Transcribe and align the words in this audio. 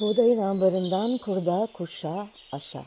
Buğdayın 0.00 0.38
ambarından 0.38 1.18
kurda, 1.18 1.68
kuşa, 1.74 2.28
aşa. 2.52 2.80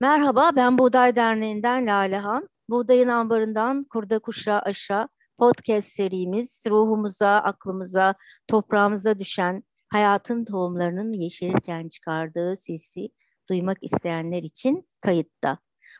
Merhaba, 0.00 0.50
ben 0.56 0.78
Buğday 0.78 1.16
Derneği'nden 1.16 1.86
Lalehan. 1.86 2.48
Buğdayın 2.68 3.08
ambarından 3.08 3.84
kurda, 3.84 4.18
kuşa, 4.18 4.58
aşa 4.58 5.08
podcast 5.38 5.88
serimiz 5.88 6.64
ruhumuza, 6.70 7.30
aklımıza, 7.30 8.14
toprağımıza 8.48 9.18
düşen 9.18 9.62
hayatın 9.88 10.44
tohumlarının 10.44 11.12
yeşerirken 11.12 11.88
çıkardığı 11.88 12.56
sesi 12.56 13.08
duymak 13.48 13.78
isteyenler 13.82 14.42
için 14.42 14.88
kayıtta. 15.00 15.58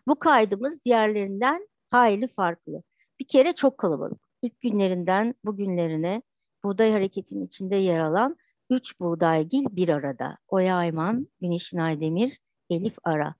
Bu 0.08 0.18
kaydımız 0.18 0.84
diğerlerinden 0.84 1.68
hayli 1.90 2.28
farklı. 2.28 2.82
Bir 3.24 3.28
kere 3.28 3.52
çok 3.52 3.78
kalabalık. 3.78 4.20
İlk 4.42 4.60
günlerinden 4.60 5.34
bugünlerine 5.44 6.22
buğday 6.64 6.92
hareketinin 6.92 7.46
içinde 7.46 7.76
yer 7.76 8.00
alan 8.00 8.36
üç 8.70 9.00
buğdaygil 9.00 9.64
bir 9.70 9.88
arada. 9.88 10.38
Oya 10.48 10.76
Ayman, 10.76 11.28
Güneşin 11.40 11.78
Aydemir, 11.78 12.38
Elif 12.70 12.96
Ara. 13.04 13.34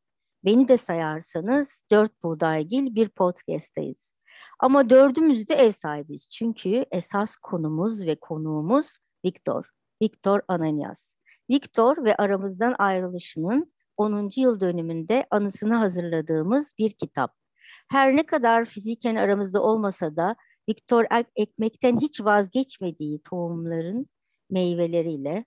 Beni 0.45 0.69
de 0.69 0.79
sayarsanız 0.79 1.85
dört 1.91 2.23
buğdaygil 2.23 2.95
bir 2.95 3.09
podcast'tayız. 3.09 4.15
Ama 4.59 4.91
dördümüz 4.91 5.49
de 5.49 5.55
ev 5.55 5.71
sahibiyiz. 5.71 6.29
Çünkü 6.31 6.85
esas 6.91 7.37
konumuz 7.37 8.07
ve 8.07 8.15
konuğumuz 8.15 8.99
Viktor. 9.25 9.65
Viktor 10.03 10.41
Ananias. 10.49 11.15
Viktor 11.51 12.05
ve 12.05 12.17
aramızdan 12.17 12.75
ayrılışının 12.79 13.73
10. 13.97 14.31
yıl 14.37 14.61
dönümünde 14.61 15.27
anısını 15.31 15.75
hazırladığımız 15.75 16.75
bir 16.79 16.91
kitap. 16.91 17.44
Her 17.89 18.17
ne 18.17 18.27
kadar 18.27 18.65
fiziken 18.65 19.17
aramızda 19.17 19.63
olmasa 19.63 20.17
da 20.17 20.37
Viktor 20.69 21.05
ekmekten 21.37 22.01
hiç 22.01 22.21
vazgeçmediği 22.21 23.23
tohumların 23.23 24.07
meyveleriyle, 24.51 25.45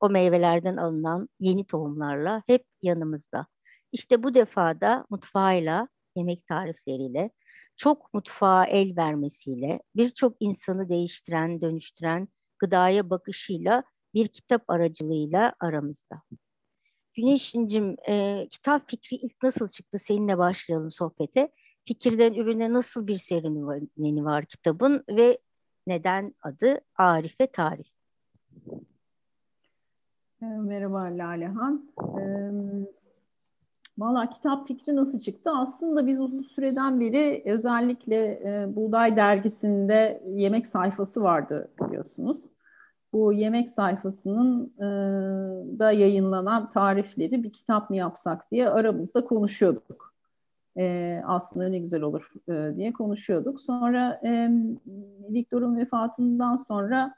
o 0.00 0.10
meyvelerden 0.10 0.76
alınan 0.76 1.28
yeni 1.40 1.66
tohumlarla 1.66 2.42
hep 2.46 2.64
yanımızda. 2.82 3.46
İşte 3.92 4.22
bu 4.22 4.34
defada 4.34 5.06
mutfağıyla, 5.10 5.88
yemek 6.16 6.46
tarifleriyle, 6.46 7.30
çok 7.76 8.14
mutfağa 8.14 8.64
el 8.64 8.96
vermesiyle, 8.96 9.80
birçok 9.96 10.36
insanı 10.40 10.88
değiştiren, 10.88 11.60
dönüştüren 11.60 12.28
gıdaya 12.58 13.10
bakışıyla 13.10 13.84
bir 14.14 14.28
kitap 14.28 14.70
aracılığıyla 14.70 15.54
aramızda. 15.60 16.22
Güneşincim, 17.14 17.96
e, 18.08 18.46
kitap 18.50 18.90
fikri 18.90 19.16
ilk 19.16 19.42
nasıl 19.42 19.68
çıktı? 19.68 19.98
Seninle 19.98 20.38
başlayalım 20.38 20.90
sohbete 20.90 21.52
fikirden 21.84 22.34
ürüne 22.34 22.72
nasıl 22.72 23.06
bir 23.06 23.18
serüveni 23.18 24.24
var 24.24 24.44
kitabın 24.44 25.04
ve 25.08 25.38
neden 25.86 26.34
adı 26.42 26.80
Arife 26.96 27.46
Tarif? 27.46 27.86
Ee, 30.42 30.46
merhaba 30.46 30.98
Lalehan. 30.98 31.90
Ee, 32.18 32.94
Valla 33.98 34.30
kitap 34.30 34.68
fikri 34.68 34.96
nasıl 34.96 35.20
çıktı? 35.20 35.50
Aslında 35.50 36.06
biz 36.06 36.20
uzun 36.20 36.42
süreden 36.42 37.00
beri 37.00 37.42
özellikle 37.44 38.16
e, 38.26 38.76
Buğday 38.76 39.16
Dergisi'nde 39.16 40.22
yemek 40.34 40.66
sayfası 40.66 41.22
vardı 41.22 41.68
biliyorsunuz. 41.80 42.38
Bu 43.12 43.32
yemek 43.32 43.70
sayfasının 43.70 44.74
e, 44.78 44.84
da 45.78 45.92
yayınlanan 45.92 46.68
tarifleri 46.68 47.42
bir 47.42 47.52
kitap 47.52 47.90
mı 47.90 47.96
yapsak 47.96 48.50
diye 48.50 48.68
aramızda 48.68 49.24
konuşuyorduk 49.24 50.13
e, 50.78 51.20
aslında 51.26 51.68
ne 51.68 51.78
güzel 51.78 52.02
olur 52.02 52.32
e, 52.48 52.76
diye 52.76 52.92
konuşuyorduk. 52.92 53.60
Sonra 53.60 54.20
e, 54.24 54.50
Viktor'un 55.32 55.76
vefatından 55.76 56.56
sonra 56.56 57.14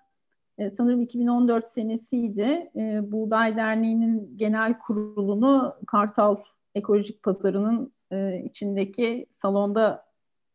e, 0.59 0.71
sanırım 0.71 1.01
2014 1.01 1.67
senesiydi. 1.67 2.71
E, 2.77 3.13
Buğday 3.13 3.57
Derneği'nin 3.57 4.33
genel 4.37 4.79
kurulunu 4.79 5.75
Kartal 5.87 6.37
Ekolojik 6.75 7.23
Pazarı'nın 7.23 7.93
e, 8.13 8.43
içindeki 8.45 9.27
salonda 9.31 10.05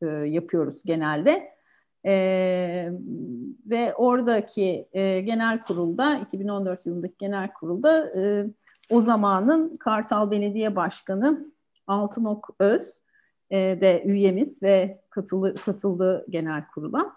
e, 0.01 0.05
yapıyoruz 0.07 0.83
genelde. 0.85 1.51
E, 2.05 2.13
ve 3.65 3.93
oradaki 3.95 4.87
e, 4.93 5.21
genel 5.21 5.63
kurulda 5.63 6.17
2014 6.17 6.85
yılındaki 6.85 7.15
genel 7.19 7.53
kurulda 7.53 8.09
e, 8.19 8.45
o 8.89 9.01
zamanın 9.01 9.75
Kartal 9.75 10.31
Belediye 10.31 10.75
Başkanı 10.75 11.51
Altınok 11.91 12.55
Öz 12.59 12.93
e, 13.49 13.57
de 13.57 14.03
üyemiz 14.05 14.63
ve 14.63 15.01
katılı, 15.09 15.55
katıldı 15.55 16.25
genel 16.29 16.67
kurula. 16.67 17.13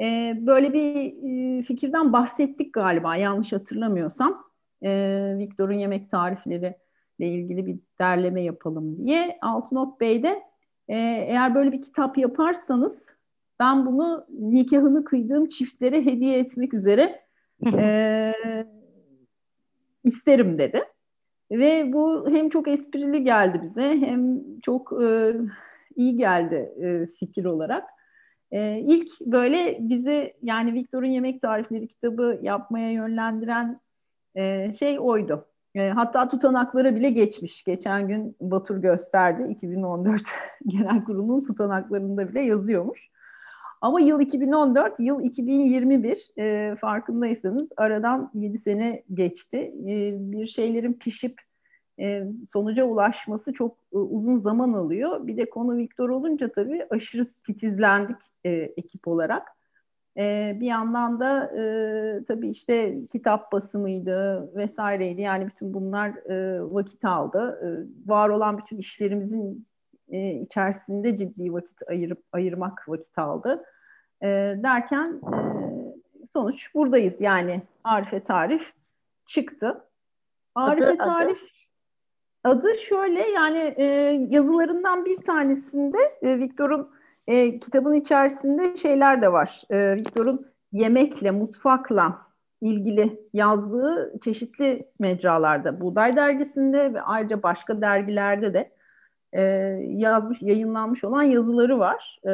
E, 0.00 0.34
böyle 0.40 0.72
bir 0.72 1.14
e, 1.58 1.62
fikirden 1.62 2.12
bahsettik 2.12 2.74
galiba 2.74 3.16
yanlış 3.16 3.52
hatırlamıyorsam. 3.52 4.44
E, 4.82 4.90
Viktor'un 5.38 5.74
yemek 5.74 6.10
tarifleri 6.10 6.76
ile 7.18 7.28
ilgili 7.28 7.66
bir 7.66 7.78
derleme 7.98 8.42
yapalım 8.42 8.96
diye. 8.96 9.38
Altınok 9.42 10.00
Bey 10.00 10.22
de 10.22 10.42
e, 10.88 10.96
eğer 11.28 11.54
böyle 11.54 11.72
bir 11.72 11.82
kitap 11.82 12.18
yaparsanız 12.18 13.14
ben 13.60 13.86
bunu 13.86 14.26
nikahını 14.28 15.04
kıydığım 15.04 15.48
çiftlere 15.48 16.04
hediye 16.04 16.38
etmek 16.38 16.74
üzere 16.74 17.20
e, 17.66 18.34
isterim 20.04 20.58
dedi. 20.58 20.84
Ve 21.58 21.92
bu 21.92 22.30
hem 22.30 22.48
çok 22.48 22.68
esprili 22.68 23.24
geldi 23.24 23.60
bize 23.62 24.00
hem 24.00 24.42
çok 24.60 25.02
e, 25.02 25.34
iyi 25.96 26.16
geldi 26.16 26.72
e, 26.82 27.06
fikir 27.06 27.44
olarak. 27.44 27.84
E, 28.50 28.78
ilk 28.78 29.08
böyle 29.20 29.78
bizi 29.80 30.34
yani 30.42 30.72
Victor'un 30.72 31.06
Yemek 31.06 31.42
Tarifleri 31.42 31.88
kitabı 31.88 32.38
yapmaya 32.42 32.92
yönlendiren 32.92 33.80
e, 34.34 34.72
şey 34.72 34.98
oydu. 35.00 35.46
E, 35.74 35.88
hatta 35.88 36.28
tutanaklara 36.28 36.96
bile 36.96 37.10
geçmiş. 37.10 37.64
Geçen 37.64 38.08
gün 38.08 38.36
Batur 38.40 38.76
gösterdi. 38.76 39.46
2014 39.50 40.22
Genel 40.66 41.04
Kurulu'nun 41.04 41.44
tutanaklarında 41.44 42.28
bile 42.28 42.42
yazıyormuş. 42.42 43.10
Ama 43.84 44.00
yıl 44.00 44.20
2014, 44.20 45.00
yıl 45.00 45.22
2021 45.22 46.28
e, 46.38 46.76
farkındaysanız 46.76 47.68
aradan 47.76 48.30
7 48.34 48.58
sene 48.58 49.02
geçti. 49.14 49.56
E, 49.86 50.14
bir 50.32 50.46
şeylerin 50.46 50.92
pişip 50.92 51.40
e, 52.00 52.24
sonuca 52.52 52.84
ulaşması 52.84 53.52
çok 53.52 53.76
e, 53.92 53.96
uzun 53.96 54.36
zaman 54.36 54.72
alıyor. 54.72 55.26
Bir 55.26 55.36
de 55.36 55.50
konu 55.50 55.76
Viktor 55.76 56.08
olunca 56.08 56.52
tabii 56.52 56.86
aşırı 56.90 57.24
titizlendik 57.46 58.16
e, 58.44 58.50
ekip 58.50 59.08
olarak. 59.08 59.48
E, 60.16 60.56
bir 60.60 60.66
yandan 60.66 61.20
da 61.20 61.44
e, 61.58 62.24
tabii 62.24 62.48
işte 62.48 62.98
kitap 63.12 63.52
basımıydı 63.52 64.50
vesaireydi. 64.56 65.20
Yani 65.20 65.46
bütün 65.46 65.74
bunlar 65.74 66.30
e, 66.30 66.62
vakit 66.62 67.04
aldı. 67.04 67.60
E, 67.62 67.68
var 68.10 68.28
olan 68.28 68.58
bütün 68.58 68.78
işlerimizin 68.78 69.66
e, 70.08 70.32
içerisinde 70.32 71.16
ciddi 71.16 71.52
vakit 71.52 71.88
ayırıp 71.88 72.22
ayırmak 72.32 72.88
vakit 72.88 73.18
aldı. 73.18 73.64
E, 74.24 74.28
derken 74.62 75.20
e, 75.32 75.36
sonuç 76.32 76.74
buradayız. 76.74 77.20
Yani 77.20 77.62
Arife 77.84 78.20
Tarif 78.20 78.72
çıktı. 79.26 79.84
Arife 80.54 80.86
adı, 80.86 80.96
Tarif 80.96 81.42
adı? 82.44 82.58
adı 82.58 82.74
şöyle 82.74 83.30
yani 83.30 83.74
e, 83.76 83.84
yazılarından 84.30 85.04
bir 85.04 85.16
tanesinde 85.16 85.98
e, 86.22 86.38
Victor'un 86.38 86.90
e, 87.26 87.58
kitabın 87.58 87.94
içerisinde 87.94 88.76
şeyler 88.76 89.22
de 89.22 89.32
var. 89.32 89.62
E, 89.70 89.96
Victor'un 89.96 90.46
yemekle, 90.72 91.30
mutfakla 91.30 92.18
ilgili 92.60 93.20
yazdığı 93.32 94.20
çeşitli 94.24 94.88
mecralarda, 94.98 95.80
Buğday 95.80 96.16
Dergisi'nde 96.16 96.94
ve 96.94 97.02
ayrıca 97.02 97.42
başka 97.42 97.80
dergilerde 97.80 98.54
de 98.54 98.70
e, 99.34 99.42
yazmış, 99.80 100.42
yayınlanmış 100.42 101.04
olan 101.04 101.22
yazıları 101.22 101.78
var. 101.78 102.20
E, 102.24 102.32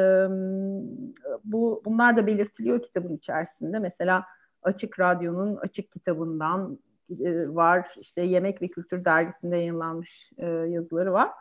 bu 1.43 1.81
Bunlar 1.85 2.17
da 2.17 2.27
belirtiliyor 2.27 2.81
kitabın 2.81 3.15
içerisinde. 3.15 3.79
Mesela 3.79 4.25
Açık 4.63 4.99
Radyo'nun 4.99 5.55
Açık 5.55 5.91
kitabından 5.91 6.79
e, 7.19 7.55
var. 7.55 7.87
İşte 7.99 8.21
Yemek 8.21 8.61
ve 8.61 8.67
Kültür 8.67 9.05
dergisinde 9.05 9.57
yayınlanmış 9.57 10.31
e, 10.37 10.45
yazıları 10.47 11.13
var. 11.13 11.31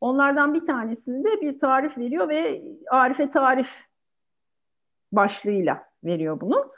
Onlardan 0.00 0.54
bir 0.54 0.64
tanesinde 0.64 1.40
bir 1.40 1.58
tarif 1.58 1.98
veriyor 1.98 2.28
ve 2.28 2.62
Arife 2.90 3.30
Tarif 3.30 3.84
başlığıyla 5.12 5.84
veriyor 6.04 6.40
bunu. 6.40 6.72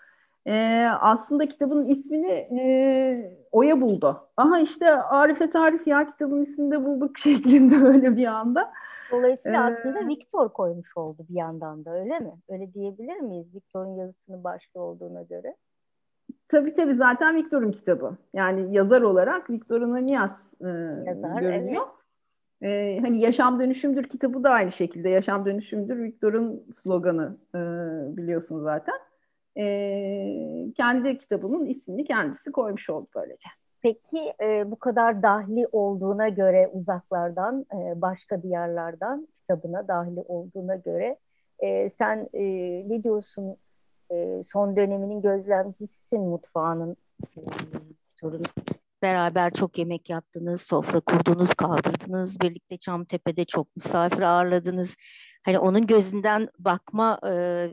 E, 0.46 0.86
aslında 1.00 1.48
kitabın 1.48 1.86
ismini 1.86 2.30
e, 2.60 3.42
Oya 3.52 3.80
buldu. 3.80 4.28
Aha 4.36 4.60
işte 4.60 4.90
Arife 4.90 5.50
Tarif 5.50 5.86
ya 5.86 6.06
kitabın 6.06 6.42
ismini 6.42 6.70
de 6.70 6.84
bulduk 6.84 7.18
şeklinde 7.18 7.76
öyle 7.76 8.16
bir 8.16 8.26
anda. 8.26 8.72
Dolayısıyla 9.10 9.70
ee, 9.70 9.72
aslında 9.72 10.08
Viktor 10.08 10.48
koymuş 10.48 10.96
oldu 10.96 11.26
bir 11.28 11.34
yandan 11.34 11.84
da 11.84 11.94
öyle 11.94 12.18
mi? 12.18 12.32
Öyle 12.48 12.74
diyebilir 12.74 13.20
miyiz 13.20 13.54
Viktor'un 13.54 13.96
yazısının 13.96 14.44
başta 14.44 14.80
olduğuna 14.80 15.22
göre? 15.22 15.56
Tabii 16.48 16.74
tabii 16.74 16.94
zaten 16.94 17.36
Viktor'un 17.36 17.72
kitabı. 17.72 18.16
Yani 18.34 18.76
yazar 18.76 19.02
olarak 19.02 19.50
Viktor 19.50 19.82
Ananias 19.82 20.40
e, 20.60 20.68
Yazar, 21.06 21.40
görünüyor. 21.40 21.82
E, 22.62 22.98
hani 23.00 23.20
yaşam 23.20 23.60
dönüşümdür 23.60 24.02
kitabı 24.02 24.44
da 24.44 24.50
aynı 24.50 24.72
şekilde. 24.72 25.08
Yaşam 25.08 25.46
dönüşümdür 25.46 26.02
Victor'un 26.02 26.66
sloganı 26.72 27.36
e, 27.54 27.58
biliyorsun 28.16 28.62
zaten. 28.62 28.94
E, 29.58 29.64
kendi 30.76 31.18
kitabının 31.18 31.66
ismini 31.66 32.04
kendisi 32.04 32.52
koymuş 32.52 32.90
oldu 32.90 33.08
böylece. 33.16 33.48
Peki 33.82 34.32
e, 34.42 34.70
bu 34.70 34.78
kadar 34.78 35.22
dahli 35.22 35.66
olduğuna 35.72 36.28
göre 36.28 36.70
uzaklardan, 36.72 37.66
e, 37.74 38.00
başka 38.00 38.42
diyarlardan 38.42 39.28
kitabına 39.40 39.88
dahli 39.88 40.20
olduğuna 40.20 40.76
göre 40.76 41.16
e, 41.58 41.88
sen 41.88 42.28
e, 42.34 42.42
ne 42.88 43.04
diyorsun? 43.04 43.56
E, 44.10 44.42
son 44.44 44.76
döneminin 44.76 45.22
gözlemcisisin 45.22 46.20
mutfağının. 46.20 46.96
E, 47.36 47.40
sorun. 48.16 48.42
Beraber 49.02 49.52
çok 49.52 49.78
yemek 49.78 50.10
yaptınız, 50.10 50.62
sofra 50.62 51.00
kurdunuz, 51.00 51.54
kaldırdınız. 51.54 52.40
Birlikte 52.40 52.76
Çamtepe'de 52.76 53.44
çok 53.44 53.76
misafir 53.76 54.22
ağırladınız. 54.22 54.96
Hani 55.42 55.58
onun 55.58 55.86
gözünden 55.86 56.48
bakma 56.58 57.18
e, 57.28 57.66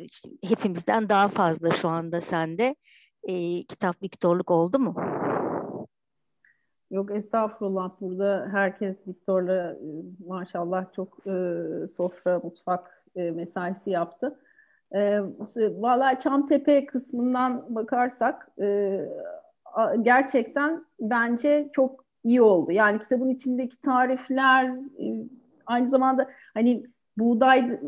hepimizden 0.43 1.09
daha 1.09 1.27
fazla 1.27 1.71
şu 1.71 1.89
anda 1.89 2.21
sende. 2.21 2.75
E, 3.23 3.63
kitap 3.63 4.03
Viktorluk 4.03 4.51
oldu 4.51 4.79
mu? 4.79 4.95
Yok 6.91 7.11
estağfurullah 7.11 7.91
burada 8.01 8.47
herkes 8.51 9.07
Viktor'la 9.07 9.77
maşallah 10.27 10.85
çok 10.95 11.27
e, 11.27 11.31
sofra, 11.97 12.39
mutfak 12.39 13.03
e, 13.15 13.31
mesaisi 13.31 13.89
yaptı. 13.89 14.39
E, 14.95 15.19
Valla 15.55 16.19
Çamtepe 16.19 16.85
kısmından 16.85 17.75
bakarsak 17.75 18.49
e, 18.61 18.99
gerçekten 20.01 20.85
bence 20.99 21.69
çok 21.73 22.05
iyi 22.23 22.41
oldu. 22.41 22.71
Yani 22.71 22.99
kitabın 22.99 23.29
içindeki 23.29 23.81
tarifler 23.81 24.65
e, 24.99 25.27
aynı 25.65 25.89
zamanda 25.89 26.29
hani 26.53 26.83
buğday 27.19 27.79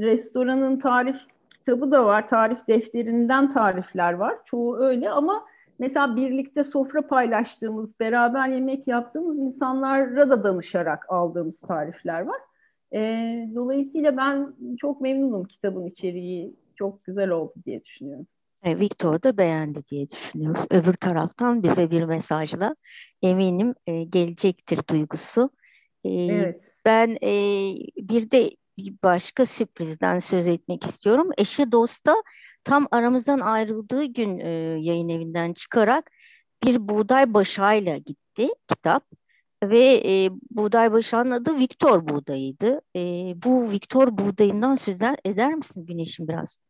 restoranın 0.00 0.78
tarif 0.78 1.16
kitabı 1.50 1.90
da 1.90 2.04
var. 2.04 2.28
Tarif 2.28 2.68
defterinden 2.68 3.48
tarifler 3.48 4.12
var. 4.12 4.38
Çoğu 4.44 4.76
öyle 4.78 5.10
ama 5.10 5.44
mesela 5.78 6.16
birlikte 6.16 6.64
sofra 6.64 7.06
paylaştığımız, 7.06 8.00
beraber 8.00 8.48
yemek 8.48 8.88
yaptığımız 8.88 9.38
insanlara 9.38 10.30
da 10.30 10.44
danışarak 10.44 11.06
aldığımız 11.08 11.60
tarifler 11.60 12.20
var. 12.20 12.40
E, 12.94 13.00
dolayısıyla 13.54 14.16
ben 14.16 14.54
çok 14.78 15.00
memnunum 15.00 15.44
kitabın 15.44 15.86
içeriği. 15.86 16.54
Çok 16.74 17.04
güzel 17.04 17.30
oldu 17.30 17.54
diye 17.66 17.84
düşünüyorum. 17.84 18.26
E, 18.64 18.78
Victor 18.78 19.22
da 19.22 19.36
beğendi 19.38 19.86
diye 19.86 20.10
düşünüyoruz. 20.10 20.66
Öbür 20.70 20.94
taraftan 20.94 21.62
bize 21.62 21.90
bir 21.90 22.04
mesajla 22.04 22.76
eminim 23.22 23.74
e, 23.86 24.04
gelecektir 24.04 24.78
duygusu. 24.90 25.50
E, 26.04 26.10
evet. 26.10 26.74
Ben 26.84 27.18
e, 27.22 27.32
bir 27.96 28.30
de 28.30 28.50
bir 28.84 28.94
başka 29.02 29.46
sürprizden 29.46 30.18
söz 30.18 30.48
etmek 30.48 30.84
istiyorum. 30.84 31.30
Eşe 31.38 31.72
dosta 31.72 32.22
tam 32.64 32.88
aramızdan 32.90 33.40
ayrıldığı 33.40 34.04
gün 34.04 34.38
e, 34.38 34.48
yayın 34.80 35.08
evinden 35.08 35.52
çıkarak 35.52 36.10
bir 36.64 36.88
buğday 36.88 37.34
başağıyla 37.34 37.96
gitti 37.96 38.48
kitap 38.68 39.04
ve 39.62 40.02
e, 40.04 40.30
buğday 40.50 40.92
başağının 40.92 41.30
adı 41.30 41.58
Victor 41.58 42.08
buğdayıydı. 42.08 42.80
E, 42.96 43.00
bu 43.44 43.70
Victor 43.70 44.18
buğdayından 44.18 44.74
söz 44.74 44.96
eder 45.24 45.54
misin 45.54 45.86
Güneş'in 45.86 46.28
biraz? 46.28 46.60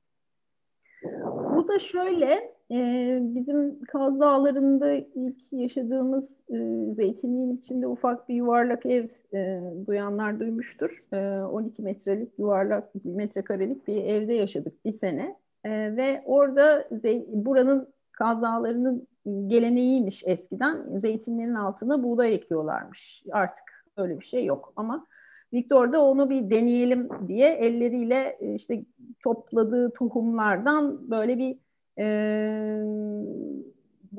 Bu 1.57 1.69
da 1.69 1.79
şöyle, 1.79 2.55
e, 2.71 3.19
bizim 3.23 3.85
Kaz 3.85 4.21
Dağları'nda 4.21 4.93
ilk 4.93 5.53
yaşadığımız 5.53 6.43
e, 6.49 6.93
zeytinliğin 6.93 7.57
içinde 7.57 7.87
ufak 7.87 8.29
bir 8.29 8.35
yuvarlak 8.35 8.87
ev 8.87 9.09
e, 9.35 9.61
duyanlar 9.87 10.41
duymuştur. 10.41 11.05
E, 11.13 11.43
12 11.43 11.83
metrelik 11.83 12.39
yuvarlak, 12.39 13.05
metrekarelik 13.05 13.89
bir 13.89 14.05
evde 14.05 14.35
yaşadık 14.35 14.85
bir 14.85 14.93
sene. 14.93 15.37
E, 15.65 15.97
ve 15.97 16.23
orada 16.25 16.89
buranın 17.29 17.89
Kaz 18.13 18.43
Dağları'nın 18.43 19.07
geleneğiymiş 19.47 20.23
eskiden. 20.27 20.99
Zeytinlerin 20.99 21.55
altına 21.55 22.03
buğday 22.03 22.35
ekiyorlarmış. 22.35 23.25
Artık 23.33 23.65
öyle 23.97 24.21
bir 24.21 24.25
şey 24.25 24.45
yok 24.45 24.73
ama 24.77 25.07
Victor 25.53 25.93
da 25.93 26.05
onu 26.05 26.31
bir 26.31 26.51
deneyelim 26.51 27.09
diye 27.29 27.49
elleriyle 27.55 28.39
işte 28.55 28.85
topladığı 29.25 29.91
tohumlardan 29.91 31.11
böyle 31.11 31.39
bir 31.39 31.59
e, 31.99 32.05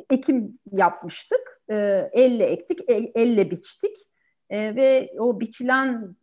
ekim 0.09 0.59
yapmıştık. 0.71 1.61
E, 1.69 2.09
elle 2.13 2.43
ektik, 2.43 2.79
el, 2.87 3.11
elle 3.15 3.51
biçtik 3.51 3.97
e, 4.49 4.75
ve 4.75 5.13
o 5.19 5.39
biçilen 5.39 6.15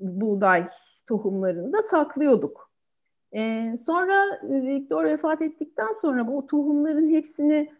buğday 0.00 0.66
tohumlarını 1.06 1.72
da 1.72 1.82
saklıyorduk. 1.82 2.70
E, 3.34 3.72
sonra 3.86 4.40
Victor 4.42 5.04
vefat 5.04 5.42
ettikten 5.42 5.94
sonra 6.00 6.26
bu 6.26 6.46
tohumların 6.46 7.10
hepsini 7.10 7.72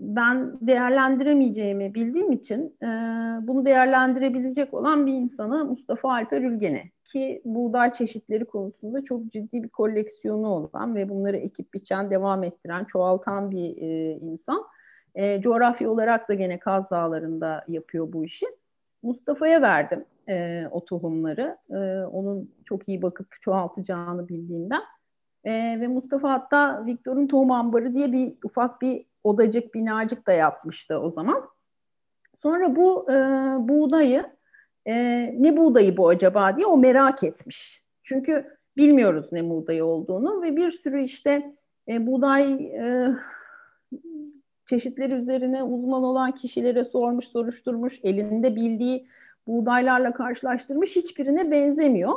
ben 0.00 0.58
değerlendiremeyeceğimi 0.60 1.94
bildiğim 1.94 2.32
için 2.32 2.76
bunu 3.42 3.66
değerlendirebilecek 3.66 4.74
olan 4.74 5.06
bir 5.06 5.12
insana 5.12 5.64
Mustafa 5.64 6.10
Alper 6.12 6.42
Ülgen'e 6.42 6.82
ki 7.04 7.42
buğday 7.44 7.92
çeşitleri 7.92 8.44
konusunda 8.44 9.02
çok 9.02 9.26
ciddi 9.32 9.62
bir 9.62 9.68
koleksiyonu 9.68 10.48
olan 10.48 10.94
ve 10.94 11.08
bunları 11.08 11.36
ekip 11.36 11.74
biçen, 11.74 12.10
devam 12.10 12.44
ettiren, 12.44 12.84
çoğaltan 12.84 13.50
bir 13.50 13.76
insan. 14.22 14.64
E, 15.14 15.40
coğrafya 15.40 15.90
olarak 15.90 16.28
da 16.28 16.34
gene 16.34 16.58
Kaz 16.58 16.90
Dağları'nda 16.90 17.64
yapıyor 17.68 18.12
bu 18.12 18.24
işi. 18.24 18.46
Mustafa'ya 19.02 19.62
verdim 19.62 20.04
o 20.70 20.84
tohumları. 20.84 21.58
Onun 22.12 22.54
çok 22.64 22.88
iyi 22.88 23.02
bakıp 23.02 23.26
çoğaltacağını 23.40 24.28
bildiğimden. 24.28 24.82
E, 25.44 25.52
ve 25.80 25.88
Mustafa 25.88 26.32
hatta 26.32 26.86
Victor'un 26.86 27.26
tohum 27.26 27.50
ambarı 27.50 27.94
diye 27.94 28.12
bir 28.12 28.34
ufak 28.44 28.82
bir 28.82 29.05
odacık, 29.26 29.74
binacık 29.74 30.26
da 30.26 30.32
yapmıştı 30.32 30.98
o 30.98 31.10
zaman. 31.10 31.48
Sonra 32.42 32.76
bu 32.76 33.12
e, 33.12 33.14
buğdayı, 33.68 34.26
e, 34.86 34.94
ne 35.38 35.56
buğdayı 35.56 35.96
bu 35.96 36.08
acaba 36.08 36.56
diye 36.56 36.66
o 36.66 36.78
merak 36.78 37.22
etmiş. 37.22 37.82
Çünkü 38.02 38.56
bilmiyoruz 38.76 39.32
ne 39.32 39.50
buğdayı 39.50 39.84
olduğunu 39.84 40.42
ve 40.42 40.56
bir 40.56 40.70
sürü 40.70 41.02
işte 41.02 41.54
e, 41.88 42.06
buğday 42.06 42.52
e, 42.52 43.08
çeşitleri 44.64 45.14
üzerine 45.14 45.62
uzman 45.62 46.02
olan 46.02 46.32
kişilere 46.32 46.84
sormuş, 46.84 47.28
soruşturmuş, 47.28 48.00
elinde 48.02 48.56
bildiği 48.56 49.08
buğdaylarla 49.46 50.12
karşılaştırmış, 50.12 50.96
hiçbirine 50.96 51.50
benzemiyor. 51.50 52.14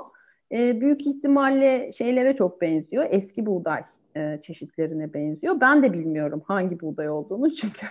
E, 0.51 0.81
büyük 0.81 1.07
ihtimalle 1.07 1.91
şeylere 1.91 2.35
çok 2.35 2.61
benziyor, 2.61 3.05
eski 3.09 3.45
buğday 3.45 3.81
e, 4.19 4.41
çeşitlerine 4.41 5.13
benziyor. 5.13 5.61
Ben 5.61 5.83
de 5.83 5.93
bilmiyorum 5.93 6.41
hangi 6.45 6.81
buğday 6.81 7.09
olduğunu 7.09 7.53
çünkü 7.53 7.85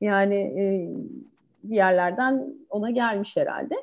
yani 0.00 0.34
e, 0.34 0.64
bir 1.64 1.76
yerlerden 1.76 2.54
ona 2.70 2.90
gelmiş 2.90 3.36
herhalde. 3.36 3.74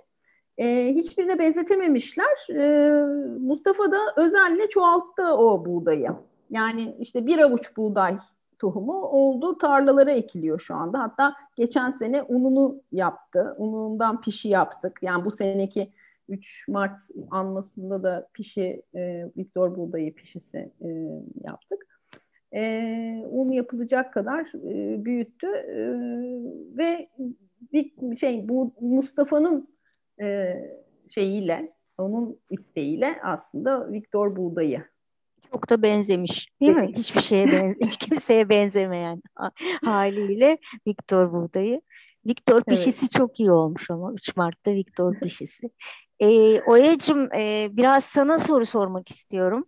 E, 0.58 0.94
hiçbirine 0.96 1.40
benzetememişler. 1.40 2.48
E, 2.50 2.92
Mustafa 3.40 3.92
da 3.92 3.98
özenle 4.18 4.70
çoğalttı 4.70 5.24
o 5.24 5.66
buğdayı. 5.66 6.10
Yani 6.50 6.96
işte 7.00 7.26
bir 7.26 7.40
avuç 7.40 7.78
buğday 7.78 8.18
tohumu 8.60 9.02
oldu. 9.02 9.58
Tarlalara 9.58 10.12
ekiliyor 10.12 10.60
şu 10.60 10.76
anda. 10.76 11.00
Hatta 11.00 11.36
geçen 11.56 11.90
sene 11.90 12.24
ununu 12.24 12.82
yaptı. 12.92 13.56
Unundan 13.58 14.22
pişi 14.22 14.50
yaptık. 14.50 15.00
Yani 15.02 15.26
bu 15.26 15.32
seneki 15.32 15.92
3 16.32 16.68
Mart 16.68 17.00
anmasında 17.32 18.04
da 18.04 18.28
pişi, 18.34 18.82
e, 18.96 19.26
Viktor 19.38 19.76
buğdayı 19.76 20.16
pişisi 20.16 20.72
e, 20.82 20.88
yaptık. 21.44 21.88
E, 22.54 22.62
un 23.30 23.50
yapılacak 23.50 24.14
kadar 24.14 24.52
e, 24.56 25.06
büyüttü 25.06 25.48
e, 25.48 25.78
ve 26.78 27.10
bir 27.74 28.16
şey 28.16 28.50
bu 28.50 28.74
Mustafa'nın 28.82 29.68
e, 30.22 30.56
şeyiyle, 31.10 31.74
onun 31.98 32.40
isteğiyle 32.50 33.16
aslında 33.24 33.92
Viktor 33.92 34.36
buğdayı 34.36 34.84
çok 35.52 35.70
da 35.70 35.82
benzemiş 35.82 36.48
değil 36.62 36.72
mi? 36.72 36.92
Hiçbir 36.96 37.22
şeye 37.22 37.48
benze 37.48 37.76
hiç 37.86 37.98
kimseye 37.98 38.50
benzemeyen 38.50 39.22
haliyle 39.84 40.58
Viktor 40.88 41.34
buğdayı. 41.34 41.82
Viktor 42.26 42.64
pişisi 42.64 43.02
evet. 43.02 43.12
çok 43.12 43.40
iyi 43.40 43.52
olmuş 43.52 43.92
ama 43.92 44.14
3 44.14 44.36
Mart'ta 44.36 44.72
Viktor 44.72 45.14
pişisi. 45.20 45.70
E, 46.20 46.62
Oya'cığım 46.62 47.34
e, 47.34 47.70
biraz 47.72 48.06
sana 48.06 48.40
soru 48.40 48.66
sormak 48.66 49.12
istiyorum. 49.12 49.66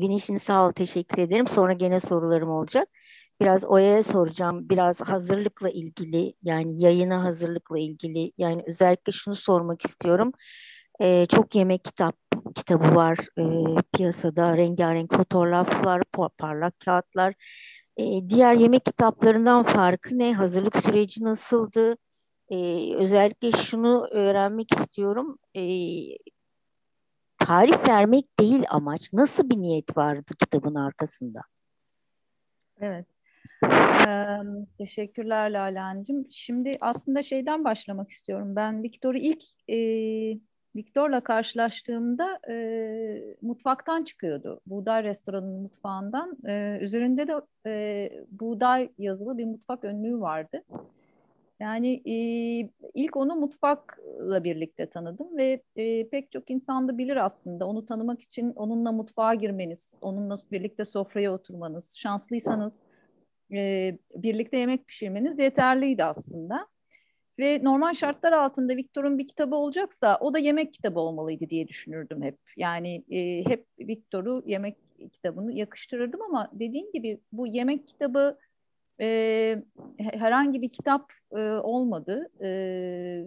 Güneş'in 0.00 0.36
sağ 0.36 0.68
ol 0.68 0.72
teşekkür 0.72 1.22
ederim. 1.22 1.48
Sonra 1.48 1.72
gene 1.72 2.00
sorularım 2.00 2.50
olacak. 2.50 2.88
Biraz 3.40 3.64
Oya'ya 3.64 4.02
soracağım. 4.02 4.68
Biraz 4.68 5.00
hazırlıkla 5.00 5.70
ilgili 5.70 6.34
yani 6.42 6.82
yayına 6.82 7.24
hazırlıkla 7.24 7.78
ilgili 7.78 8.32
yani 8.38 8.62
özellikle 8.66 9.12
şunu 9.12 9.34
sormak 9.34 9.84
istiyorum. 9.84 10.32
E, 11.00 11.26
çok 11.26 11.54
yemek 11.54 11.84
kitap 11.84 12.16
kitabı 12.54 12.94
var 12.94 13.18
e, 13.38 13.44
piyasada. 13.96 14.56
Rengarenk 14.56 15.14
fotoğraflar, 15.14 16.02
parlak 16.38 16.80
kağıtlar. 16.80 17.34
E, 17.96 18.28
diğer 18.28 18.54
yemek 18.54 18.84
kitaplarından 18.84 19.62
farkı 19.62 20.18
ne? 20.18 20.34
Hazırlık 20.34 20.76
süreci 20.76 21.24
nasıldı? 21.24 21.96
e, 22.52 22.56
özellikle 22.96 23.50
şunu 23.50 24.08
öğrenmek 24.10 24.72
istiyorum. 24.72 25.38
E, 25.56 25.62
tarif 27.38 27.88
vermek 27.88 28.40
değil 28.40 28.64
amaç. 28.68 29.12
Nasıl 29.12 29.50
bir 29.50 29.56
niyet 29.56 29.96
vardı 29.96 30.32
kitabın 30.38 30.74
arkasında? 30.74 31.40
Evet. 32.80 33.06
Ee, 34.06 34.38
teşekkürler 34.78 35.50
Lalancığım. 35.50 36.26
Şimdi 36.30 36.72
aslında 36.80 37.22
şeyden 37.22 37.64
başlamak 37.64 38.10
istiyorum. 38.10 38.56
Ben 38.56 38.82
Viktor'u 38.82 39.18
ilk 39.18 39.42
e, 39.68 39.76
Viktor'la 40.76 41.20
karşılaştığımda 41.20 42.40
e, 42.48 43.36
mutfaktan 43.42 44.04
çıkıyordu. 44.04 44.60
Buğday 44.66 45.04
restoranının 45.04 45.62
mutfağından. 45.62 46.38
E, 46.46 46.78
üzerinde 46.80 47.28
de 47.28 47.34
e, 47.66 48.10
buğday 48.30 48.88
yazılı 48.98 49.38
bir 49.38 49.44
mutfak 49.44 49.84
önlüğü 49.84 50.20
vardı. 50.20 50.62
Yani 51.60 52.02
e, 52.04 52.14
ilk 52.94 53.16
onu 53.16 53.34
mutfakla 53.34 54.44
birlikte 54.44 54.90
tanıdım 54.90 55.36
ve 55.36 55.62
e, 55.76 56.08
pek 56.08 56.32
çok 56.32 56.50
insan 56.50 56.88
da 56.88 56.98
bilir 56.98 57.24
aslında. 57.24 57.66
Onu 57.66 57.86
tanımak 57.86 58.22
için 58.22 58.52
onunla 58.52 58.92
mutfağa 58.92 59.34
girmeniz, 59.34 59.98
onunla 60.00 60.36
birlikte 60.52 60.84
sofraya 60.84 61.32
oturmanız, 61.32 61.96
şanslıysanız 61.96 62.72
e, 63.52 63.98
birlikte 64.16 64.56
yemek 64.56 64.88
pişirmeniz 64.88 65.38
yeterliydi 65.38 66.04
aslında. 66.04 66.66
Ve 67.38 67.64
normal 67.64 67.94
şartlar 67.94 68.32
altında 68.32 68.76
Victor'un 68.76 69.18
bir 69.18 69.28
kitabı 69.28 69.56
olacaksa 69.56 70.18
o 70.20 70.34
da 70.34 70.38
yemek 70.38 70.74
kitabı 70.74 71.00
olmalıydı 71.00 71.48
diye 71.48 71.68
düşünürdüm 71.68 72.22
hep. 72.22 72.38
Yani 72.56 73.04
e, 73.10 73.44
hep 73.50 73.66
Victor'u 73.78 74.42
yemek 74.46 74.76
kitabını 75.12 75.52
yakıştırırdım 75.52 76.22
ama 76.22 76.50
dediğim 76.52 76.92
gibi 76.92 77.20
bu 77.32 77.46
yemek 77.46 77.88
kitabı 77.88 78.38
e, 79.00 79.62
herhangi 79.98 80.62
bir 80.62 80.68
kitap 80.68 81.12
e, 81.36 81.40
olmadı. 81.50 82.30
E, 82.42 83.24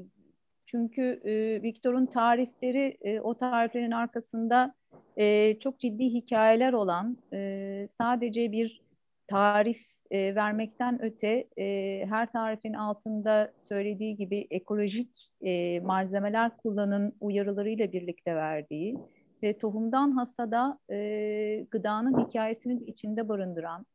çünkü 0.65 1.21
e, 1.25 1.63
Victor'un 1.63 2.05
tarifleri, 2.05 2.97
e, 3.01 3.19
o 3.19 3.33
tariflerin 3.33 3.91
arkasında 3.91 4.75
e, 5.17 5.59
çok 5.59 5.79
ciddi 5.79 6.03
hikayeler 6.03 6.73
olan, 6.73 7.17
e, 7.33 7.87
sadece 7.97 8.51
bir 8.51 8.81
tarif 9.27 9.94
e, 10.15 10.35
vermekten 10.35 11.01
öte 11.01 11.47
e, 11.57 12.05
her 12.09 12.31
tarifin 12.31 12.73
altında 12.73 13.53
söylediği 13.57 14.15
gibi 14.15 14.47
ekolojik 14.49 15.31
e, 15.41 15.79
malzemeler 15.79 16.57
kullanın 16.57 17.13
uyarılarıyla 17.19 17.91
birlikte 17.91 18.35
verdiği 18.35 18.97
ve 19.43 19.57
tohumdan 19.57 20.11
hasada 20.11 20.79
e, 20.91 21.67
gıdanın 21.71 22.25
hikayesini 22.25 22.83
içinde 22.83 23.29
barındıran, 23.29 23.85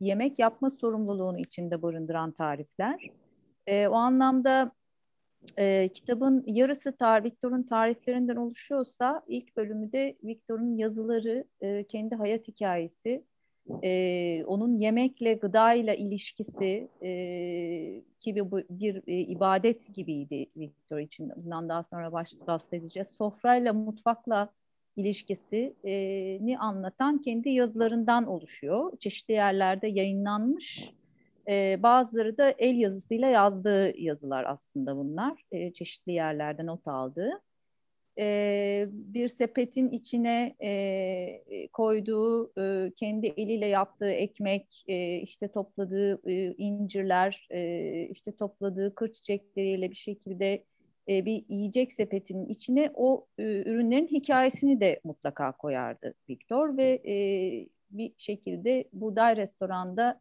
yemek 0.00 0.38
yapma 0.38 0.70
sorumluluğunu 0.70 1.38
içinde 1.38 1.82
barındıran 1.82 2.32
tarifler. 2.32 3.10
E, 3.66 3.88
o 3.88 3.94
anlamda 3.94 4.72
e, 5.58 5.88
kitabın 5.88 6.44
yarısı 6.46 6.96
tar 6.96 7.24
Victor'un 7.24 7.62
tariflerinden 7.62 8.36
oluşuyorsa 8.36 9.22
ilk 9.28 9.56
bölümü 9.56 9.92
de 9.92 10.16
Victor'un 10.24 10.76
yazıları, 10.76 11.44
e, 11.60 11.84
kendi 11.84 12.14
hayat 12.14 12.48
hikayesi, 12.48 13.24
e, 13.84 14.44
onun 14.46 14.76
yemekle, 14.76 15.34
gıdayla 15.34 15.94
ilişkisi 15.94 16.88
e, 17.02 17.10
gibi 18.20 18.50
bu 18.50 18.60
bir 18.70 19.02
e, 19.06 19.18
ibadet 19.18 19.94
gibiydi 19.94 20.46
Victor 20.56 20.98
için. 20.98 21.32
Bundan 21.36 21.68
daha 21.68 21.84
sonra 21.84 22.12
bahsedeceğiz. 22.46 23.08
Sofrayla, 23.08 23.72
mutfakla 23.72 24.48
ilişkisini 24.96 26.58
anlatan 26.58 27.18
kendi 27.18 27.50
yazılarından 27.50 28.26
oluşuyor. 28.26 28.98
Çeşitli 28.98 29.32
yerlerde 29.34 29.88
yayınlanmış. 29.88 30.92
E, 31.48 31.82
bazıları 31.82 32.38
da 32.38 32.50
el 32.58 32.76
yazısıyla 32.76 33.28
yazdığı 33.28 34.00
yazılar 34.00 34.44
aslında 34.44 34.96
bunlar. 34.96 35.42
Çeşitli 35.74 36.12
yerlerde 36.12 36.66
not 36.66 36.88
aldığı 36.88 37.40
e, 38.18 38.86
bir 38.90 39.28
sepetin 39.28 39.90
içine 39.90 40.54
e, 40.62 41.68
koyduğu 41.72 42.52
e, 42.60 42.92
kendi 42.96 43.26
eliyle 43.26 43.66
yaptığı 43.66 44.10
ekmek, 44.10 44.84
e, 44.88 45.16
işte 45.16 45.48
topladığı 45.48 46.30
e, 46.30 46.54
incirler, 46.58 47.48
e, 47.50 48.02
işte 48.10 48.32
topladığı 48.32 48.94
kır 48.94 49.12
çiçekleriyle 49.12 49.90
bir 49.90 49.96
şekilde 49.96 50.64
e, 51.08 51.24
bir 51.24 51.44
yiyecek 51.48 51.92
sepetinin 51.92 52.46
içine 52.46 52.90
o 52.94 53.26
e, 53.38 53.42
ürünlerin 53.42 54.06
hikayesini 54.06 54.80
de 54.80 55.00
mutlaka 55.04 55.52
koyardı 55.52 56.14
Victor 56.28 56.76
ve 56.76 57.02
e, 57.06 57.14
bir 57.90 58.12
şekilde 58.16 58.84
buğday 58.92 59.36
restoranda 59.36 60.20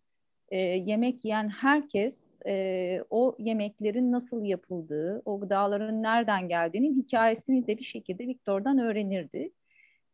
e, 0.49 0.57
yemek 0.59 1.25
yiyen 1.25 1.49
herkes 1.49 2.27
e, 2.47 3.03
o 3.09 3.35
yemeklerin 3.39 4.11
nasıl 4.11 4.45
yapıldığı, 4.45 5.21
o 5.25 5.39
gıdaların 5.39 6.03
nereden 6.03 6.49
geldiğinin 6.49 7.01
hikayesini 7.01 7.67
de 7.67 7.77
bir 7.77 7.83
şekilde 7.83 8.27
Victor'dan 8.27 8.77
öğrenirdi. 8.77 9.51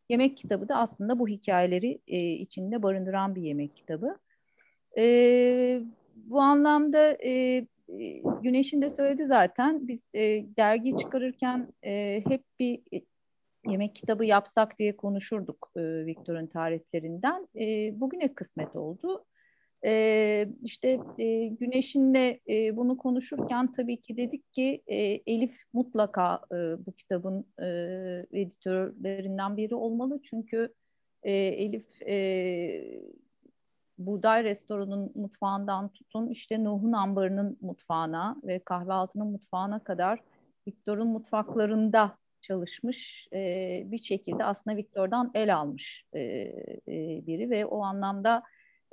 Yemek 0.10 0.38
kitabı 0.38 0.70
da 0.70 0.76
aslında 0.76 1.20
bu 1.20 1.28
hikayeleri 1.28 2.00
e, 2.08 2.32
içinde 2.32 2.84
barındıran 2.84 3.36
bir 3.36 3.42
yemek 3.42 3.72
kitabı. 3.72 4.18
E, 4.98 5.82
bu 6.16 6.42
anlamda 6.42 7.18
e, 7.26 7.66
Güneş'in 8.42 8.82
de 8.82 8.90
söyledi 8.90 9.26
zaten 9.26 9.88
biz 9.88 10.10
e, 10.16 10.46
dergi 10.58 10.98
çıkarırken 10.98 11.74
e, 11.86 12.24
hep 12.28 12.44
bir 12.60 12.82
yemek 13.68 13.96
kitabı 13.96 14.26
yapsak 14.26 14.80
diye 14.80 14.98
konuşurduk 14.98 15.72
e, 15.76 16.06
Victor'un 16.06 16.48
tariflerinden. 16.48 17.48
E, 17.60 18.00
bugüne 18.00 18.34
kısmet 18.34 18.76
oldu. 18.76 19.26
E, 19.86 20.48
işte 20.64 21.00
e, 21.18 21.48
Güneş'inle 21.48 22.40
e, 22.50 22.78
bunu 22.78 22.98
konuşurken 22.98 23.72
tabii 23.72 24.02
ki 24.02 24.18
dedik 24.18 24.54
ki 24.54 24.84
e, 24.88 24.98
Elif 25.26 25.64
mutlaka 25.74 26.42
e, 26.52 26.86
bu 26.86 26.92
kitabın 26.92 27.46
e, 27.62 27.68
editörlerinden 28.32 29.58
biri 29.58 29.76
olmalı. 29.76 30.20
Çünkü 30.24 30.74
e, 31.24 31.32
Elif 31.34 32.02
e, 32.02 33.02
Buğday 33.98 34.44
Restoran'ın 34.44 35.12
mutfağından 35.16 35.90
tutun 35.90 36.28
işte 36.28 36.64
Nuh'un 36.64 36.92
ambarının 36.92 37.58
mutfağına 37.62 38.36
ve 38.44 38.60
kahvaltının 38.60 39.28
mutfağına 39.28 39.84
kadar 39.84 40.20
Viktor'un 40.68 41.08
mutfaklarında 41.08 42.18
çalışmış 42.42 43.28
e, 43.34 43.84
bir 43.86 43.98
şekilde 43.98 44.44
aslında 44.44 44.78
Viktor'dan 44.78 45.32
el 45.34 45.56
almış 45.56 46.06
e, 46.14 46.22
e, 46.22 47.28
biri 47.28 47.50
ve 47.50 47.66
o 47.66 47.84
anlamda 47.84 48.44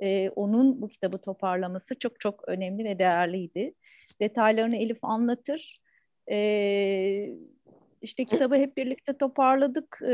e, 0.01 0.29
onun 0.29 0.81
bu 0.81 0.87
kitabı 0.87 1.17
toparlaması 1.17 1.99
çok 1.99 2.19
çok 2.19 2.47
önemli 2.47 2.83
ve 2.83 2.99
değerliydi. 2.99 3.73
Detaylarını 4.21 4.77
Elif 4.77 5.03
anlatır. 5.03 5.81
E, 6.31 7.35
işte 8.01 8.25
kitabı 8.25 8.55
hep 8.55 8.77
birlikte 8.77 9.17
toparladık 9.17 9.99
e, 10.01 10.11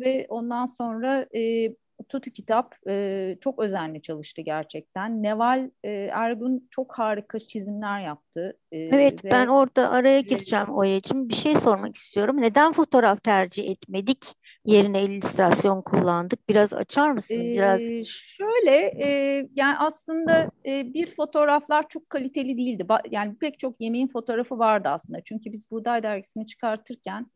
ve 0.00 0.26
ondan 0.28 0.66
sonra 0.66 1.26
e, 1.36 1.74
Tutu 2.08 2.30
kitap 2.30 2.74
e, 2.88 3.36
çok 3.40 3.58
özenli 3.58 4.02
çalıştı 4.02 4.42
gerçekten. 4.42 5.22
Neval 5.22 5.70
e, 5.84 5.90
Ergun 5.90 6.68
çok 6.70 6.98
harika 6.98 7.38
çizimler 7.38 8.00
yaptı. 8.00 8.58
E, 8.72 8.78
evet 8.78 9.24
ve... 9.24 9.30
ben 9.30 9.46
orada 9.46 9.90
araya 9.90 10.20
gireceğim 10.20 10.68
Oya'cığım. 10.68 11.28
Bir 11.28 11.34
şey 11.34 11.54
sormak 11.54 11.96
istiyorum. 11.96 12.40
Neden 12.40 12.72
fotoğraf 12.72 13.22
tercih 13.22 13.70
etmedik? 13.70 14.26
Yerine 14.64 15.02
illüstrasyon 15.04 15.82
kullandık. 15.82 16.48
Biraz 16.48 16.72
açar 16.72 17.10
mısın? 17.10 17.40
Biraz 17.40 17.80
ee, 17.80 18.04
Şöyle 18.04 18.76
e, 18.76 19.08
yani 19.54 19.78
aslında 19.78 20.50
e, 20.66 20.94
bir 20.94 21.10
fotoğraflar 21.10 21.88
çok 21.88 22.10
kaliteli 22.10 22.56
değildi. 22.56 22.82
Ba- 22.82 23.08
yani 23.10 23.36
pek 23.38 23.58
çok 23.58 23.80
yemeğin 23.80 24.08
fotoğrafı 24.08 24.58
vardı 24.58 24.88
aslında. 24.88 25.20
Çünkü 25.24 25.52
biz 25.52 25.70
Buğday 25.70 26.02
Dergisi'ni 26.02 26.46
çıkartırken 26.46 27.26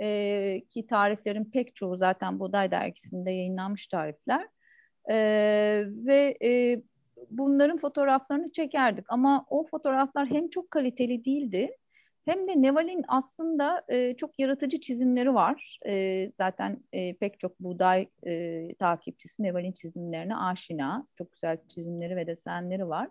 e, 0.00 0.60
ki 0.70 0.86
tariflerin 0.86 1.44
pek 1.44 1.74
çoğu 1.74 1.96
zaten 1.96 2.40
Buğday 2.40 2.70
Dergisi'nde 2.70 3.30
yayınlanmış 3.30 3.86
tarifler. 3.86 4.48
E, 5.10 5.16
ve 5.86 6.36
e, 6.44 6.82
bunların 7.30 7.78
fotoğraflarını 7.78 8.52
çekerdik 8.52 9.04
ama 9.08 9.46
o 9.50 9.66
fotoğraflar 9.66 10.26
hem 10.26 10.48
çok 10.48 10.70
kaliteli 10.70 11.24
değildi 11.24 11.76
hem 12.24 12.48
de 12.48 12.62
Neval'in 12.62 13.04
aslında 13.08 13.84
e, 13.88 14.16
çok 14.16 14.38
yaratıcı 14.38 14.80
çizimleri 14.80 15.34
var. 15.34 15.78
E, 15.86 16.32
zaten 16.38 16.82
e, 16.92 17.16
pek 17.16 17.40
çok 17.40 17.60
buğday 17.60 18.08
e, 18.26 18.74
takipçisi 18.74 19.42
Neval'in 19.42 19.72
çizimlerine 19.72 20.36
aşina. 20.36 21.06
Çok 21.18 21.32
güzel 21.32 21.58
çizimleri 21.68 22.16
ve 22.16 22.26
desenleri 22.26 22.88
var. 22.88 23.08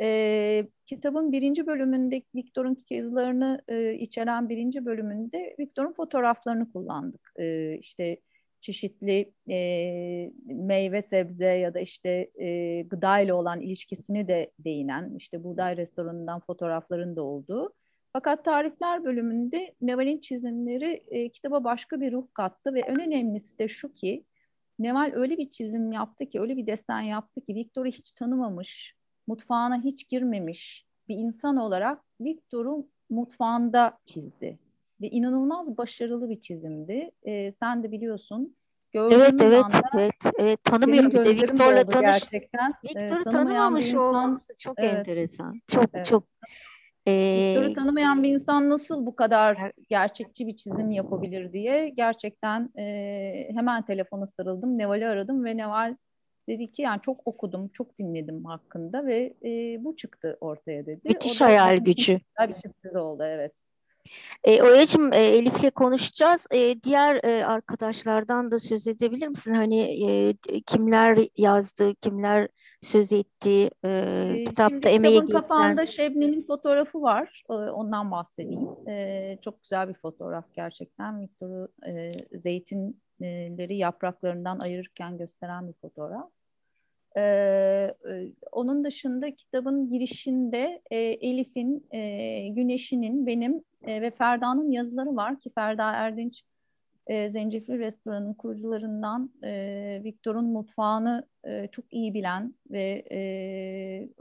E, 0.00 0.68
kitabın 0.86 1.32
birinci 1.32 1.66
bölümünde 1.66 2.22
Victor'un 2.34 2.84
yazılarını 2.90 3.62
e, 3.68 3.94
içeren 3.94 4.48
birinci 4.48 4.84
bölümünde 4.84 5.56
Victor'un 5.58 5.92
fotoğraflarını 5.92 6.72
kullandık. 6.72 7.32
E, 7.38 7.76
işte 7.78 8.16
çeşitli 8.60 9.32
e, 9.50 10.32
meyve 10.46 11.02
sebze 11.02 11.46
ya 11.46 11.74
da 11.74 11.80
işte 11.80 12.30
e, 12.34 12.82
gıda 12.82 13.18
ile 13.18 13.32
olan 13.32 13.60
ilişkisini 13.60 14.28
de 14.28 14.50
değinen 14.58 15.14
işte 15.16 15.44
buğday 15.44 15.76
restoranından 15.76 16.40
fotoğrafların 16.40 17.16
da 17.16 17.22
olduğu. 17.22 17.72
Fakat 18.12 18.44
tarifler 18.44 19.04
bölümünde 19.04 19.74
Neval'in 19.80 20.20
çizimleri 20.20 21.04
e, 21.08 21.28
kitaba 21.28 21.64
başka 21.64 22.00
bir 22.00 22.12
ruh 22.12 22.26
kattı 22.34 22.74
ve 22.74 22.80
en 22.80 23.00
önemlisi 23.00 23.58
de 23.58 23.68
şu 23.68 23.94
ki 23.94 24.24
Neval 24.78 25.12
öyle 25.14 25.38
bir 25.38 25.50
çizim 25.50 25.92
yaptı 25.92 26.26
ki, 26.26 26.40
öyle 26.40 26.56
bir 26.56 26.66
desen 26.66 27.00
yaptı 27.00 27.40
ki 27.40 27.54
Victor'u 27.54 27.88
hiç 27.88 28.12
tanımamış, 28.12 28.97
mutfağına 29.28 29.82
hiç 29.82 30.08
girmemiş 30.08 30.86
bir 31.08 31.16
insan 31.16 31.56
olarak 31.56 32.00
Victor'u 32.20 32.86
mutfağında 33.10 33.98
çizdi. 34.06 34.58
Ve 35.00 35.08
inanılmaz 35.08 35.78
başarılı 35.78 36.30
bir 36.30 36.40
çizimdi. 36.40 37.10
E, 37.22 37.52
sen 37.52 37.82
de 37.82 37.92
biliyorsun. 37.92 38.56
Evet 38.94 39.42
evet 39.42 39.64
evet 39.94 40.12
evet 40.38 40.64
tanımıyorum 40.64 41.10
bir 41.10 41.24
de 41.24 41.36
Victor'la 41.36 41.84
tanış. 41.84 42.06
Gerçekten. 42.06 42.74
Victor'u 42.84 43.20
e, 43.20 43.24
tanımamış 43.24 43.94
olması 43.94 44.52
çok 44.62 44.74
evet. 44.78 44.94
enteresan. 44.94 45.60
Çok 45.68 45.84
evet. 45.94 46.06
çok 46.06 46.24
ee, 47.08 47.54
Victor'u 47.56 47.74
tanımayan 47.74 48.22
bir 48.22 48.28
insan 48.28 48.70
nasıl 48.70 49.06
bu 49.06 49.16
kadar 49.16 49.72
gerçekçi 49.88 50.46
bir 50.46 50.56
çizim 50.56 50.90
yapabilir 50.90 51.52
diye 51.52 51.88
gerçekten 51.88 52.70
e, 52.78 53.48
hemen 53.54 53.82
telefona 53.82 54.26
sarıldım. 54.26 54.78
Neval'i 54.78 55.06
aradım 55.06 55.44
ve 55.44 55.56
Neval 55.56 55.96
dedi 56.48 56.72
ki 56.72 56.82
yani 56.82 57.00
çok 57.02 57.26
okudum, 57.26 57.68
çok 57.68 57.98
dinledim 57.98 58.44
hakkında 58.44 59.06
ve 59.06 59.34
e, 59.44 59.84
bu 59.84 59.96
çıktı 59.96 60.38
ortaya 60.40 60.86
dedi. 60.86 61.00
Müthiş 61.04 61.40
hayal 61.40 61.76
gücü. 61.76 62.20
Bir 62.48 62.54
sürpriz 62.54 62.96
oldu 62.96 63.22
evet. 63.24 63.52
E, 64.44 64.62
Oya'cığım 64.62 65.12
e, 65.12 65.16
Elif'le 65.16 65.70
konuşacağız. 65.74 66.46
E, 66.54 66.82
diğer 66.82 67.24
e, 67.24 67.46
arkadaşlardan 67.46 68.50
da 68.50 68.58
söz 68.58 68.86
edebilir 68.86 69.28
misin? 69.28 69.54
Hani 69.54 69.80
e, 69.80 70.34
kimler 70.60 71.18
yazdı, 71.36 71.94
kimler 71.94 72.48
söz 72.82 73.12
etti, 73.12 73.70
e, 73.84 73.90
e 74.36 74.44
kitapta 74.44 74.74
Şimdi 74.74 74.88
emeği 74.88 75.20
geçen... 75.20 75.40
kapağında 75.40 75.86
Şebnem'in 75.86 76.40
fotoğrafı 76.40 77.02
var. 77.02 77.42
E, 77.50 77.52
ondan 77.52 78.10
bahsedeyim. 78.10 78.68
E, 78.88 79.38
çok 79.42 79.62
güzel 79.62 79.88
bir 79.88 79.94
fotoğraf 79.94 80.44
gerçekten. 80.54 81.20
Victor'u 81.20 81.68
e, 81.86 82.10
zeytinleri 82.38 83.76
yapraklarından 83.76 84.58
ayırırken 84.58 85.18
gösteren 85.18 85.68
bir 85.68 85.74
fotoğraf. 85.74 86.30
Ee, 87.18 87.94
onun 88.52 88.84
dışında 88.84 89.34
kitabın 89.34 89.86
girişinde 89.86 90.82
e, 90.90 90.96
Elif'in, 90.98 91.86
e, 91.90 92.48
Güneş'inin, 92.48 93.26
benim 93.26 93.64
e, 93.86 94.02
ve 94.02 94.10
Ferda'nın 94.10 94.70
yazıları 94.70 95.16
var 95.16 95.40
ki 95.40 95.50
Ferda 95.54 95.92
Erdinç 95.92 96.42
e, 97.06 97.30
Zencefil 97.30 97.78
Restoran'ın 97.78 98.34
kurucularından 98.34 99.30
e, 99.44 100.00
Victor'un 100.04 100.44
mutfağını 100.44 101.26
e, 101.44 101.68
çok 101.72 101.84
iyi 101.92 102.14
bilen 102.14 102.54
ve 102.70 103.04
e, 103.12 103.20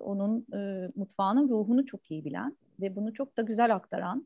onun 0.01 0.45
e, 0.53 0.91
mutfağının 0.95 1.49
ruhunu 1.49 1.85
çok 1.85 2.11
iyi 2.11 2.25
bilen 2.25 2.57
ve 2.81 2.95
bunu 2.95 3.13
çok 3.13 3.37
da 3.37 3.41
güzel 3.41 3.75
aktaran 3.75 4.25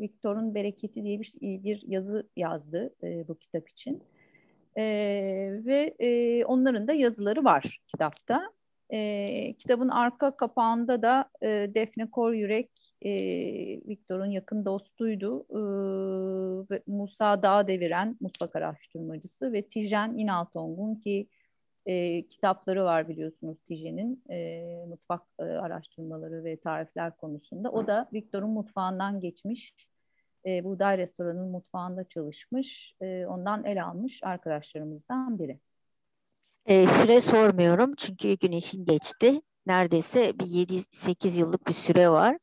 Victor'un 0.00 0.54
Bereketi 0.54 1.04
diye 1.04 1.20
bir, 1.20 1.34
bir 1.42 1.82
yazı 1.86 2.28
yazdı 2.36 2.94
e, 3.02 3.28
bu 3.28 3.34
kitap 3.34 3.68
için. 3.68 4.02
E, 4.76 4.84
ve 5.64 5.94
e, 5.98 6.44
onların 6.44 6.88
da 6.88 6.92
yazıları 6.92 7.44
var 7.44 7.80
kitapta. 7.86 8.52
E, 8.90 9.54
kitabın 9.54 9.88
arka 9.88 10.36
kapağında 10.36 11.02
da 11.02 11.30
e, 11.42 11.46
Defne 11.74 12.10
Kor 12.10 12.32
Yürek 12.32 12.70
e, 13.02 13.10
Viktor'un 13.88 14.30
yakın 14.30 14.64
dostuydu. 14.64 15.46
E, 15.50 16.82
Musa 16.86 17.42
Dağ 17.42 17.68
Deviren 17.68 18.16
mutfak 18.20 18.56
araştırmacısı 18.56 19.52
ve 19.52 19.62
Tijen 19.62 20.14
İnaltong'un 20.18 20.94
ki 20.94 21.28
e, 21.86 22.26
kitapları 22.26 22.84
var 22.84 23.08
biliyorsunuz 23.08 23.58
Tijen'in 23.64 24.24
e, 24.30 24.64
mutfak 24.88 25.22
e, 25.38 25.42
araştırmaları 25.42 26.44
ve 26.44 26.56
tarifler 26.56 27.16
konusunda. 27.16 27.70
O 27.70 27.86
da 27.86 28.08
Viktor'un 28.12 28.50
mutfağından 28.50 29.20
geçmiş 29.20 29.74
e, 30.46 30.64
Buğday 30.64 30.98
Restoranı'nın 30.98 31.50
mutfağında 31.50 32.04
çalışmış. 32.04 32.94
E, 33.00 33.26
ondan 33.26 33.64
el 33.64 33.84
almış 33.84 34.22
arkadaşlarımızdan 34.22 35.38
biri. 35.38 35.58
E, 36.66 36.86
süre 36.86 37.20
sormuyorum 37.20 37.94
çünkü 37.96 38.32
güneşin 38.32 38.84
geçti. 38.84 39.40
Neredeyse 39.66 40.38
bir 40.38 40.46
7-8 40.46 41.38
yıllık 41.38 41.66
bir 41.66 41.72
süre 41.72 42.08
var. 42.08 42.38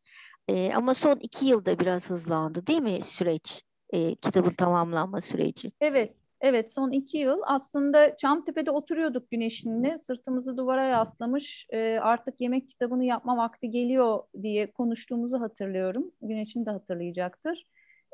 E, 0.48 0.74
ama 0.74 0.94
son 0.94 1.16
iki 1.16 1.46
yılda 1.46 1.80
biraz 1.80 2.10
hızlandı 2.10 2.68
değil 2.68 2.82
mi 2.82 3.02
süreç? 3.02 3.64
E, 3.90 4.16
kitabın 4.16 4.54
tamamlanma 4.54 5.22
süreci. 5.22 5.72
Evet, 5.82 6.16
Evet 6.42 6.74
son 6.74 6.92
iki 6.92 7.18
yıl 7.18 7.40
aslında 7.46 8.18
Çamtepe'de 8.18 8.72
oturuyorduk 8.72 9.32
güneşinle 9.32 9.98
sırtımızı 9.98 10.58
duvara 10.58 10.84
yaslamış 10.84 11.68
e, 11.70 12.00
artık 12.00 12.42
yemek 12.42 12.70
kitabını 12.70 13.06
yapma 13.06 13.38
vakti 13.38 13.70
geliyor 13.70 14.24
diye 14.42 14.72
konuştuğumuzu 14.72 15.42
hatırlıyorum. 15.42 16.12
Güneşin 16.22 16.66
de 16.66 16.70
hatırlayacaktır. 16.70 17.66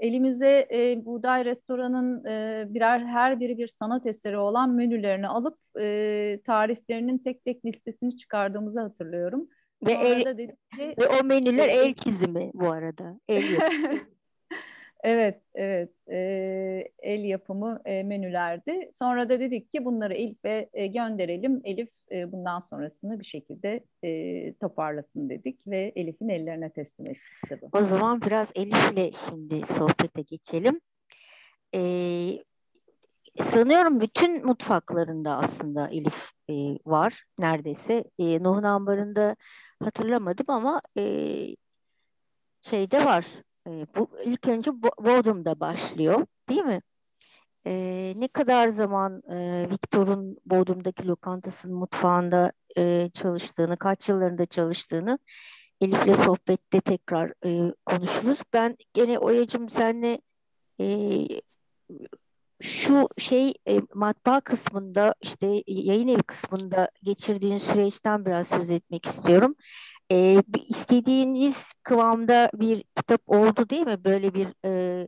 Elimize 0.02 0.68
e, 0.74 1.06
Buğday 1.06 1.46
Restoran'ın 1.46 2.26
e, 2.26 2.66
birer 2.74 3.00
her 3.00 3.40
biri 3.40 3.58
bir 3.58 3.68
sanat 3.68 4.06
eseri 4.06 4.38
olan 4.38 4.70
menülerini 4.70 5.28
alıp 5.28 5.58
e, 5.80 6.40
tariflerinin 6.46 7.18
tek 7.18 7.46
tek 7.46 7.66
listesini 7.66 8.18
çıkardığımızı 8.18 8.80
hatırlıyorum. 8.80 9.48
Ve, 9.88 9.92
el, 9.92 10.24
ki, 10.38 10.56
ve 10.80 11.08
o 11.08 11.24
menüler 11.24 11.70
el 11.70 11.94
çizimi 11.94 12.52
bu 12.54 12.72
arada. 12.72 13.20
El 13.30 13.44
Evet, 15.04 15.42
evet. 15.56 15.90
E, 16.12 16.18
el 17.00 17.24
yapımı 17.24 17.82
e, 17.86 18.04
menülerdi. 18.04 18.90
Sonra 18.94 19.30
da 19.30 19.40
dedik 19.40 19.72
ki 19.72 19.86
bunları 19.86 20.14
Elif'e 20.14 20.70
e, 20.74 20.88
gönderelim. 20.88 21.62
Elif 21.64 21.90
e, 22.12 22.32
bundan 22.32 22.60
sonrasını 22.60 23.20
bir 23.20 23.26
şekilde 23.26 23.84
e, 24.04 24.54
toparlasın 24.54 25.30
dedik 25.30 25.68
ve 25.68 25.92
Elif'in 25.96 26.30
ellerine 26.30 26.70
teslim 26.70 27.08
ettik 27.08 27.22
kitabı. 27.44 27.70
O 27.74 27.82
zaman 27.82 28.22
biraz 28.22 28.52
Elif'le 28.56 29.16
şimdi 29.30 29.66
sohbete 29.66 30.22
geçelim. 30.22 30.82
E, 31.76 31.82
sanıyorum 33.42 34.02
bütün 34.02 34.46
mutfaklarında 34.46 35.38
aslında 35.38 35.88
Elif 35.88 36.32
e, 36.50 36.54
var 36.86 37.26
neredeyse. 37.40 38.04
E, 38.20 38.44
Nuh'un 38.44 38.64
ambarında 38.64 39.36
hatırlamadım 39.84 40.46
ama 40.50 40.82
e, 40.98 41.04
şeyde 42.62 43.06
var 43.06 43.26
e, 43.68 43.86
bu 43.96 44.10
ilk 44.26 44.48
önce 44.48 44.72
Bodrum'da 44.82 45.60
başlıyor, 45.60 46.26
değil 46.50 46.64
mi? 46.64 46.82
E, 47.66 48.14
ne 48.18 48.28
kadar 48.28 48.70
zaman 48.70 49.24
e, 49.32 49.68
Victor'un 49.72 50.38
Bodrum'daki 50.46 51.08
lokantasının 51.08 51.76
mutfağında 51.76 52.52
e, 52.78 53.10
çalıştığını, 53.14 53.78
kaç 53.78 54.10
yıllarında 54.10 54.46
çalıştığını 54.46 55.20
Elif'le 55.82 56.16
sohbette 56.16 56.82
tekrar 56.82 57.34
e, 57.46 57.74
konuşuruz. 57.86 58.40
Ben 58.54 58.78
gene 58.94 59.20
Oya'cığım 59.20 59.70
senle 59.70 60.22
e, 60.82 61.26
şu 62.62 63.08
şey 63.18 63.54
e, 63.68 63.80
matbaa 63.94 64.42
kısmında 64.42 65.16
işte 65.22 65.64
yayın 65.68 66.08
evi 66.08 66.24
kısmında 66.24 66.90
geçirdiğin 67.04 67.58
süreçten 67.58 68.26
biraz 68.26 68.48
söz 68.48 68.70
etmek 68.70 69.06
istiyorum 69.06 69.56
e, 70.12 70.44
istediğiniz 70.68 71.74
kıvamda 71.84 72.50
bir 72.54 72.84
kitap 72.96 73.22
oldu 73.28 73.70
değil 73.70 73.86
mi? 73.88 74.04
Böyle 74.04 74.34
bir 74.34 74.48
e, 74.66 75.08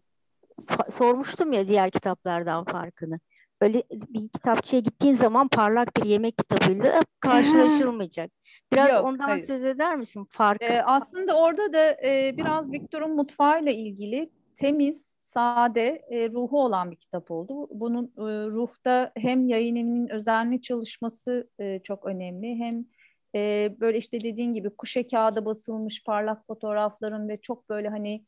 sormuştum 0.98 1.54
ya 1.54 1.68
diğer 1.68 1.92
kitaplardan 1.92 2.64
farkını. 2.64 3.20
Böyle 3.62 3.84
bir 3.92 4.30
kitapçıya 4.30 4.80
gittiğin 4.80 5.16
zaman 5.16 5.48
parlak 5.48 5.98
bir 5.98 6.06
yemek 6.06 6.38
kitabıyla 6.38 7.02
karşılaşılmayacak. 7.20 8.32
Biraz 8.74 8.90
Yok, 8.90 9.06
ondan 9.06 9.28
hayır. 9.28 9.44
söz 9.44 9.64
eder 9.64 9.96
misin 9.96 10.28
farkı? 10.30 10.66
Ee, 10.66 10.82
aslında 10.82 11.38
orada 11.38 11.74
da 11.74 11.98
e, 12.06 12.34
biraz 12.38 12.72
Victor'un 12.72 13.16
mutfağıyla 13.16 13.72
ilgili 13.72 14.30
temiz, 14.58 15.16
sade, 15.22 16.06
e, 16.10 16.30
ruhu 16.30 16.64
olan 16.64 16.92
bir 16.92 16.96
kitap 16.96 17.32
oldu. 17.32 17.68
Bunun 17.72 18.06
e, 18.06 18.48
ruhta 18.48 19.12
hem 19.18 19.48
yayın 19.48 19.76
evinin 19.76 20.08
özenli 20.08 20.62
çalışması 20.62 21.50
e, 21.60 21.80
çok 21.80 22.06
önemli 22.06 22.56
hem 22.56 22.86
e, 23.36 23.76
böyle 23.80 23.98
işte 23.98 24.22
dediğin 24.22 24.54
gibi 24.54 24.70
kuşe 24.70 25.08
kağıda 25.08 25.46
basılmış 25.46 26.04
parlak 26.04 26.48
fotoğrafların 26.48 27.30
ve 27.30 27.42
çok 27.42 27.70
böyle 27.70 27.90
hani 27.90 28.26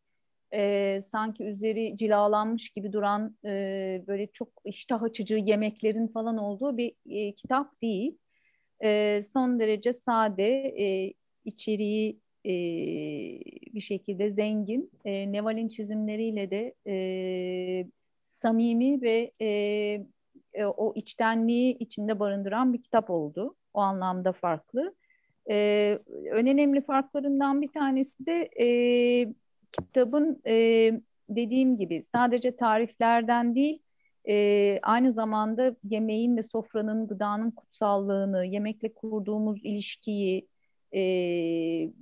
e, 0.53 1.01
sanki 1.03 1.43
üzeri 1.43 1.97
cilalanmış 1.97 2.69
gibi 2.69 2.93
duran 2.93 3.37
e, 3.45 4.03
böyle 4.07 4.27
çok 4.27 4.49
iştah 4.65 5.03
açıcı 5.03 5.35
yemeklerin 5.35 6.07
falan 6.07 6.37
olduğu 6.37 6.77
bir 6.77 6.93
e, 7.09 7.35
kitap 7.35 7.81
değil. 7.81 8.17
E, 8.83 9.21
son 9.33 9.59
derece 9.59 9.93
sade, 9.93 10.73
e, 10.79 11.13
içeriği 11.45 12.19
e, 12.45 12.53
bir 13.73 13.81
şekilde 13.81 14.29
zengin. 14.29 14.91
E, 15.05 15.31
Neval'in 15.31 15.67
çizimleriyle 15.67 16.51
de 16.51 16.75
e, 16.87 17.87
samimi 18.21 19.01
ve 19.01 19.31
e, 19.41 19.47
e, 20.55 20.65
o 20.65 20.93
içtenliği 20.95 21.77
içinde 21.77 22.19
barındıran 22.19 22.73
bir 22.73 22.81
kitap 22.81 23.09
oldu 23.09 23.55
o 23.73 23.79
anlamda 23.79 24.33
farklı. 24.33 24.95
E, 25.49 25.99
önemli 26.31 26.81
farklarından 26.81 27.61
bir 27.61 27.71
tanesi 27.71 28.25
de 28.25 28.49
e, 28.59 28.67
kitabın 29.71 30.41
e, 30.47 30.91
dediğim 31.29 31.77
gibi 31.77 32.03
sadece 32.03 32.55
tariflerden 32.55 33.55
değil 33.55 33.81
e, 34.27 34.79
aynı 34.83 35.11
zamanda 35.11 35.75
yemeğin 35.83 36.37
ve 36.37 36.43
sofranın, 36.43 37.07
gıdanın 37.07 37.51
kutsallığını, 37.51 38.45
yemekle 38.45 38.93
kurduğumuz 38.93 39.59
ilişkiyi 39.63 40.47
e, 40.95 41.01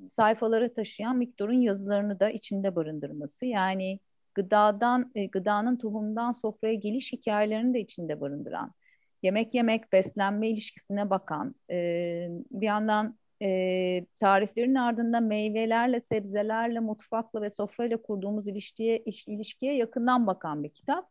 sayfalara 0.09 0.73
taşıyan 0.73 1.19
Victor'un 1.19 1.61
yazılarını 1.61 2.19
da 2.19 2.29
içinde 2.29 2.75
barındırması. 2.75 3.45
Yani 3.45 3.99
gıdadan, 4.35 5.11
e, 5.15 5.25
gıdanın 5.25 5.77
tohumdan 5.77 6.31
sofraya 6.31 6.73
geliş 6.73 7.13
hikayelerini 7.13 7.73
de 7.73 7.79
içinde 7.79 8.21
barındıran, 8.21 8.73
yemek 9.23 9.55
yemek, 9.55 9.93
beslenme 9.93 10.49
ilişkisine 10.49 11.09
bakan, 11.09 11.55
e, 11.71 12.27
bir 12.51 12.65
yandan 12.65 13.17
e, 13.43 14.05
tariflerin 14.19 14.75
ardında 14.75 15.19
meyvelerle, 15.19 16.01
sebzelerle, 16.01 16.79
mutfakla 16.79 17.41
ve 17.41 17.49
sofrayla 17.49 17.97
kurduğumuz 17.97 18.47
ilişkiye, 18.47 18.97
iş, 18.97 19.27
ilişkiye 19.27 19.75
yakından 19.75 20.27
bakan 20.27 20.63
bir 20.63 20.69
kitap. 20.69 21.09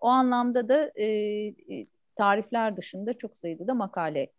O 0.00 0.08
anlamda 0.08 0.68
da 0.68 0.92
tarifler 2.16 2.76
dışında 2.76 3.14
çok 3.14 3.36
sayıda 3.36 3.66
da 3.66 3.74
makale 3.74 4.32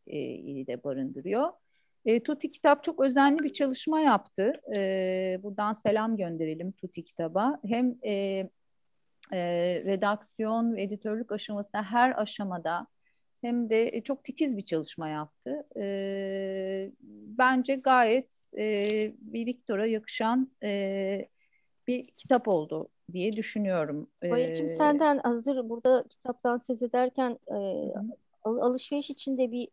de 0.68 0.84
barındırıyor. 0.84 1.50
E, 2.08 2.24
Tuti 2.24 2.52
kitap 2.52 2.84
çok 2.84 3.00
özenli 3.00 3.40
bir 3.44 3.54
çalışma 3.54 4.02
yaptı. 4.02 4.62
E, 4.78 5.40
buradan 5.44 5.74
selam 5.74 6.18
gönderelim 6.18 6.72
Tuti 6.72 7.04
kitaba. 7.04 7.60
Hem 7.66 7.96
e, 8.06 8.14
e, 9.34 9.40
redaksiyon 9.86 10.76
ve 10.76 10.84
editörlük 10.84 11.32
aşamasında 11.32 11.84
her 11.84 12.22
aşamada 12.22 12.88
hem 13.42 13.70
de 13.70 14.02
çok 14.04 14.24
titiz 14.24 14.58
bir 14.58 14.62
çalışma 14.62 15.10
yaptı. 15.10 15.68
E, 15.78 16.92
bence 17.38 17.76
gayet 17.76 18.48
e, 18.58 18.84
bir 19.20 19.46
Victor'a 19.46 19.86
yakışan 19.86 20.52
e, 20.64 21.28
bir 21.88 22.08
kitap 22.08 22.48
oldu 22.48 22.90
diye 23.14 23.34
düşünüyorum. 23.34 24.10
Bayacığım 24.24 24.66
ee, 24.66 24.70
senden 24.70 25.18
hazır 25.18 25.70
burada 25.70 26.04
kitaptan 26.10 26.58
söz 26.58 26.82
ederken 26.82 27.40
e, 27.48 27.58
al- 28.44 28.58
alışveriş 28.58 29.10
içinde 29.10 29.52
bir 29.52 29.68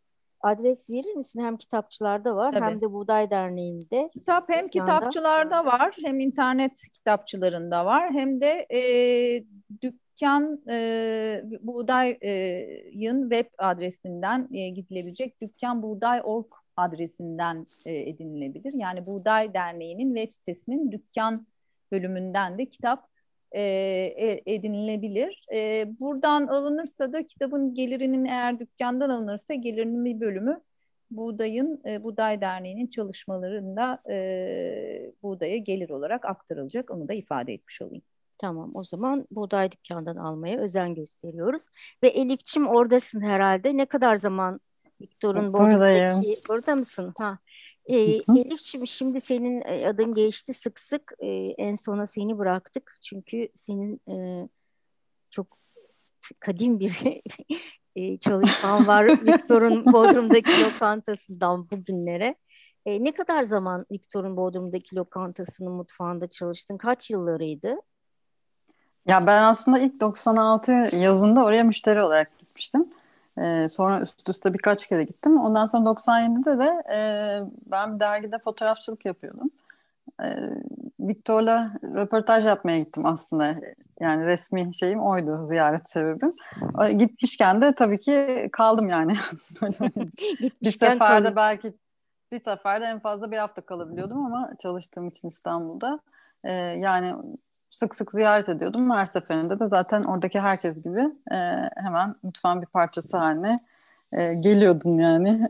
adres 0.45 0.89
verir 0.89 1.15
misin? 1.15 1.43
Hem 1.43 1.57
kitapçılarda 1.57 2.35
var 2.35 2.51
Tabii. 2.51 2.65
hem 2.65 2.81
de 2.81 2.93
Buğday 2.93 3.29
Derneği'nde. 3.29 4.09
Kitap 4.13 4.49
hem 4.49 4.67
kitapçılarda 4.67 5.65
var 5.65 5.95
hem 6.03 6.19
internet 6.19 6.81
kitapçılarında 6.93 7.85
var 7.85 8.13
hem 8.13 8.41
de 8.41 8.67
e, 8.73 8.81
dükkan 9.81 10.61
e, 10.69 11.43
Buğday'ın 11.61 13.29
web 13.29 13.45
adresinden 13.57 14.47
e, 14.53 14.69
gidilebilecek 14.69 15.41
dükkan 15.41 15.83
Buğday.org 15.83 16.47
adresinden 16.77 17.65
e, 17.85 17.95
edinilebilir. 17.95 18.73
Yani 18.73 19.05
Buğday 19.05 19.53
Derneği'nin 19.53 20.15
web 20.15 20.31
sitesinin 20.31 20.91
dükkan 20.91 21.47
bölümünden 21.91 22.57
de 22.57 22.65
kitap 22.65 23.14
e, 23.55 23.61
e, 23.61 24.41
edinilebilir. 24.45 25.45
E, 25.53 25.87
buradan 25.99 26.47
alınırsa 26.47 27.13
da 27.13 27.27
kitabın 27.27 27.73
gelirinin 27.73 28.25
eğer 28.25 28.59
dükkandan 28.59 29.09
alınırsa 29.09 29.53
gelirinin 29.53 30.05
bir 30.05 30.19
bölümü 30.19 30.61
Buğday'ın, 31.11 31.81
e, 31.85 32.03
Buğday 32.03 32.41
Derneği'nin 32.41 32.87
çalışmalarında 32.87 34.01
e, 34.09 35.11
buğdaya 35.23 35.57
gelir 35.57 35.89
olarak 35.89 36.25
aktarılacak. 36.25 36.91
Onu 36.91 37.07
da 37.07 37.13
ifade 37.13 37.53
etmiş 37.53 37.81
olayım. 37.81 38.03
Tamam 38.37 38.71
o 38.73 38.83
zaman 38.83 39.25
buğday 39.31 39.71
dükkandan 39.71 40.15
almaya 40.15 40.59
özen 40.59 40.95
gösteriyoruz. 40.95 41.65
Ve 42.03 42.07
Elifçim 42.07 42.67
oradasın 42.67 43.21
herhalde. 43.21 43.77
Ne 43.77 43.85
kadar 43.85 44.15
zaman 44.15 44.59
Viktor'un 45.01 45.53
Buradayım. 45.53 46.21
Burada 46.49 46.75
mısın? 46.75 47.13
Ha. 47.17 47.37
E, 47.85 47.95
Elif'ciğim 48.39 48.87
şimdi 48.87 49.21
senin 49.21 49.61
adın 49.61 50.13
geçti 50.13 50.53
sık 50.53 50.79
sık 50.79 51.13
e, 51.19 51.27
en 51.57 51.75
sona 51.75 52.07
seni 52.07 52.37
bıraktık 52.37 52.97
çünkü 53.01 53.49
senin 53.55 54.01
e, 54.09 54.49
çok 55.29 55.57
kadim 56.39 56.79
bir 56.79 57.03
e, 57.95 58.17
çalışman 58.17 58.87
var 58.87 59.07
Viktor'un 59.25 59.93
Bodrum'daki 59.93 60.63
lokantasından 60.63 61.69
bugünlere. 61.69 62.35
E, 62.85 63.03
ne 63.03 63.11
kadar 63.11 63.43
zaman 63.43 63.85
Viktor'un 63.91 64.37
Bodrum'daki 64.37 64.95
lokantasının 64.95 65.71
mutfağında 65.71 66.27
çalıştın? 66.27 66.77
Kaç 66.77 67.09
yıllarıydı? 67.09 67.75
Ya 69.07 69.27
ben 69.27 69.43
aslında 69.43 69.79
ilk 69.79 69.99
96 69.99 70.71
yazında 70.95 71.43
oraya 71.43 71.63
müşteri 71.63 72.01
olarak 72.01 72.39
gitmiştim. 72.39 72.89
E, 73.37 73.67
sonra 73.67 74.01
üst 74.01 74.29
üste 74.29 74.53
birkaç 74.53 74.87
kere 74.87 75.03
gittim. 75.03 75.39
Ondan 75.39 75.65
sonra 75.65 75.89
97'de 75.89 76.59
de 76.59 76.95
e, 76.95 76.99
ben 77.71 77.95
bir 77.95 77.99
dergide 77.99 78.39
fotoğrafçılık 78.39 79.05
yapıyordum. 79.05 79.51
E, 80.23 80.27
Victor'la 80.99 81.71
röportaj 81.83 82.45
yapmaya 82.45 82.79
gittim 82.79 83.05
aslında. 83.05 83.55
Yani 83.99 84.25
resmi 84.25 84.75
şeyim 84.75 84.99
oydu 84.99 85.41
ziyaret 85.41 85.91
sebebim. 85.91 86.33
Gitmişken 86.97 87.61
de 87.61 87.75
tabii 87.75 87.99
ki 87.99 88.49
kaldım 88.51 88.89
yani. 88.89 89.13
bir 90.61 90.71
seferde 90.71 91.35
belki 91.35 91.73
bir 92.31 92.39
seferde 92.39 92.85
en 92.85 92.99
fazla 92.99 93.31
bir 93.31 93.37
hafta 93.37 93.61
kalabiliyordum 93.61 94.25
ama 94.25 94.51
çalıştığım 94.61 95.07
için 95.07 95.27
İstanbul'da. 95.27 95.99
E, 96.43 96.53
yani 96.53 97.15
sık 97.75 97.95
sık 97.95 98.11
ziyaret 98.11 98.49
ediyordum. 98.49 98.91
Her 98.91 99.05
seferinde 99.05 99.59
de 99.59 99.67
zaten 99.67 100.03
oradaki 100.03 100.39
herkes 100.39 100.83
gibi 100.83 101.01
e, 101.31 101.37
hemen 101.75 102.15
mutfağın 102.23 102.61
bir 102.61 102.67
parçası 102.67 103.17
haline 103.17 103.59
e, 104.13 104.33
geliyordun 104.43 104.97
yani. 104.97 105.49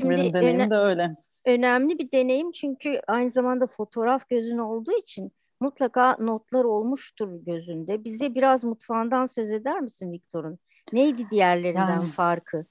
Şimdi 0.00 0.10
Benim 0.10 0.34
deneyimim 0.34 0.70
de 0.70 0.76
öyle. 0.76 1.16
Önemli 1.46 1.98
bir 1.98 2.10
deneyim 2.10 2.52
çünkü 2.52 3.00
aynı 3.06 3.30
zamanda 3.30 3.66
fotoğraf 3.66 4.28
gözün 4.28 4.58
olduğu 4.58 4.92
için 4.92 5.32
mutlaka 5.60 6.16
notlar 6.20 6.64
olmuştur 6.64 7.28
gözünde. 7.46 8.04
Bize 8.04 8.34
biraz 8.34 8.64
mutfağından 8.64 9.26
söz 9.26 9.50
eder 9.50 9.80
misin 9.80 10.12
Viktor'un? 10.12 10.58
Neydi 10.92 11.30
diğerlerinden 11.30 11.90
yani, 11.90 12.10
farkı? 12.10 12.64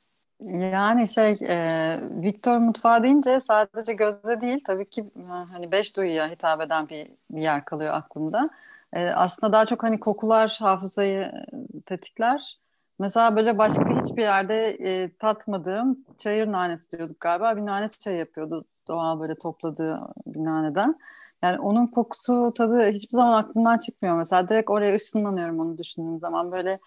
Yani 0.49 1.07
şey, 1.07 1.31
e, 1.31 1.99
Victor 2.21 2.57
mutfağı 2.57 3.03
deyince 3.03 3.41
sadece 3.41 3.93
gözde 3.93 4.41
değil 4.41 4.59
tabii 4.65 4.89
ki 4.89 5.05
hani 5.53 5.71
beş 5.71 5.97
duyuya 5.97 6.29
hitap 6.29 6.61
eden 6.61 6.89
bir, 6.89 7.07
bir 7.31 7.43
yer 7.43 7.65
kalıyor 7.65 7.93
aklımda. 7.93 8.49
E, 8.93 9.09
aslında 9.09 9.53
daha 9.53 9.65
çok 9.65 9.83
hani 9.83 9.99
kokular 9.99 10.57
hafızayı 10.59 11.21
e, 11.21 11.81
tetikler. 11.85 12.59
Mesela 12.99 13.35
böyle 13.35 13.57
başka 13.57 14.01
hiçbir 14.01 14.21
yerde 14.21 14.69
e, 14.69 15.17
tatmadığım 15.17 16.05
çayır 16.17 16.51
nanesi 16.51 16.91
diyorduk 16.91 17.19
galiba. 17.19 17.57
Bir 17.57 17.65
nane 17.65 17.89
çayı 17.89 18.17
yapıyordu 18.17 18.65
doğal 18.87 19.19
böyle 19.19 19.35
topladığı 19.35 19.99
bir 20.25 20.39
naneden. 20.39 20.95
Yani 21.41 21.59
onun 21.59 21.87
kokusu, 21.87 22.53
tadı 22.57 22.91
hiçbir 22.91 23.17
zaman 23.17 23.43
aklımdan 23.43 23.77
çıkmıyor. 23.77 24.17
Mesela 24.17 24.49
direkt 24.49 24.69
oraya 24.69 24.95
ışınlanıyorum 24.95 25.59
onu 25.59 25.77
düşündüğüm 25.77 26.19
zaman. 26.19 26.51
Böyle 26.51 26.79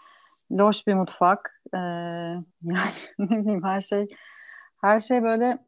loş 0.53 0.87
bir 0.87 0.95
mutfak. 0.95 1.61
Ee, 1.75 1.79
yani 1.79 2.91
ne 3.19 3.39
bileyim 3.39 3.65
her 3.65 3.81
şey 3.81 4.09
her 4.81 5.01
şey 5.01 5.23
böyle 5.23 5.59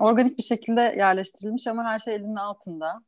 organik 0.00 0.38
bir 0.38 0.42
şekilde 0.42 0.80
yerleştirilmiş 0.80 1.66
ama 1.66 1.84
her 1.84 1.98
şey 1.98 2.14
elinin 2.14 2.36
altında. 2.36 3.02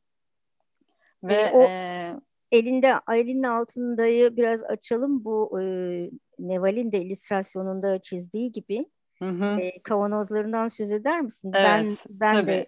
Ve 1.23 1.51
o, 1.51 1.61
e, 1.61 2.15
elinde 2.51 2.93
elinin 3.11 3.43
altındayı 3.43 4.37
biraz 4.37 4.63
açalım. 4.63 5.25
Bu 5.25 5.61
e, 5.61 5.65
Neval'in 6.39 6.91
de 6.91 7.01
illüstrasyonunda 7.01 8.01
çizdiği 8.01 8.51
gibi 8.51 8.85
hı 9.19 9.29
hı. 9.29 9.59
E, 9.61 9.81
kavanozlarından 9.83 10.67
söz 10.67 10.91
eder 10.91 11.21
misin? 11.21 11.51
Evet, 11.55 11.67
ben 11.69 11.97
ben 12.09 12.33
tabii. 12.33 12.47
de 12.47 12.65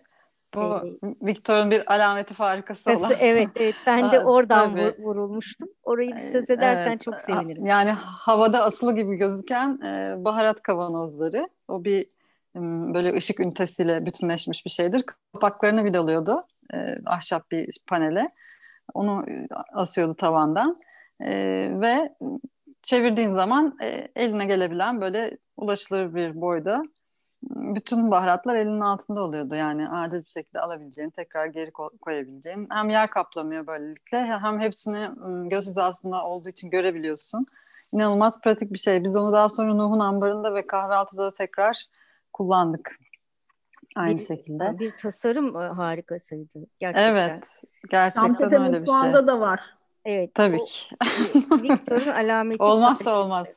bu 0.55 0.59
e, 0.59 1.25
Victor'un 1.25 1.71
bir 1.71 1.93
alameti 1.93 2.33
farikası 2.33 2.91
olan. 2.91 3.11
Evet, 3.19 3.49
evet. 3.55 3.75
Ben 3.85 4.11
de 4.11 4.19
oradan 4.25 4.69
tabii. 4.69 5.03
vurulmuştum. 5.03 5.69
Orayı 5.83 6.15
bir 6.15 6.31
söz 6.31 6.49
edersen 6.49 6.91
evet. 6.91 7.01
çok 7.01 7.21
sevinirim. 7.21 7.65
Yani 7.65 7.91
havada 8.01 8.63
asılı 8.63 8.95
gibi 8.95 9.15
gözüken 9.15 9.79
e, 9.81 10.15
baharat 10.25 10.61
kavanozları. 10.61 11.49
O 11.67 11.83
bir 11.83 12.05
böyle 12.93 13.13
ışık 13.13 13.39
ünitesiyle 13.39 14.05
bütünleşmiş 14.05 14.65
bir 14.65 14.71
şeydir. 14.71 15.03
Kapaklarını 15.33 15.83
vidalıyordu 15.83 16.45
e, 16.73 16.77
ahşap 17.05 17.51
bir 17.51 17.77
panele. 17.87 18.29
Onu 18.93 19.25
e, 19.29 19.47
asıyordu 19.73 20.15
tavandan. 20.15 20.77
E, 21.21 21.31
ve 21.81 22.15
çevirdiğin 22.83 23.35
zaman 23.35 23.77
e, 23.81 24.07
eline 24.15 24.45
gelebilen 24.45 25.01
böyle 25.01 25.37
ulaşılır 25.57 26.15
bir 26.15 26.41
boyda 26.41 26.83
bütün 27.43 28.11
baharatlar 28.11 28.55
elinin 28.55 28.79
altında 28.79 29.21
oluyordu. 29.21 29.55
Yani 29.55 29.89
acil 29.89 30.25
bir 30.25 30.29
şekilde 30.29 30.59
alabileceğin, 30.59 31.09
tekrar 31.09 31.45
geri 31.45 31.71
koyabileceğin. 32.01 32.67
Hem 32.71 32.89
yer 32.89 33.09
kaplamıyor 33.09 33.67
böylelikle 33.67 34.17
hem 34.25 34.59
hepsini 34.59 35.09
göz 35.49 35.67
hizasında 35.67 36.25
olduğu 36.25 36.49
için 36.49 36.69
görebiliyorsun. 36.69 37.45
İnanılmaz 37.91 38.41
pratik 38.41 38.73
bir 38.73 38.77
şey. 38.79 39.03
Biz 39.03 39.15
onu 39.15 39.31
daha 39.31 39.49
sonra 39.49 39.73
Nuh'un 39.73 39.99
ambarında 39.99 40.55
ve 40.55 40.67
kahvaltıda 40.67 41.23
da 41.23 41.33
tekrar 41.33 41.85
kullandık. 42.33 42.99
Aynı 43.97 44.17
bir, 44.17 44.23
şekilde. 44.23 44.79
Bir 44.79 44.91
tasarım 44.91 45.55
harikasıydı 45.55 46.67
gerçekten. 46.79 47.11
Evet. 47.11 47.61
Gerçekten 47.89 48.27
Santete 48.33 48.59
öyle 48.59 48.73
bir 48.73 48.77
şey. 48.77 49.27
da 49.27 49.39
var. 49.39 49.61
Evet. 50.05 50.35
Tabii 50.35 50.65
ki. 50.65 50.95
Victor'un 51.63 52.11
alameti. 52.11 52.63
Olmazsa 52.63 53.19
olmaz. 53.19 53.47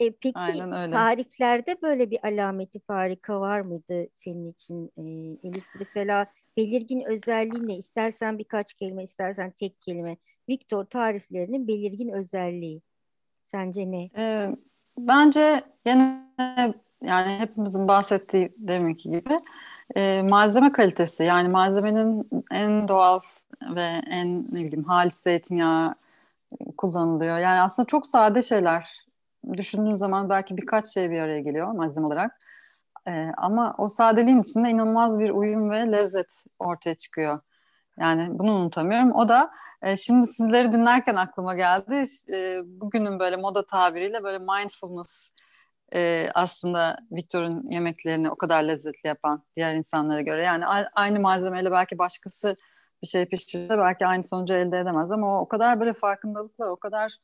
E, 0.00 0.10
peki 0.10 0.38
Aynen 0.38 0.72
öyle. 0.72 0.92
tariflerde 0.92 1.82
böyle 1.82 2.10
bir 2.10 2.18
alameti 2.26 2.80
farika 2.80 3.40
var 3.40 3.60
mıydı 3.60 4.08
senin 4.14 4.52
için? 4.52 4.92
E, 4.96 5.02
Elif 5.48 5.64
mesela 5.78 6.26
belirgin 6.56 7.00
özelliği 7.00 7.68
ne? 7.68 7.76
İstersen 7.76 8.38
birkaç 8.38 8.74
kelime, 8.74 9.02
istersen 9.02 9.50
tek 9.50 9.80
kelime. 9.82 10.16
Victor 10.48 10.84
tariflerinin 10.84 11.68
belirgin 11.68 12.08
özelliği. 12.08 12.82
Sence 13.40 13.90
ne? 13.90 14.10
E, 14.16 14.56
bence 14.98 15.64
yine 15.86 16.22
yani 17.02 17.38
hepimizin 17.38 17.88
bahsettiği 17.88 18.52
deminki 18.56 19.10
gibi 19.10 19.38
e, 19.96 20.22
malzeme 20.22 20.72
kalitesi 20.72 21.24
yani 21.24 21.48
malzemenin 21.48 22.28
en 22.50 22.88
doğal 22.88 23.20
ve 23.74 24.02
en 24.10 24.42
ne 24.42 24.58
bileyim 24.58 24.84
halis 24.84 25.16
zeytinyağı 25.16 25.94
kullanılıyor. 26.76 27.38
Yani 27.38 27.60
aslında 27.60 27.86
çok 27.86 28.06
sade 28.06 28.42
şeyler 28.42 29.06
düşündüğün 29.52 29.94
zaman 29.94 30.28
belki 30.28 30.56
birkaç 30.56 30.88
şey 30.88 31.10
bir 31.10 31.18
araya 31.20 31.40
geliyor 31.40 31.72
malzeme 31.72 32.06
olarak. 32.06 32.38
E, 33.08 33.26
ama 33.36 33.74
o 33.78 33.88
sadeliğin 33.88 34.40
içinde 34.40 34.70
inanılmaz 34.70 35.18
bir 35.18 35.30
uyum 35.30 35.70
ve 35.70 35.92
lezzet 35.92 36.44
ortaya 36.58 36.94
çıkıyor. 36.94 37.40
Yani 38.00 38.38
bunu 38.38 38.52
unutamıyorum. 38.52 39.12
O 39.12 39.28
da 39.28 39.50
e, 39.82 39.96
şimdi 39.96 40.26
sizleri 40.26 40.72
dinlerken 40.72 41.14
aklıma 41.14 41.54
geldi. 41.54 42.04
E, 42.32 42.60
bugünün 42.66 43.18
böyle 43.18 43.36
moda 43.36 43.66
tabiriyle 43.66 44.24
böyle 44.24 44.38
mindfulness 44.38 45.32
e, 45.94 46.30
aslında 46.34 46.98
Victor'un 47.12 47.70
yemeklerini 47.70 48.30
o 48.30 48.36
kadar 48.36 48.62
lezzetli 48.62 49.08
yapan 49.08 49.42
diğer 49.56 49.74
insanlara 49.74 50.20
göre. 50.20 50.44
Yani 50.44 50.64
aynı 50.94 51.20
malzemeyle 51.20 51.70
belki 51.70 51.98
başkası 51.98 52.54
bir 53.02 53.06
şey 53.06 53.26
pişirirse 53.26 53.78
belki 53.78 54.06
aynı 54.06 54.22
sonucu 54.22 54.54
elde 54.54 54.78
edemez 54.78 55.10
ama 55.10 55.38
o, 55.38 55.42
o 55.42 55.48
kadar 55.48 55.80
böyle 55.80 55.92
farkındalıkla 55.92 56.70
o 56.70 56.76
kadar 56.76 57.16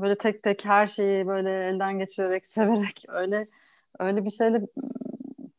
böyle 0.00 0.14
tek 0.14 0.42
tek 0.42 0.64
her 0.64 0.86
şeyi 0.86 1.26
böyle 1.26 1.68
elden 1.68 1.98
geçirerek 1.98 2.46
severek 2.56 3.04
öyle 3.08 3.44
öyle 3.98 4.24
bir 4.24 4.30
şeyle 4.30 4.60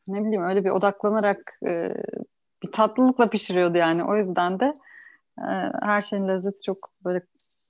ne 0.08 0.24
bileyim 0.24 0.44
öyle 0.44 0.64
bir 0.64 0.70
odaklanarak 0.70 1.58
e, 1.66 1.94
bir 2.62 2.72
tatlılıkla 2.72 3.30
pişiriyordu 3.30 3.78
yani 3.78 4.04
o 4.04 4.16
yüzden 4.16 4.60
de 4.60 4.74
e, 5.38 5.46
her 5.82 6.00
şeyin 6.00 6.28
lezzeti 6.28 6.62
çok 6.62 6.90
böyle 7.04 7.20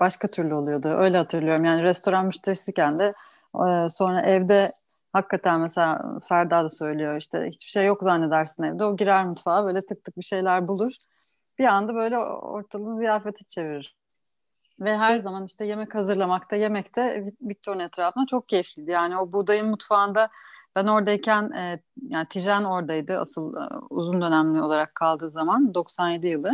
başka 0.01 0.29
türlü 0.29 0.55
oluyordu 0.55 0.89
öyle 0.89 1.19
hatırlıyorum 1.19 1.65
yani 1.65 1.83
restoran 1.83 2.27
müşterisiyken 2.27 2.99
de 2.99 3.15
e, 3.55 3.89
sonra 3.89 4.21
evde 4.23 4.69
hakikaten 5.13 5.61
mesela 5.61 6.21
Ferda 6.29 6.65
da 6.65 6.71
söylüyor 6.71 7.17
işte 7.17 7.47
hiçbir 7.53 7.71
şey 7.71 7.87
yok 7.87 8.03
zannedersin 8.03 8.63
evde 8.63 8.85
o 8.85 8.97
girer 8.97 9.25
mutfağa 9.27 9.67
böyle 9.67 9.87
tık 9.87 10.05
tık 10.05 10.19
bir 10.19 10.25
şeyler 10.25 10.69
bulur 10.69 10.93
bir 11.59 11.65
anda 11.65 11.95
böyle 11.95 12.19
ortalığı 12.19 12.99
ziyafete 12.99 13.45
çevirir. 13.45 13.97
Ve 14.81 14.99
her 14.99 15.19
zaman 15.19 15.45
işte 15.45 15.65
yemek 15.65 15.95
hazırlamakta, 15.95 16.57
yemekte 16.57 17.33
Victor'un 17.43 17.79
etrafında 17.79 18.27
çok 18.27 18.49
keyifliydi. 18.49 18.91
Yani 18.91 19.17
o 19.19 19.33
buğdayın 19.33 19.67
mutfağında 19.67 20.29
ben 20.77 20.87
oradayken 20.87 21.51
e, 21.51 21.81
yani 22.09 22.29
Tijen 22.29 22.65
oradaydı 22.65 23.19
asıl 23.19 23.57
e, 23.57 23.69
uzun 23.91 24.21
dönemli 24.21 24.63
olarak 24.63 24.95
kaldığı 24.95 25.31
zaman 25.31 25.75
97 25.75 26.27
yılı. 26.27 26.53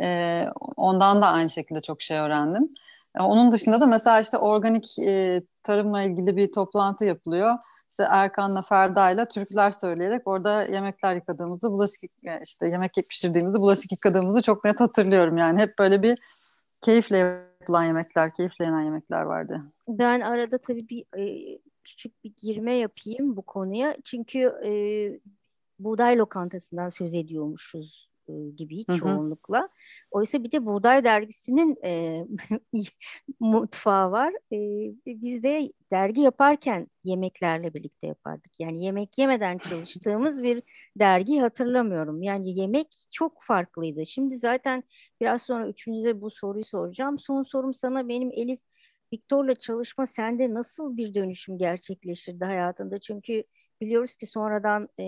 E, 0.00 0.46
ondan 0.76 1.22
da 1.22 1.26
aynı 1.26 1.50
şekilde 1.50 1.80
çok 1.80 2.02
şey 2.02 2.18
öğrendim. 2.18 2.74
Onun 3.18 3.52
dışında 3.52 3.80
da 3.80 3.86
mesela 3.86 4.20
işte 4.20 4.38
organik 4.38 4.98
e, 4.98 5.42
tarımla 5.62 6.02
ilgili 6.02 6.36
bir 6.36 6.52
toplantı 6.52 7.04
yapılıyor 7.04 7.58
işte 7.90 8.06
Erkan'la 8.10 8.62
Ferda'yla 8.62 9.28
türküler 9.28 9.70
söyleyerek 9.70 10.28
orada 10.28 10.62
yemekler 10.62 11.14
yıkadığımızı, 11.14 11.72
bulaşık 11.72 12.04
e, 12.04 12.40
işte 12.44 12.68
yemek 12.68 12.94
pişirdiğimizde 13.08 13.60
bulaşık 13.60 13.92
yıkadığımızı 13.92 14.42
çok 14.42 14.64
net 14.64 14.80
hatırlıyorum 14.80 15.36
yani. 15.36 15.60
Hep 15.60 15.78
böyle 15.78 16.02
bir 16.02 16.18
keyifle 16.80 17.16
yapılan 17.16 17.84
yemekler, 17.84 18.34
keyifle 18.34 18.64
yenen 18.64 18.80
yemekler 18.80 19.22
vardı. 19.22 19.62
Ben 19.88 20.20
arada 20.20 20.58
tabii 20.58 20.88
bir 20.88 21.04
e, 21.18 21.58
küçük 21.84 22.24
bir 22.24 22.32
girme 22.42 22.74
yapayım 22.74 23.36
bu 23.36 23.42
konuya. 23.42 23.96
Çünkü 24.04 24.38
e, 24.64 24.72
buğday 25.78 26.18
lokantasından 26.18 26.88
söz 26.88 27.14
ediyormuşuz 27.14 28.09
gibi 28.56 28.84
hı 28.86 28.92
hı. 28.92 28.98
çoğunlukla. 28.98 29.68
Oysa 30.10 30.44
bir 30.44 30.52
de 30.52 30.66
Buğday 30.66 31.04
Dergisi'nin 31.04 31.76
e, 31.84 32.24
mutfağı 33.40 34.10
var. 34.10 34.32
E, 34.52 34.58
biz 35.06 35.42
de 35.42 35.72
dergi 35.92 36.20
yaparken 36.20 36.86
yemeklerle 37.04 37.74
birlikte 37.74 38.06
yapardık. 38.06 38.52
Yani 38.58 38.84
yemek 38.84 39.18
yemeden 39.18 39.58
çalıştığımız 39.58 40.42
bir 40.42 40.62
dergi 40.96 41.38
hatırlamıyorum. 41.38 42.22
Yani 42.22 42.58
yemek 42.60 42.86
çok 43.10 43.42
farklıydı. 43.42 44.06
Şimdi 44.06 44.36
zaten 44.36 44.84
biraz 45.20 45.42
sonra 45.42 45.68
üçünüze 45.68 46.20
bu 46.20 46.30
soruyu 46.30 46.64
soracağım. 46.64 47.18
Son 47.18 47.42
sorum 47.42 47.74
sana 47.74 48.08
benim 48.08 48.30
Elif 48.32 48.60
Viktor'la 49.12 49.54
çalışma 49.54 50.06
sende 50.06 50.54
nasıl 50.54 50.96
bir 50.96 51.14
dönüşüm 51.14 51.58
gerçekleştirdi 51.58 52.44
hayatında? 52.44 53.00
Çünkü 53.00 53.44
biliyoruz 53.80 54.16
ki 54.16 54.26
sonradan 54.26 54.88
e, 55.00 55.04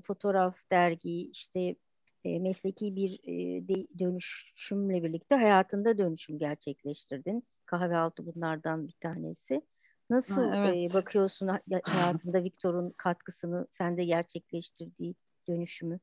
fotoğraf, 0.00 0.56
dergi, 0.72 1.30
işte 1.30 1.76
e, 2.24 2.38
mesleki 2.38 2.96
bir 2.96 3.20
e, 3.24 3.68
de, 3.68 3.98
dönüşümle 3.98 5.02
birlikte 5.02 5.34
hayatında 5.34 5.98
dönüşüm 5.98 6.38
gerçekleştirdin. 6.38 7.44
Kahvealtı 7.66 8.26
bunlardan 8.26 8.88
bir 8.88 8.94
tanesi. 9.00 9.62
Nasıl 10.10 10.50
ha, 10.50 10.56
evet. 10.56 10.90
e, 10.90 10.94
bakıyorsun 10.94 11.50
hayatında 11.82 12.44
Viktor'un 12.44 12.90
katkısını 12.96 13.66
sende 13.70 14.04
gerçekleştirdiği 14.04 15.14
dönüşümü? 15.48 15.98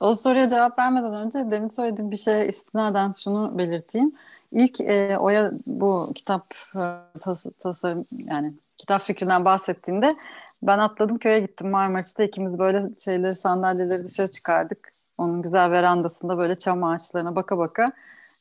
O 0.00 0.14
soruya 0.14 0.48
cevap 0.48 0.78
vermeden 0.78 1.14
önce 1.14 1.50
demin 1.50 1.68
söylediğim 1.68 2.10
bir 2.10 2.16
şeye 2.16 2.48
istinaden 2.48 3.12
şunu 3.12 3.58
belirteyim. 3.58 4.12
İlk 4.52 4.80
e, 4.80 5.18
Oya 5.18 5.52
bu 5.66 6.12
kitap 6.14 6.54
e, 6.74 6.82
tas, 7.20 7.46
tasarım 7.60 8.02
yani 8.10 8.54
kitap 8.76 9.02
fikrinden 9.02 9.44
bahsettiğinde 9.44 10.16
ben 10.62 10.78
atladım 10.78 11.18
köye 11.18 11.40
gittim 11.40 11.70
Marmaris'te 11.70 12.26
ikimiz 12.26 12.58
böyle 12.58 12.86
şeyleri 13.04 13.34
sandalyeleri 13.34 14.04
dışarı 14.04 14.30
çıkardık. 14.30 14.88
Onun 15.18 15.42
güzel 15.42 15.70
verandasında 15.70 16.38
böyle 16.38 16.54
çam 16.54 16.84
ağaçlarına 16.84 17.36
baka 17.36 17.58
baka 17.58 17.86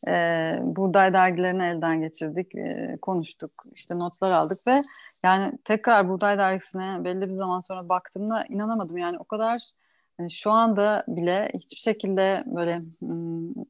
e, 0.08 0.12
buğday 0.62 1.13
dergilerini 1.13 1.63
elden 1.63 2.01
geçirdik, 2.01 2.56
e, 2.56 2.97
konuştuk, 3.01 3.51
işte 3.73 3.99
notlar 3.99 4.32
aldık 4.32 4.67
ve 4.67 4.82
yani 5.23 5.58
tekrar 5.63 6.10
buğday 6.10 6.38
dergisine 6.38 7.04
belli 7.04 7.30
bir 7.30 7.36
zaman 7.36 7.60
sonra 7.60 7.89
baktığımda 7.89 8.45
inanamadım. 8.49 8.97
Yani 8.97 9.17
o 9.19 9.23
kadar 9.23 9.62
yani 10.19 10.32
şu 10.32 10.51
anda 10.51 11.04
bile 11.08 11.51
hiçbir 11.54 11.82
şekilde 11.82 12.43
böyle 12.45 12.80
hmm, 12.99 13.63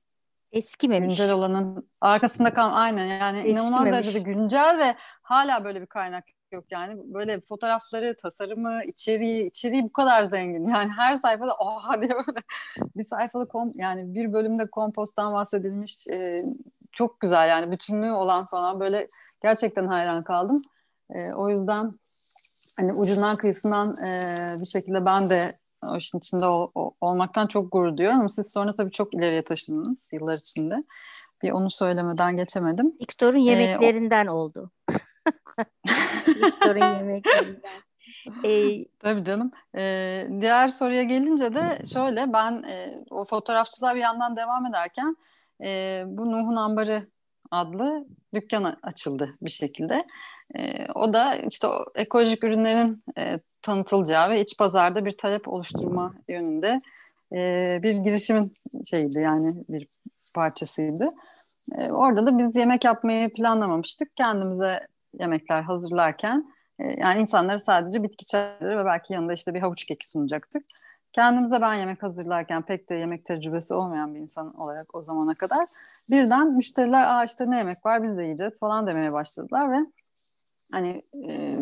eskimemiş. 0.51 1.07
Güncel 1.07 1.31
olanın 1.31 1.89
arkasında 2.01 2.53
kalan 2.53 2.71
aynen 2.71 3.05
yani 3.05 3.37
Eskimemiş. 3.37 3.51
inanılmaz 3.61 3.85
derecede 3.85 4.19
güncel 4.19 4.77
ve 4.79 4.95
hala 5.21 5.63
böyle 5.63 5.81
bir 5.81 5.87
kaynak 5.87 6.34
yok 6.55 6.65
yani 6.71 7.13
böyle 7.13 7.41
fotoğrafları, 7.41 8.17
tasarımı, 8.17 8.83
içeriği, 8.83 9.47
içeriği 9.47 9.83
bu 9.83 9.93
kadar 9.93 10.23
zengin. 10.23 10.67
Yani 10.67 10.91
her 10.97 11.17
sayfada 11.17 11.55
oha 11.55 12.01
diye 12.01 12.11
böyle 12.11 12.39
bir 12.95 13.03
sayfalı 13.03 13.47
kom 13.47 13.71
yani 13.75 14.15
bir 14.15 14.33
bölümde 14.33 14.69
komposttan 14.69 15.33
bahsedilmiş 15.33 16.07
e, 16.07 16.45
çok 16.91 17.19
güzel 17.19 17.49
yani 17.49 17.71
bütünlüğü 17.71 18.11
olan 18.11 18.45
falan 18.45 18.79
böyle 18.79 19.07
gerçekten 19.41 19.87
hayran 19.87 20.23
kaldım. 20.23 20.61
E, 21.09 21.33
o 21.33 21.49
yüzden 21.49 21.93
hani 22.79 22.93
ucundan 22.93 23.37
kıyısından 23.37 23.97
e, 23.97 24.55
bir 24.59 24.65
şekilde 24.65 25.05
ben 25.05 25.29
de 25.29 25.51
o 25.83 25.97
işin 25.97 26.17
içinde 26.17 26.45
ol, 26.45 26.71
o, 26.75 26.93
olmaktan 27.01 27.47
çok 27.47 27.71
gurur 27.71 27.97
duyuyorum. 27.97 28.19
Ama 28.19 28.29
siz 28.29 28.51
sonra 28.51 28.73
tabii 28.73 28.91
çok 28.91 29.13
ileriye 29.13 29.43
taşındınız 29.43 30.07
yıllar 30.11 30.37
içinde. 30.37 30.83
Bir 31.43 31.51
onu 31.51 31.71
söylemeden 31.71 32.37
geçemedim. 32.37 32.93
Viktor'un 33.01 33.37
yemeklerinden 33.37 34.25
ee, 34.25 34.31
o... 34.31 34.33
oldu. 34.33 34.71
Victor'un 36.27 36.97
yemeklerinden. 36.97 37.61
Ee, 38.45 38.85
Tabii 38.99 39.23
canım. 39.23 39.51
Ee, 39.75 40.27
diğer 40.41 40.67
soruya 40.67 41.03
gelince 41.03 41.55
de 41.55 41.85
şöyle 41.93 42.33
ben 42.33 42.63
e, 42.63 43.03
o 43.09 43.25
fotoğrafçılar 43.25 43.95
bir 43.95 44.01
yandan 44.01 44.35
devam 44.35 44.65
ederken 44.65 45.17
e, 45.63 46.03
bu 46.07 46.31
Nuh'un 46.31 46.55
Ambarı 46.55 47.07
adlı 47.51 48.07
dükkan 48.33 48.77
açıldı 48.83 49.37
bir 49.41 49.49
şekilde. 49.49 50.05
E, 50.55 50.91
o 50.91 51.13
da 51.13 51.35
işte 51.35 51.67
o 51.67 51.85
ekolojik 51.95 52.43
ürünlerin 52.43 53.03
e, 53.17 53.39
tanıtılacağı 53.61 54.29
ve 54.29 54.41
iç 54.41 54.57
pazarda 54.57 55.05
bir 55.05 55.17
talep 55.17 55.47
oluşturma 55.47 56.13
yönünde 56.29 56.79
e, 57.31 57.77
bir 57.83 57.93
girişimin 57.93 58.53
şeydi 58.85 59.21
yani 59.21 59.55
bir 59.69 59.87
parçasıydı. 60.33 61.09
E, 61.77 61.91
orada 61.91 62.25
da 62.25 62.37
biz 62.37 62.55
yemek 62.55 62.83
yapmayı 62.83 63.33
planlamamıştık. 63.33 64.15
Kendimize 64.15 64.87
yemekler 65.19 65.61
hazırlarken 65.61 66.53
e, 66.79 66.83
yani 66.99 67.21
insanlara 67.21 67.59
sadece 67.59 68.03
bitki 68.03 68.25
çayları 68.25 68.77
ve 68.77 68.85
belki 68.85 69.13
yanında 69.13 69.33
işte 69.33 69.53
bir 69.53 69.59
havuç 69.59 69.85
keki 69.85 70.09
sunacaktık. 70.09 70.65
Kendimize 71.13 71.61
ben 71.61 71.73
yemek 71.73 72.03
hazırlarken 72.03 72.61
pek 72.61 72.89
de 72.89 72.95
yemek 72.95 73.25
tecrübesi 73.25 73.73
olmayan 73.73 74.15
bir 74.15 74.19
insan 74.19 74.55
olarak 74.55 74.95
o 74.95 75.01
zamana 75.01 75.35
kadar 75.35 75.67
birden 76.11 76.53
müşteriler 76.53 77.03
aa 77.03 77.23
işte 77.23 77.51
ne 77.51 77.57
yemek 77.57 77.85
var 77.85 78.03
biz 78.03 78.17
de 78.17 78.23
yiyeceğiz 78.23 78.59
falan 78.59 78.87
demeye 78.87 79.13
başladılar 79.13 79.71
ve 79.71 79.85
hani 80.71 81.01
e, 81.29 81.57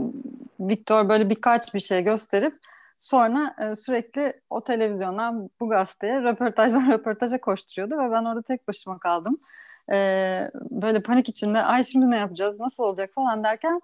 Victor 0.59 1.09
böyle 1.09 1.29
birkaç 1.29 1.73
bir 1.73 1.79
şey 1.79 2.03
gösterip 2.03 2.53
sonra 3.03 3.55
e, 3.61 3.75
sürekli 3.75 4.41
o 4.49 4.63
televizyondan 4.63 5.49
bu 5.59 5.69
gazeteye 5.69 6.21
röportajdan 6.21 6.91
röportaja 6.91 7.41
koşturuyordu 7.41 7.95
ve 7.95 8.11
ben 8.11 8.25
orada 8.25 8.41
tek 8.41 8.67
başıma 8.67 8.99
kaldım. 8.99 9.37
E, 9.91 9.97
böyle 10.53 11.03
panik 11.03 11.29
içinde 11.29 11.61
ay 11.61 11.83
şimdi 11.83 12.11
ne 12.11 12.17
yapacağız 12.17 12.59
nasıl 12.59 12.83
olacak 12.83 13.09
falan 13.15 13.43
derken 13.43 13.81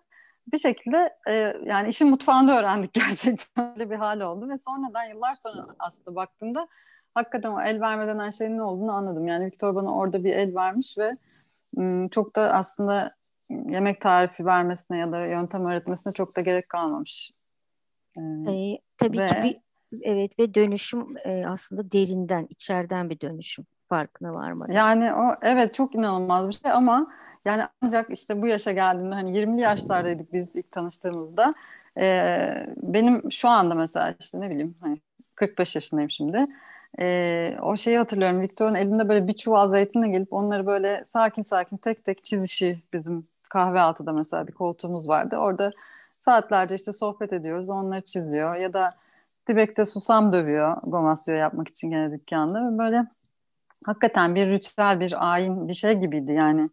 bir 0.53 0.57
şekilde 0.57 1.15
e, 1.29 1.33
yani 1.65 1.89
işin 1.89 2.09
mutfağında 2.09 2.59
öğrendik 2.59 2.93
gerçekten 3.03 3.73
öyle 3.73 3.89
bir 3.89 3.95
hal 3.95 4.21
oldu 4.21 4.49
ve 4.49 4.57
sonradan 4.59 5.03
yıllar 5.03 5.35
sonra 5.35 5.67
aslında 5.79 6.15
baktığımda 6.15 6.67
hakikaten 7.13 7.51
o 7.51 7.61
el 7.61 7.81
vermeden 7.81 8.19
her 8.19 8.31
şeyin 8.31 8.57
ne 8.57 8.63
olduğunu 8.63 8.91
anladım. 8.91 9.27
Yani 9.27 9.45
Victor 9.45 9.75
bana 9.75 9.95
orada 9.95 10.23
bir 10.23 10.33
el 10.33 10.55
vermiş 10.55 10.97
ve 10.97 11.11
çok 12.11 12.35
da 12.35 12.53
aslında 12.53 13.11
yemek 13.49 14.01
tarifi 14.01 14.45
vermesine 14.45 14.97
ya 14.97 15.11
da 15.11 15.25
yöntem 15.25 15.65
öğretmesine 15.65 16.13
çok 16.13 16.35
da 16.35 16.41
gerek 16.41 16.69
kalmamış. 16.69 17.31
Ee, 18.17 18.79
tabii 18.99 19.17
ve... 19.17 19.27
ki 19.27 19.35
bir 19.43 19.59
evet 20.03 20.39
ve 20.39 20.53
dönüşüm 20.53 21.17
e, 21.25 21.45
aslında 21.47 21.91
derinden, 21.91 22.47
içeriden 22.49 23.09
bir 23.09 23.21
dönüşüm 23.21 23.65
farkına 23.89 24.33
varmadı. 24.33 24.71
Yani 24.73 25.13
o 25.13 25.35
evet 25.41 25.73
çok 25.73 25.95
inanılmaz 25.95 26.47
bir 26.47 26.53
şey 26.53 26.71
ama 26.71 27.07
yani 27.45 27.63
ancak 27.81 28.09
işte 28.09 28.41
bu 28.41 28.47
yaşa 28.47 28.71
geldiğimde 28.71 29.15
hani 29.15 29.31
20'li 29.31 29.61
yaşlardaydık 29.61 30.33
biz 30.33 30.55
ilk 30.55 30.71
tanıştığımızda. 30.71 31.53
e, 31.97 32.37
benim 32.77 33.31
şu 33.31 33.49
anda 33.49 33.75
mesela 33.75 34.15
işte 34.19 34.41
ne 34.41 34.49
bileyim 34.49 34.75
hani 34.81 35.01
45 35.35 35.75
yaşındayım 35.75 36.11
şimdi. 36.11 36.45
E, 36.99 37.57
o 37.61 37.77
şeyi 37.77 37.97
hatırlıyorum. 37.97 38.41
Victor'un 38.41 38.75
elinde 38.75 39.09
böyle 39.09 39.27
bir 39.27 39.33
çuval 39.33 39.71
zeytinle 39.71 40.07
gelip 40.07 40.33
onları 40.33 40.65
böyle 40.65 41.01
sakin 41.05 41.43
sakin 41.43 41.77
tek 41.77 42.05
tek 42.05 42.23
çizişi 42.23 42.79
bizim 42.93 43.27
kahve 43.49 43.79
altıda 43.79 44.13
mesela 44.13 44.47
bir 44.47 44.53
koltuğumuz 44.53 45.07
vardı. 45.07 45.37
Orada 45.37 45.71
saatlerce 46.17 46.75
işte 46.75 46.91
sohbet 46.91 47.33
ediyoruz. 47.33 47.69
Onları 47.69 48.01
çiziyor 48.01 48.55
ya 48.55 48.73
da 48.73 48.95
Dibek'te 49.47 49.85
susam 49.85 50.33
dövüyor 50.33 50.77
gomasyo 50.83 51.33
yapmak 51.33 51.67
için 51.67 51.91
gene 51.91 52.11
dükkanda 52.11 52.71
ve 52.71 52.77
böyle 52.77 53.05
hakikaten 53.85 54.35
bir 54.35 54.47
ritüel, 54.47 54.99
bir 54.99 55.31
ayin 55.31 55.67
bir 55.67 55.73
şey 55.73 55.93
gibiydi 55.93 56.31
yani. 56.31 56.69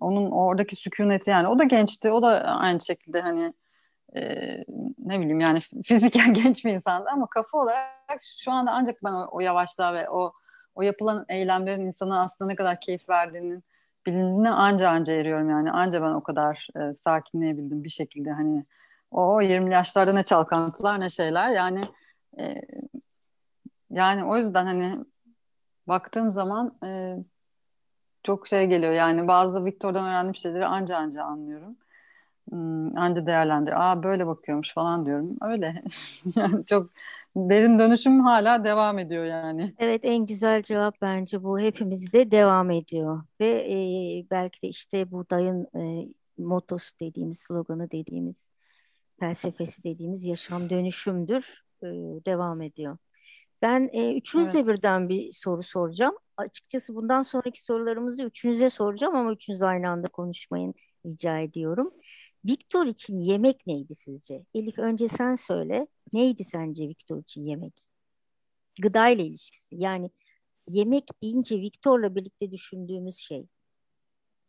Onun 0.00 0.30
oradaki 0.30 0.76
sükuneti 0.76 1.30
yani 1.30 1.48
o 1.48 1.58
da 1.58 1.64
gençti 1.64 2.10
o 2.10 2.22
da 2.22 2.28
aynı 2.44 2.80
şekilde 2.80 3.20
hani 3.20 3.54
e, 4.16 4.20
ne 4.98 5.20
bileyim 5.20 5.40
yani 5.40 5.60
fiziken 5.84 6.34
genç 6.34 6.64
bir 6.64 6.72
insandı 6.72 7.08
ama 7.12 7.26
kafa 7.26 7.58
olarak 7.58 8.22
şu 8.38 8.52
anda 8.52 8.72
ancak 8.72 8.96
ben 9.04 9.12
o, 9.12 9.28
o 9.30 9.40
yavaşlığa 9.40 9.94
ve 9.94 10.10
o 10.10 10.32
o 10.74 10.82
yapılan 10.82 11.24
eylemlerin 11.28 11.86
insana 11.86 12.22
aslında 12.22 12.50
ne 12.50 12.56
kadar 12.56 12.80
keyif 12.80 13.08
verdiğinin 13.08 13.64
bilindiğine 14.06 14.50
anca 14.50 14.90
anca 14.90 15.12
eriyorum 15.12 15.50
yani 15.50 15.70
anca 15.70 16.02
ben 16.02 16.10
o 16.10 16.22
kadar 16.22 16.68
e, 16.76 16.94
sakinleyebildim 16.94 17.84
bir 17.84 17.88
şekilde 17.88 18.30
hani 18.32 18.64
o 19.10 19.40
20 19.40 19.72
yaşlarda 19.72 20.12
ne 20.12 20.22
çalkantılar 20.22 21.00
ne 21.00 21.10
şeyler 21.10 21.50
yani 21.50 21.80
e, 22.40 22.62
yani 23.90 24.24
o 24.24 24.36
yüzden 24.36 24.66
hani 24.66 25.04
baktığım 25.88 26.32
zaman 26.32 26.74
e, 26.84 27.16
çok 28.24 28.48
şey 28.48 28.66
geliyor 28.66 28.92
yani 28.92 29.28
bazı 29.28 29.64
Victor'dan 29.64 30.06
öğrendiğim 30.06 30.36
şeyleri 30.36 30.66
anca 30.66 30.96
anca 30.96 31.24
anlıyorum. 31.24 31.76
Hmm, 32.50 32.98
anca 32.98 33.26
değerlendir. 33.26 33.72
Aa 33.80 34.02
böyle 34.02 34.26
bakıyormuş 34.26 34.74
falan 34.74 35.06
diyorum. 35.06 35.36
Öyle. 35.42 35.82
yani 36.36 36.64
çok 36.66 36.90
derin 37.36 37.78
dönüşüm 37.78 38.20
hala 38.20 38.64
devam 38.64 38.98
ediyor 38.98 39.24
yani. 39.24 39.74
Evet 39.78 40.00
en 40.04 40.26
güzel 40.26 40.62
cevap 40.62 41.00
bence 41.02 41.42
bu. 41.42 41.60
Hepimizde 41.60 42.30
devam 42.30 42.70
ediyor. 42.70 43.22
Ve 43.40 43.46
e, 43.46 43.76
belki 44.30 44.62
de 44.62 44.68
işte 44.68 45.10
bu 45.10 45.30
dayın 45.30 45.66
e, 45.76 46.08
motosu 46.38 47.00
dediğimiz, 47.00 47.38
sloganı 47.38 47.90
dediğimiz, 47.90 48.50
felsefesi 49.20 49.84
dediğimiz 49.84 50.24
yaşam 50.24 50.70
dönüşümdür. 50.70 51.62
E, 51.82 51.86
devam 52.26 52.62
ediyor. 52.62 52.98
Ben 53.62 53.90
e, 53.92 54.16
üçünüze 54.16 54.58
evet. 54.58 54.68
birden 54.68 55.08
bir 55.08 55.32
soru 55.32 55.62
soracağım. 55.62 56.14
Açıkçası 56.36 56.94
bundan 56.94 57.22
sonraki 57.22 57.62
sorularımızı 57.62 58.22
üçünüze 58.22 58.70
soracağım 58.70 59.16
ama 59.16 59.32
üçünüz 59.32 59.62
aynı 59.62 59.88
anda 59.88 60.08
konuşmayın 60.08 60.74
rica 61.06 61.38
ediyorum. 61.38 61.92
Viktor 62.44 62.86
için 62.86 63.20
yemek 63.20 63.66
neydi 63.66 63.94
sizce? 63.94 64.42
Elif 64.54 64.78
önce 64.78 65.08
sen 65.08 65.34
söyle. 65.34 65.86
Neydi 66.12 66.44
sence 66.44 66.88
Viktor 66.88 67.18
için 67.18 67.44
yemek? 67.44 67.72
Gıda 68.80 69.08
ile 69.08 69.24
ilişkisi. 69.24 69.76
Yani 69.78 70.10
yemek 70.68 71.22
deyince 71.22 71.60
Viktor'la 71.60 72.14
birlikte 72.14 72.50
düşündüğümüz 72.50 73.16
şey. 73.16 73.46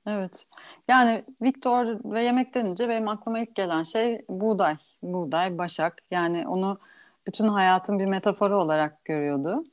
Evet. 0.08 0.48
Yani 0.88 1.24
Viktor 1.42 1.86
ve 2.14 2.24
yemek 2.24 2.54
denince 2.56 2.90
benim 2.90 3.08
aklıma 3.08 3.40
ilk 3.40 3.56
gelen 3.56 3.84
şey 3.84 4.26
buğday. 4.30 4.78
Buğday, 5.04 5.58
başak. 5.58 6.02
Yani 6.12 6.48
onu 6.48 6.80
bütün 7.28 7.48
hayatın 7.48 8.00
bir 8.00 8.06
metaforu 8.06 8.58
olarak 8.58 9.06
görüyordu. 9.06 9.64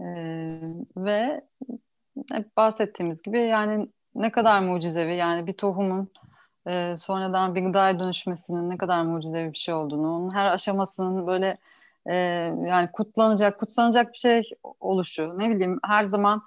Ee, 0.00 0.48
ve 0.96 1.40
hep 2.32 2.56
bahsettiğimiz 2.56 3.22
gibi 3.22 3.40
yani 3.40 3.88
ne 4.14 4.32
kadar 4.32 4.60
mucizevi 4.60 5.16
yani 5.16 5.46
bir 5.46 5.52
tohumun 5.52 6.08
e, 6.68 6.96
sonradan 6.96 7.54
bir 7.54 7.62
gıdaya 7.62 8.00
dönüşmesinin 8.00 8.70
ne 8.70 8.76
kadar 8.78 9.02
mucizevi 9.02 9.52
bir 9.52 9.58
şey 9.58 9.74
olduğunu, 9.74 10.16
onun 10.16 10.34
her 10.34 10.52
aşamasının 10.52 11.26
böyle 11.26 11.56
e, 12.06 12.14
yani 12.66 12.92
kutlanacak, 12.92 13.58
kutsanacak 13.60 14.12
bir 14.12 14.18
şey 14.18 14.50
oluşu. 14.80 15.38
Ne 15.38 15.50
bileyim 15.50 15.78
her 15.84 16.04
zaman 16.04 16.42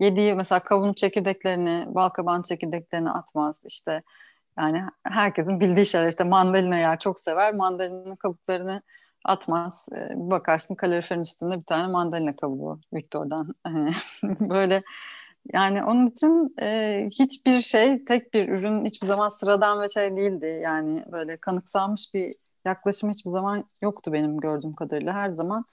yediği 0.00 0.34
mesela 0.34 0.60
kavun 0.60 0.92
çekirdeklerini, 0.92 1.94
balkaban 1.94 2.42
çekirdeklerini 2.42 3.10
atmaz. 3.10 3.64
işte 3.68 4.02
yani 4.58 4.84
herkesin 5.04 5.60
bildiği 5.60 5.86
şeyler 5.86 6.08
işte 6.08 6.24
mandalina 6.24 6.78
yer 6.78 6.98
çok 6.98 7.20
sever. 7.20 7.54
Mandalina 7.54 8.16
kabuklarını 8.16 8.82
atmaz. 9.24 9.88
E, 9.96 10.10
bakarsın 10.16 10.74
kaloriferin 10.74 11.20
üstünde 11.20 11.58
bir 11.58 11.64
tane 11.64 11.86
mandalina 11.86 12.36
kabuğu 12.36 12.80
Victor'dan. 12.94 13.54
Hani 13.64 13.92
böyle 14.50 14.82
yani 15.52 15.84
onun 15.84 16.06
için 16.06 16.54
e, 16.62 17.08
hiçbir 17.20 17.60
şey, 17.60 18.04
tek 18.04 18.34
bir 18.34 18.48
ürün 18.48 18.84
hiçbir 18.84 19.06
zaman 19.06 19.30
sıradan 19.30 19.82
ve 19.82 19.88
şey 19.88 20.16
değildi. 20.16 20.60
Yani 20.62 21.04
böyle 21.12 21.36
kanıksanmış 21.36 22.14
bir 22.14 22.34
yaklaşım 22.64 23.10
hiçbir 23.10 23.30
zaman 23.30 23.64
yoktu 23.82 24.12
benim 24.12 24.36
gördüğüm 24.40 24.74
kadarıyla. 24.74 25.12
Her 25.12 25.30
zaman 25.30 25.64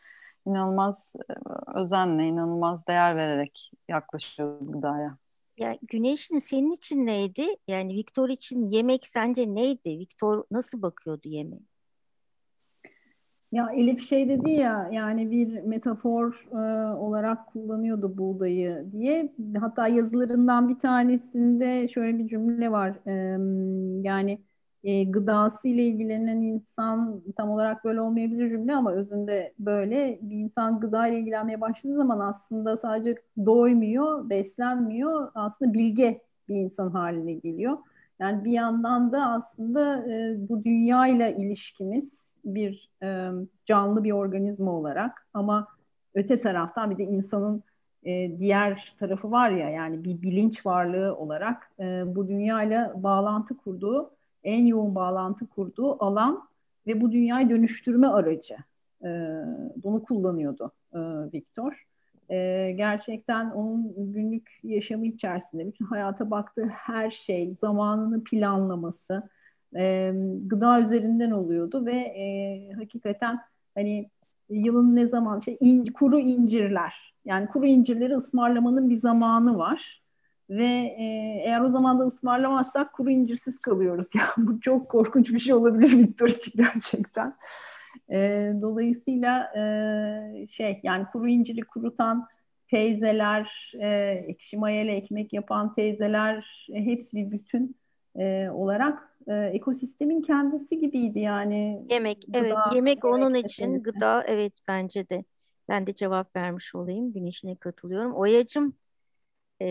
inanılmaz 0.47 1.13
e, 1.29 1.33
özenle, 1.79 2.23
inanılmaz 2.23 2.87
değer 2.87 3.15
vererek 3.15 3.71
yaklaşıyordu 3.89 4.71
gıdaya. 4.71 5.17
Ya 5.57 5.77
Güneş'in 5.81 6.39
senin 6.39 6.71
için 6.71 7.05
neydi? 7.05 7.47
Yani 7.67 7.95
Viktor 7.95 8.29
için 8.29 8.63
yemek 8.63 9.07
sence 9.07 9.55
neydi? 9.55 9.99
Viktor 9.99 10.43
nasıl 10.51 10.81
bakıyordu 10.81 11.29
yemeğe? 11.29 11.70
Ya 13.51 13.69
Elif 13.75 14.01
şey 14.09 14.29
dedi 14.29 14.51
ya 14.51 14.89
yani 14.91 15.31
bir 15.31 15.61
metafor 15.63 16.45
e, 16.51 16.55
olarak 16.95 17.47
kullanıyordu 17.47 18.17
buğdayı 18.17 18.85
diye. 18.91 19.33
Hatta 19.59 19.87
yazılarından 19.87 20.69
bir 20.69 20.79
tanesinde 20.79 21.87
şöyle 21.87 22.17
bir 22.19 22.27
cümle 22.27 22.71
var. 22.71 22.95
E, 23.07 23.11
yani 24.07 24.41
e, 24.83 25.03
gıdası 25.03 25.67
ile 25.67 25.83
ilgilenen 25.87 26.41
insan 26.41 27.23
tam 27.37 27.49
olarak 27.49 27.85
böyle 27.85 28.01
olmayabilir 28.01 28.49
cümle 28.49 28.75
ama 28.75 28.93
özünde 28.93 29.53
böyle 29.59 30.19
bir 30.21 30.37
insan 30.37 30.79
gıda 30.79 31.07
ile 31.07 31.19
ilgilenmeye 31.19 31.61
başladığı 31.61 31.95
zaman 31.97 32.19
aslında 32.19 32.77
sadece 32.77 33.15
doymuyor, 33.45 34.29
beslenmiyor. 34.29 35.31
Aslında 35.35 35.73
bilge 35.73 36.21
bir 36.49 36.55
insan 36.55 36.89
haline 36.89 37.33
geliyor. 37.33 37.77
Yani 38.19 38.43
bir 38.43 38.51
yandan 38.51 39.11
da 39.11 39.25
aslında 39.27 40.07
e, 40.13 40.35
bu 40.49 40.63
dünya 40.63 41.07
ile 41.07 41.35
ilişkimiz 41.37 42.20
bir 42.45 42.89
e, 43.03 43.29
canlı 43.65 44.03
bir 44.03 44.11
organizma 44.11 44.71
olarak 44.71 45.27
ama 45.33 45.67
öte 46.15 46.39
taraftan 46.39 46.91
bir 46.91 46.97
de 46.97 47.03
insanın 47.03 47.63
e, 48.03 48.39
diğer 48.39 48.95
tarafı 48.99 49.31
var 49.31 49.49
ya 49.51 49.69
yani 49.69 50.03
bir 50.03 50.21
bilinç 50.21 50.65
varlığı 50.65 51.15
olarak 51.15 51.71
e, 51.79 52.03
bu 52.15 52.27
dünyayla 52.27 52.93
bağlantı 52.95 53.57
kurduğu 53.57 54.11
en 54.43 54.65
yoğun 54.65 54.95
bağlantı 54.95 55.47
kurduğu 55.47 56.03
alan 56.03 56.47
ve 56.87 57.01
bu 57.01 57.11
dünyayı 57.11 57.49
dönüştürme 57.49 58.07
aracı. 58.07 58.55
E, 59.03 59.09
bunu 59.83 60.03
kullanıyordu 60.03 60.71
e, 60.93 60.99
Victor. 61.33 61.85
E, 62.29 62.71
gerçekten 62.71 63.49
onun 63.51 64.13
günlük 64.13 64.59
yaşamı 64.63 65.07
içerisinde 65.07 65.67
bütün 65.67 65.85
hayata 65.85 66.31
baktığı 66.31 66.65
her 66.65 67.09
şey, 67.09 67.55
zamanını 67.61 68.23
planlaması, 68.23 69.29
e, 69.77 70.13
gıda 70.45 70.81
üzerinden 70.81 71.31
oluyordu 71.31 71.85
ve 71.85 71.95
e, 71.95 72.71
hakikaten 72.73 73.39
hani 73.75 74.09
yılın 74.49 74.95
ne 74.95 75.07
zaman 75.07 75.39
şey 75.39 75.57
in, 75.59 75.85
kuru 75.85 76.19
incirler 76.19 77.13
yani 77.25 77.47
kuru 77.47 77.65
incirleri 77.65 78.15
ısmarlamanın 78.15 78.89
bir 78.89 78.95
zamanı 78.95 79.57
var 79.57 80.01
ve 80.49 80.95
e, 80.99 81.03
eğer 81.45 81.61
o 81.61 81.69
zaman 81.69 81.99
da 81.99 82.03
ısmarlamazsak 82.03 82.93
kuru 82.93 83.09
incirsiz 83.11 83.59
kalıyoruz. 83.59 84.07
Ya 84.15 84.23
bu 84.37 84.61
çok 84.61 84.89
korkunç 84.89 85.33
bir 85.33 85.39
şey 85.39 85.53
olabilir 85.53 85.97
Victor 85.97 86.27
için 86.27 86.53
gerçekten. 86.55 87.35
E, 88.11 88.51
dolayısıyla 88.61 89.51
e, 89.57 90.47
şey 90.47 90.79
yani 90.83 91.05
kuru 91.13 91.29
inciri 91.29 91.61
kurutan 91.61 92.27
teyzeler, 92.67 93.73
e, 93.79 93.89
ekşi 94.27 94.57
mayalı 94.57 94.89
ekmek 94.89 95.33
yapan 95.33 95.73
teyzeler 95.73 96.67
e, 96.73 96.85
hepsi 96.85 97.17
bir 97.17 97.31
bütün 97.31 97.75
e, 98.19 98.49
olarak 98.49 99.17
e, 99.27 99.33
ekosistemin 99.33 100.21
kendisi 100.21 100.79
gibiydi 100.79 101.19
yani. 101.19 101.85
Yemek, 101.89 102.21
gıda, 102.27 102.37
evet. 102.37 102.57
Yemek 102.73 103.05
onun 103.05 103.33
için 103.33 103.47
kesinlikle. 103.47 103.91
gıda, 103.91 104.23
evet 104.27 104.53
bence 104.67 105.09
de. 105.09 105.23
Ben 105.69 105.87
de 105.87 105.93
cevap 105.93 106.35
vermiş 106.35 106.75
olayım. 106.75 107.13
Güneşine 107.13 107.55
katılıyorum. 107.55 108.13
Oyacım, 108.13 108.73
e, 109.61 109.67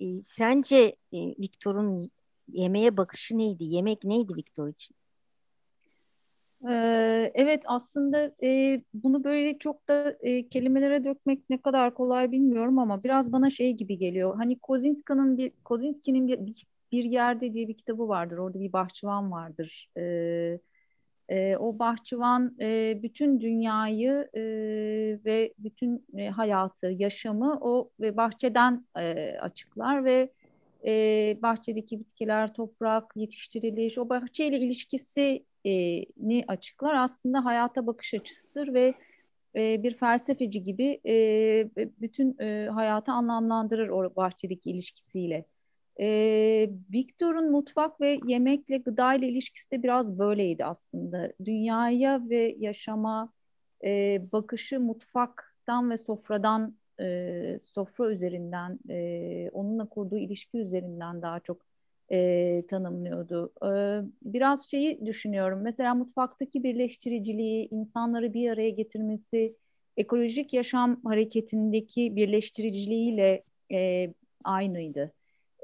e, 0.00 0.20
sence 0.24 0.96
e, 1.12 1.18
Viktor'un 1.18 2.10
yemeğe 2.48 2.96
bakışı 2.96 3.38
neydi? 3.38 3.64
Yemek 3.64 4.04
neydi 4.04 4.36
Viktor 4.36 4.68
için? 4.68 4.96
evet 7.34 7.62
aslında 7.66 8.32
e, 8.42 8.80
bunu 8.94 9.24
böyle 9.24 9.58
çok 9.58 9.88
da 9.88 10.16
e, 10.20 10.48
kelimelere 10.48 11.04
dökmek 11.04 11.50
ne 11.50 11.58
kadar 11.62 11.94
kolay 11.94 12.32
bilmiyorum 12.32 12.78
ama 12.78 13.04
biraz 13.04 13.32
bana 13.32 13.50
şey 13.50 13.72
gibi 13.72 13.98
geliyor. 13.98 14.36
Hani 14.36 14.58
Kozinski'nin 14.58 15.38
bir 15.38 15.52
Kozinski'nin 15.64 16.28
bir, 16.28 16.46
bir 16.46 16.66
bir 16.92 17.04
Yerde 17.04 17.54
diye 17.54 17.68
bir 17.68 17.74
kitabı 17.74 18.08
vardır. 18.08 18.38
Orada 18.38 18.60
bir 18.60 18.72
bahçıvan 18.72 19.32
vardır. 19.32 19.88
E, 19.96 20.02
e, 21.28 21.56
o 21.56 21.78
bahçıvan 21.78 22.56
e, 22.60 22.98
bütün 23.02 23.40
dünyayı 23.40 24.28
e, 24.34 24.42
ve 25.24 25.54
bütün 25.58 26.06
e, 26.18 26.28
hayatı, 26.28 26.86
yaşamı 26.86 27.58
o 27.60 27.90
ve 28.00 28.16
bahçeden 28.16 28.86
e, 28.98 29.36
açıklar 29.40 30.04
ve 30.04 30.32
e, 30.86 30.92
bahçedeki 31.42 32.00
bitkiler, 32.00 32.54
toprak, 32.54 33.12
yetiştiriliş, 33.16 33.98
o 33.98 34.08
bahçeyle 34.08 34.58
ilişkisi 34.58 35.44
ni 36.16 36.44
açıklar 36.48 36.94
aslında 36.94 37.44
hayata 37.44 37.86
bakış 37.86 38.14
açısıdır 38.14 38.74
ve 38.74 38.94
e, 39.56 39.82
bir 39.82 39.94
felsefeci 39.94 40.62
gibi 40.62 41.00
e, 41.06 41.14
bütün 42.00 42.36
e, 42.40 42.68
hayatı 42.74 43.12
anlamlandırır 43.12 43.88
o 43.88 44.16
bahçedeki 44.16 44.70
ilişkisiyle. 44.70 45.44
E, 46.00 46.70
Victor'un 46.92 47.50
mutfak 47.50 48.00
ve 48.00 48.20
yemekle 48.26 48.78
gıda 48.78 49.14
ile 49.14 49.28
ilişkisi 49.28 49.70
de 49.70 49.82
biraz 49.82 50.18
böyleydi 50.18 50.64
aslında. 50.64 51.32
Dünyaya 51.44 52.28
ve 52.30 52.56
yaşama 52.58 53.32
e, 53.84 54.22
bakışı 54.32 54.80
mutfaktan 54.80 55.90
ve 55.90 55.96
sofradan, 55.96 56.76
e, 57.00 57.58
sofra 57.64 58.10
üzerinden, 58.12 58.78
e, 58.90 59.50
onunla 59.52 59.88
kurduğu 59.88 60.18
ilişki 60.18 60.58
üzerinden 60.58 61.22
daha 61.22 61.40
çok 61.40 61.66
e, 62.12 62.62
tanımlıyordu. 62.68 63.52
E, 63.64 63.70
biraz 64.22 64.70
şeyi 64.70 65.06
düşünüyorum. 65.06 65.60
Mesela 65.62 65.94
mutfaktaki 65.94 66.62
birleştiriciliği, 66.62 67.68
insanları 67.70 68.34
bir 68.34 68.50
araya 68.50 68.70
getirmesi, 68.70 69.56
ekolojik 69.96 70.52
yaşam 70.52 71.00
hareketindeki 71.04 72.16
birleştiriciliğiyle 72.16 73.44
e, 73.72 74.12
aynıydı. 74.44 75.12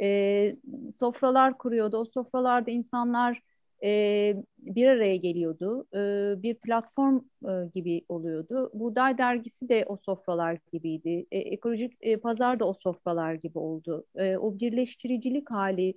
E, 0.01 0.57
sofralar 0.95 1.59
kuruyordu. 1.59 1.97
O 1.97 2.05
sofralarda 2.05 2.71
insanlar 2.71 3.43
e, 3.85 4.35
bir 4.59 4.87
araya 4.87 5.17
geliyordu. 5.17 5.87
E, 5.95 6.43
bir 6.43 6.55
platform 6.55 7.21
e, 7.45 7.51
gibi 7.75 8.05
oluyordu. 8.09 8.71
Buğday 8.75 9.19
dergisi 9.19 9.69
de 9.69 9.85
o 9.87 9.97
sofralar 9.97 10.59
gibiydi. 10.73 11.27
E, 11.31 11.39
ekolojik 11.39 11.93
e, 12.01 12.17
pazar 12.17 12.61
da 12.61 12.65
o 12.65 12.75
sofralar 12.75 13.35
gibi 13.35 13.59
oldu. 13.59 14.07
E, 14.15 14.37
o 14.37 14.59
birleştiricilik 14.59 15.53
hali, 15.53 15.95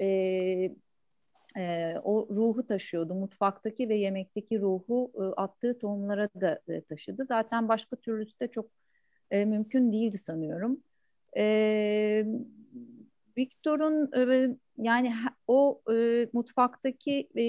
e, 0.00 0.06
e, 1.56 1.84
o 2.04 2.28
ruhu 2.30 2.66
taşıyordu. 2.66 3.14
Mutfaktaki 3.14 3.88
ve 3.88 3.96
yemekteki 3.96 4.60
ruhu 4.60 5.12
e, 5.16 5.40
attığı 5.40 5.78
tohumlara 5.78 6.28
da 6.40 6.60
e, 6.68 6.80
taşıdı. 6.80 7.24
Zaten 7.24 7.68
başka 7.68 7.96
türlüsü 7.96 8.40
de 8.40 8.48
çok 8.48 8.70
e, 9.30 9.44
mümkün 9.44 9.92
değildi 9.92 10.18
sanıyorum. 10.18 10.80
E, 11.36 12.26
Victor'un 13.38 14.10
e, 14.16 14.56
yani 14.76 15.12
o 15.48 15.82
e, 15.92 16.28
mutfaktaki 16.32 17.28
e, 17.36 17.42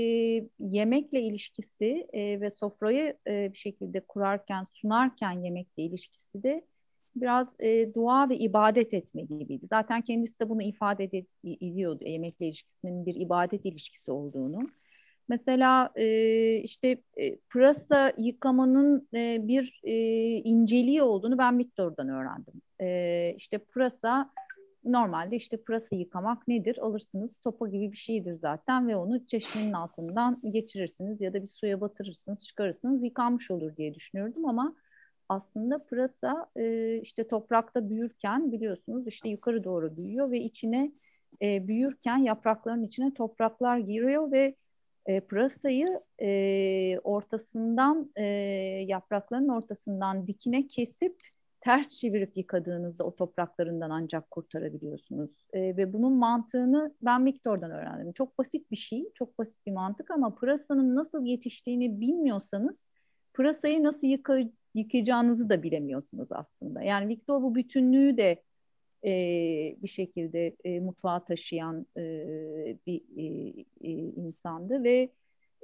yemekle 0.60 1.22
ilişkisi 1.22 2.08
e, 2.14 2.42
ve 2.42 2.50
sofrayı 2.50 3.18
e, 3.28 3.52
bir 3.54 3.58
şekilde 3.58 4.00
kurarken, 4.00 4.64
sunarken 4.64 5.32
yemekle 5.32 5.84
ilişkisi 5.84 6.44
de 6.44 6.66
biraz 7.16 7.54
e, 7.60 7.94
dua 7.94 8.30
ve 8.30 8.38
ibadet 8.38 8.94
etme 8.94 9.22
gibiydi. 9.22 9.68
Zaten 9.68 10.02
kendisi 10.02 10.40
de 10.40 10.50
bunu 10.50 10.62
ifade 10.62 11.04
ediyordu 11.44 12.06
yemekle 12.06 12.46
ilişkisinin 12.46 13.06
bir 13.06 13.16
ibadet 13.16 13.66
ilişkisi 13.66 14.12
olduğunu. 14.12 14.70
Mesela 15.28 15.90
e, 15.96 16.58
işte 16.58 17.02
e, 17.18 17.36
pırasa 17.36 18.14
yıkamanın 18.18 19.08
e, 19.14 19.48
bir 19.48 19.82
e, 19.84 19.94
inceliği 20.36 21.02
olduğunu 21.02 21.38
ben 21.38 21.60
Victor'dan 21.60 22.10
öğrendim. 22.10 22.62
E, 22.82 23.34
işte 23.38 23.58
pırasa 23.58 24.30
normalde 24.86 25.36
işte 25.36 25.58
pırasa 25.58 25.96
yıkamak 25.96 26.48
nedir? 26.48 26.78
Alırsınız 26.82 27.38
sopa 27.44 27.68
gibi 27.68 27.92
bir 27.92 27.98
şeydir 27.98 28.34
zaten 28.34 28.88
ve 28.88 28.96
onu 28.96 29.26
çeşmenin 29.26 29.74
altından 29.74 30.42
geçirirsiniz 30.50 31.22
ya 31.22 31.34
da 31.34 31.44
bir 31.44 31.48
suya 31.48 31.82
batırırsınız, 31.82 32.46
çıkarırsınız 32.46 33.04
yıkanmış 33.04 33.52
olur 33.52 33.76
diye 33.78 33.94
düşünüyordum 33.94 34.46
ama 34.46 34.76
aslında 35.30 35.86
pırasa 35.86 36.46
e, 36.56 36.96
işte 37.02 37.28
toprakta 37.28 37.90
büyürken 37.90 38.52
biliyorsunuz 38.52 39.08
işte 39.08 39.30
yukarı 39.30 39.64
doğru 39.64 39.98
büyüyor 39.98 40.32
ve 40.32 40.40
içine 40.40 40.92
e, 41.42 41.68
büyürken 41.68 42.18
yaprakların 42.18 42.84
içine 42.84 43.14
topraklar 43.14 43.78
giriyor 43.78 44.32
ve 44.32 44.56
e, 45.06 45.20
pırasayı 45.22 46.02
e, 46.22 47.00
ortasından 47.04 48.12
e, 48.16 48.24
yaprakların 48.88 49.48
ortasından 49.48 50.28
dikine 50.28 50.68
kesip 50.68 51.16
ters 51.66 51.96
çevirip 51.96 52.38
yıkadığınızda 52.38 53.04
o 53.04 53.16
topraklarından 53.16 53.90
ancak 53.90 54.32
kurtarabiliyorsunuz. 54.32 55.32
E, 55.54 55.78
ve 55.78 55.94
bunun 55.94 56.14
mantığını 56.14 56.96
ben 57.02 57.26
Victor'dan 57.26 57.72
öğrendim. 57.72 58.14
Çok 58.14 58.38
basit 58.38 58.72
bir 58.72 58.76
şey, 58.76 59.10
çok 59.14 59.40
basit 59.40 59.66
bir 59.66 59.72
mantık 59.72 60.12
ama 60.12 60.36
pırasanın 60.36 60.96
nasıl 60.96 61.26
yetiştiğini 61.26 62.02
bilmiyorsanız 62.02 62.92
pırasayı 63.34 63.84
nasıl 63.84 64.08
yıka, 64.08 64.40
yıkayacağınızı 64.74 65.50
da 65.50 65.64
bilemiyorsunuz 65.64 66.32
aslında. 66.32 66.82
Yani 66.82 67.08
Victor 67.08 67.42
bu 67.42 67.56
bütünlüğü 67.56 68.18
de 68.18 68.44
e, 69.06 69.12
bir 69.82 69.88
şekilde 69.88 70.56
e, 70.64 70.80
mutfağa 70.80 71.26
taşıyan 71.26 71.86
e, 71.98 72.02
bir 72.88 73.02
e, 73.18 73.24
e, 73.82 73.92
insandı 73.92 74.84
ve 74.84 75.10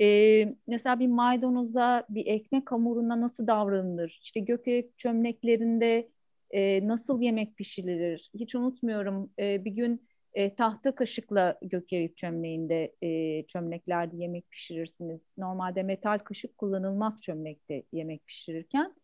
e, 0.01 0.55
mesela 0.67 0.99
bir 0.99 1.07
maydanoza, 1.07 2.05
bir 2.09 2.25
ekmek 2.25 2.71
hamuruna 2.71 3.21
nasıl 3.21 3.47
davranılır? 3.47 4.19
İşte 4.23 4.39
gökek 4.39 4.97
çömleklerinde 4.97 6.09
e, 6.51 6.87
nasıl 6.87 7.21
yemek 7.21 7.57
pişirilir? 7.57 8.31
Hiç 8.33 8.55
unutmuyorum 8.55 9.31
e, 9.39 9.65
bir 9.65 9.71
gün 9.71 10.07
e, 10.33 10.55
tahta 10.55 10.95
kaşıkla 10.95 11.57
gökyayık 11.61 12.17
çömleğinde 12.17 12.95
e, 13.01 13.43
çömleklerde 13.45 14.17
yemek 14.17 14.51
pişirirsiniz. 14.51 15.29
Normalde 15.37 15.83
metal 15.83 16.19
kaşık 16.19 16.57
kullanılmaz 16.57 17.21
çömlekte 17.21 17.83
yemek 17.91 18.27
pişirirken 18.27 18.95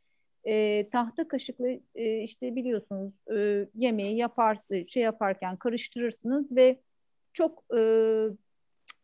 e, 0.47 0.89
tahta 0.89 1.27
kaşıkla 1.27 1.69
e, 1.95 2.21
işte 2.23 2.55
biliyorsunuz 2.55 3.13
e, 3.35 3.67
yemeği 3.75 4.17
yaparsın 4.17 4.85
şey 4.85 5.03
yaparken 5.03 5.57
karıştırırsınız 5.57 6.55
ve 6.55 6.79
çok 7.33 7.63
e, 7.77 7.79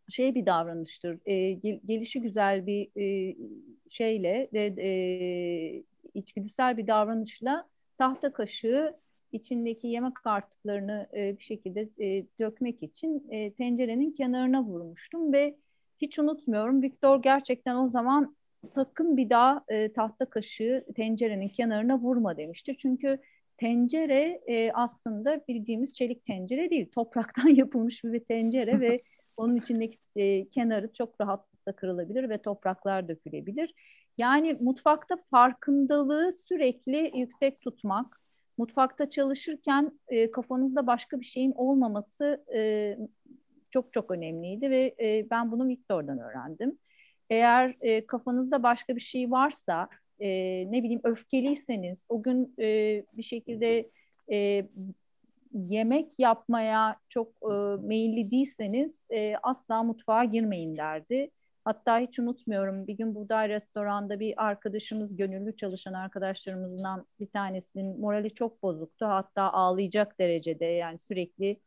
şey 0.10 0.36
bir 0.36 0.45
davranıştır. 0.45 1.20
E, 1.26 1.51
gel, 1.51 1.80
gelişi 1.86 2.22
güzel 2.22 2.68
bir 2.68 2.89
e, 2.97 3.36
şeyle 3.89 4.49
de 4.54 4.66
e, 4.78 5.84
içgüdüsel 6.14 6.78
bir 6.78 6.88
davranışla 6.88 7.68
tahta 7.97 8.34
kaşığı 8.34 8.95
içindeki 9.32 9.88
yemek 9.88 10.14
artıklarını 10.26 11.08
e, 11.18 11.38
bir 11.38 11.43
şekilde 11.43 11.89
e, 11.99 12.26
dökmek 12.39 12.84
için 12.84 13.28
e, 13.30 13.54
tencerenin 13.54 14.12
kenarına 14.12 14.64
vurmuştum 14.64 15.34
ve 15.34 15.56
hiç 16.01 16.20
unutmuyorum 16.20 16.82
Viktor 16.82 17.22
gerçekten 17.22 17.76
o 17.76 17.89
zaman 17.89 18.36
sakın 18.74 19.18
bir 19.18 19.30
daha 19.30 19.64
e, 19.68 19.93
tahta 19.93 20.26
kaşığı 20.26 20.86
tencerenin 20.95 21.49
kenarına 21.49 21.99
vurma 21.99 22.38
demişti. 22.38 22.76
Çünkü 22.78 23.20
tencere 23.58 24.41
e, 24.47 24.72
aslında 24.72 25.41
bildiğimiz 25.47 25.93
çelik 25.93 26.26
tencere 26.26 26.70
değil. 26.70 26.91
Topraktan 26.91 27.47
yapılmış 27.56 28.04
bir 28.04 28.20
tencere 28.20 28.80
ve 28.80 29.01
onun 29.38 29.56
içindeki 29.56 29.97
e, 30.16 30.47
kenarı 30.47 30.93
çok 30.93 31.22
rahatlıkla 31.22 31.76
kırılabilir 31.76 32.30
ve 32.30 32.38
topraklar 32.38 33.08
dökülebilir. 33.08 33.74
Yani 34.18 34.58
mutfakta 34.62 35.18
farkındalığı 35.32 36.32
sürekli 36.32 37.12
yüksek 37.16 37.62
tutmak, 37.62 38.22
mutfakta 38.58 39.10
çalışırken 39.10 39.99
e, 40.08 40.32
kafanızda 40.32 40.88
başka 40.88 41.20
bir 41.20 41.26
şeyin 41.26 41.51
olmaması 41.51 42.45
e, 42.56 42.97
çok 43.72 43.93
çok 43.93 44.12
önemliydi 44.12 44.70
ve 44.70 44.95
e, 45.01 45.30
ben 45.30 45.51
bunu 45.51 45.68
Victor'dan 45.68 46.20
öğrendim. 46.20 46.78
Eğer 47.30 47.76
e, 47.82 48.08
kafanızda 48.08 48.64
başka 48.64 48.95
bir 48.95 49.01
şey 49.01 49.32
varsa, 49.32 49.89
e, 50.20 50.30
ne 50.72 50.84
bileyim 50.84 51.01
öfkeliyseniz, 51.03 52.05
o 52.09 52.24
gün 52.24 52.55
e, 52.59 53.03
bir 53.14 53.24
şekilde 53.24 53.89
e, 54.32 54.68
yemek 55.53 56.20
yapmaya 56.20 56.99
çok 57.09 57.28
e, 57.28 57.53
meyilli 57.88 58.32
değilseniz 58.32 58.99
e, 59.09 59.36
asla 59.43 59.84
mutfağa 59.84 60.24
girmeyin 60.24 60.78
derdi. 60.78 61.32
Hatta 61.66 61.99
hiç 61.99 62.20
unutmuyorum 62.20 62.88
bir 62.88 62.93
gün 62.93 63.16
Buğday 63.16 63.49
Restoran'da 63.49 64.20
bir 64.20 64.45
arkadaşımız, 64.45 65.16
gönüllü 65.16 65.55
çalışan 65.55 65.93
arkadaşlarımızdan 65.93 67.05
bir 67.20 67.28
tanesinin 67.28 67.99
morali 67.99 68.30
çok 68.34 68.64
bozuktu. 68.64 69.05
Hatta 69.05 69.53
ağlayacak 69.53 70.20
derecede 70.20 70.66
yani 70.66 70.99
sürekli 70.99 71.59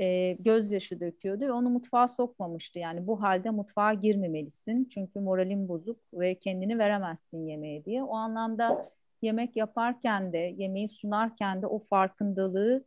e, 0.00 0.36
gözyaşı 0.40 1.00
döküyordu 1.00 1.44
ve 1.44 1.52
onu 1.52 1.70
mutfağa 1.70 2.08
sokmamıştı. 2.08 2.78
Yani 2.78 3.06
bu 3.06 3.22
halde 3.22 3.50
mutfağa 3.50 3.94
girmemelisin 3.94 4.84
çünkü 4.84 5.20
moralin 5.20 5.68
bozuk 5.68 6.00
ve 6.14 6.34
kendini 6.34 6.78
veremezsin 6.78 7.46
yemeğe 7.46 7.84
diye. 7.84 8.02
O 8.02 8.14
anlamda 8.14 8.90
yemek 9.22 9.56
yaparken 9.56 10.32
de, 10.32 10.54
yemeği 10.58 10.88
sunarken 10.88 11.62
de 11.62 11.66
o 11.66 11.78
farkındalığı 11.78 12.84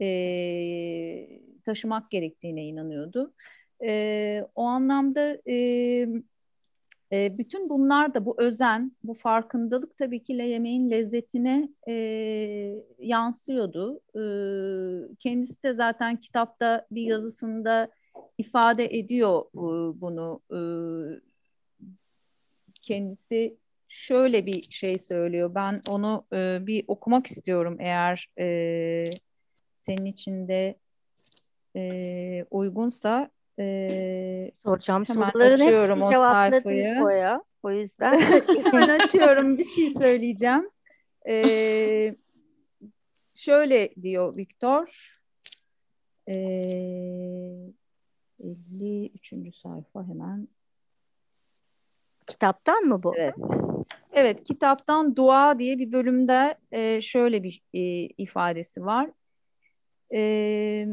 e, 0.00 1.28
taşımak 1.64 2.10
gerektiğine 2.10 2.64
inanıyordu. 2.64 3.32
E, 3.84 4.46
o 4.54 4.62
anlamda 4.62 5.38
e, 5.48 6.06
e, 7.12 7.38
bütün 7.38 7.68
bunlar 7.68 8.14
da 8.14 8.26
bu 8.26 8.34
özen, 8.38 8.92
bu 9.04 9.14
farkındalık 9.14 9.96
tabii 9.98 10.24
ki 10.24 10.32
yemeğin 10.32 10.90
lezzetine 10.90 11.68
e, 11.88 11.94
yansıyordu. 12.98 14.00
E, 14.14 14.22
kendisi 15.18 15.62
de 15.62 15.72
zaten 15.72 16.16
kitapta 16.16 16.86
bir 16.90 17.02
yazısında 17.02 17.90
ifade 18.38 18.98
ediyor 18.98 19.42
e, 19.54 20.00
bunu. 20.00 20.40
E, 20.52 20.60
kendisi 22.82 23.56
şöyle 23.88 24.46
bir 24.46 24.62
şey 24.62 24.98
söylüyor. 24.98 25.54
Ben 25.54 25.80
onu 25.88 26.26
e, 26.32 26.58
bir 26.66 26.84
okumak 26.88 27.26
istiyorum 27.26 27.76
eğer 27.80 28.30
e, 28.38 29.04
senin 29.74 30.04
için 30.04 30.48
de 30.48 30.78
e, 31.76 32.44
uygunsa 32.50 33.30
Ee, 33.58 34.50
Soracağım 34.64 35.04
hemen 35.08 35.30
soruların 35.30 35.54
açıyorum 35.54 36.00
hepsini 36.00 36.04
o 36.04 36.10
cevapladın 36.10 36.50
sayfayı. 36.50 37.02
Oya. 37.04 37.42
O 37.62 37.70
yüzden 37.70 38.20
Hemen 38.64 38.88
açıyorum 38.88 39.58
bir 39.58 39.64
şey 39.64 39.90
söyleyeceğim. 39.90 40.70
Ee, 41.28 42.16
şöyle 43.34 43.94
diyor 44.02 44.36
Viktor. 44.36 45.08
Ee, 46.28 46.32
53. 48.40 49.54
sayfa 49.54 50.08
hemen. 50.08 50.48
kitaptan 52.26 52.84
mı 52.84 53.02
bu? 53.02 53.16
Evet. 53.16 53.34
Evet, 54.12 54.44
kitaptan 54.44 55.16
Dua 55.16 55.58
diye 55.58 55.78
bir 55.78 55.92
bölümde 55.92 56.58
e, 56.72 57.00
şöyle 57.00 57.42
bir 57.42 57.62
e, 57.74 57.80
ifadesi 58.06 58.84
var. 58.84 59.10
E, 60.14 60.86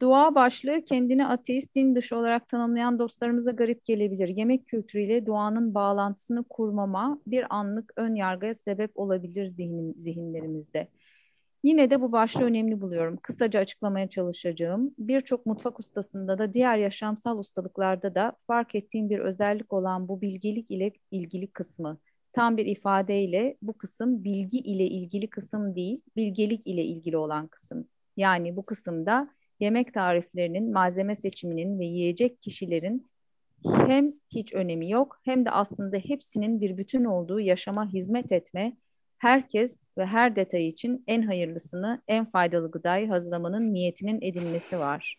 dua 0.00 0.34
başlığı 0.34 0.84
kendini 0.84 1.26
ateist, 1.26 1.74
din 1.74 1.94
dışı 1.94 2.16
olarak 2.16 2.48
tanımlayan 2.48 2.98
dostlarımıza 2.98 3.50
garip 3.50 3.84
gelebilir. 3.84 4.28
Yemek 4.28 4.66
kültürüyle 4.66 5.26
duanın 5.26 5.74
bağlantısını 5.74 6.44
kurmama 6.44 7.20
bir 7.26 7.56
anlık 7.56 7.92
ön 7.96 8.14
yargıya 8.14 8.54
sebep 8.54 8.90
olabilir 8.94 9.46
zihnin, 9.46 9.94
zihinlerimizde. 9.94 10.88
Yine 11.64 11.90
de 11.90 12.00
bu 12.00 12.12
başlığı 12.12 12.44
önemli 12.44 12.80
buluyorum. 12.80 13.16
Kısaca 13.22 13.60
açıklamaya 13.60 14.08
çalışacağım. 14.08 14.94
Birçok 14.98 15.46
mutfak 15.46 15.80
ustasında 15.80 16.38
da 16.38 16.54
diğer 16.54 16.76
yaşamsal 16.76 17.38
ustalıklarda 17.38 18.14
da 18.14 18.32
fark 18.46 18.74
ettiğim 18.74 19.10
bir 19.10 19.18
özellik 19.18 19.72
olan 19.72 20.08
bu 20.08 20.20
bilgelik 20.20 20.70
ile 20.70 20.92
ilgili 21.10 21.46
kısmı. 21.46 21.98
Tam 22.32 22.56
bir 22.56 22.66
ifadeyle 22.66 23.56
bu 23.62 23.72
kısım 23.72 24.24
bilgi 24.24 24.58
ile 24.58 24.86
ilgili 24.86 25.30
kısım 25.30 25.74
değil, 25.74 26.00
bilgelik 26.16 26.66
ile 26.66 26.84
ilgili 26.84 27.16
olan 27.16 27.46
kısım. 27.46 27.88
Yani 28.16 28.56
bu 28.56 28.62
kısımda 28.62 29.37
yemek 29.60 29.94
tariflerinin, 29.94 30.72
malzeme 30.72 31.14
seçiminin 31.14 31.78
ve 31.78 31.84
yiyecek 31.84 32.42
kişilerin 32.42 33.06
hem 33.64 34.12
hiç 34.30 34.54
önemi 34.54 34.90
yok 34.90 35.20
hem 35.24 35.44
de 35.44 35.50
aslında 35.50 35.96
hepsinin 35.96 36.60
bir 36.60 36.76
bütün 36.76 37.04
olduğu 37.04 37.40
yaşama 37.40 37.92
hizmet 37.92 38.32
etme, 38.32 38.76
herkes 39.18 39.78
ve 39.98 40.06
her 40.06 40.36
detay 40.36 40.68
için 40.68 41.04
en 41.06 41.22
hayırlısını, 41.22 42.02
en 42.08 42.24
faydalı 42.24 42.70
gıdayı 42.70 43.08
hazırlamanın 43.08 43.74
niyetinin 43.74 44.18
edinmesi 44.22 44.78
var. 44.78 45.16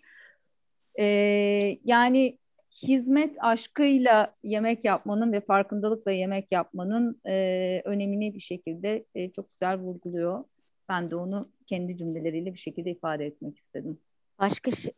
Ee, 0.99 1.79
yani 1.85 2.37
hizmet 2.83 3.35
aşkıyla 3.39 4.35
yemek 4.43 4.85
yapmanın 4.85 5.31
ve 5.31 5.41
farkındalıkla 5.41 6.11
yemek 6.11 6.47
yapmanın 6.51 7.21
e, 7.27 7.81
önemini 7.85 8.33
bir 8.33 8.39
şekilde 8.39 9.05
e, 9.15 9.31
çok 9.31 9.49
güzel 9.49 9.77
vurguluyor. 9.77 10.43
Ben 10.89 11.11
de 11.11 11.15
onu 11.15 11.51
kendi 11.65 11.97
cümleleriyle 11.97 12.53
bir 12.53 12.59
şekilde 12.59 12.91
ifade 12.91 13.25
etmek 13.25 13.57
istedim. 13.57 13.99
Başka 14.39 14.71
şey- 14.71 14.93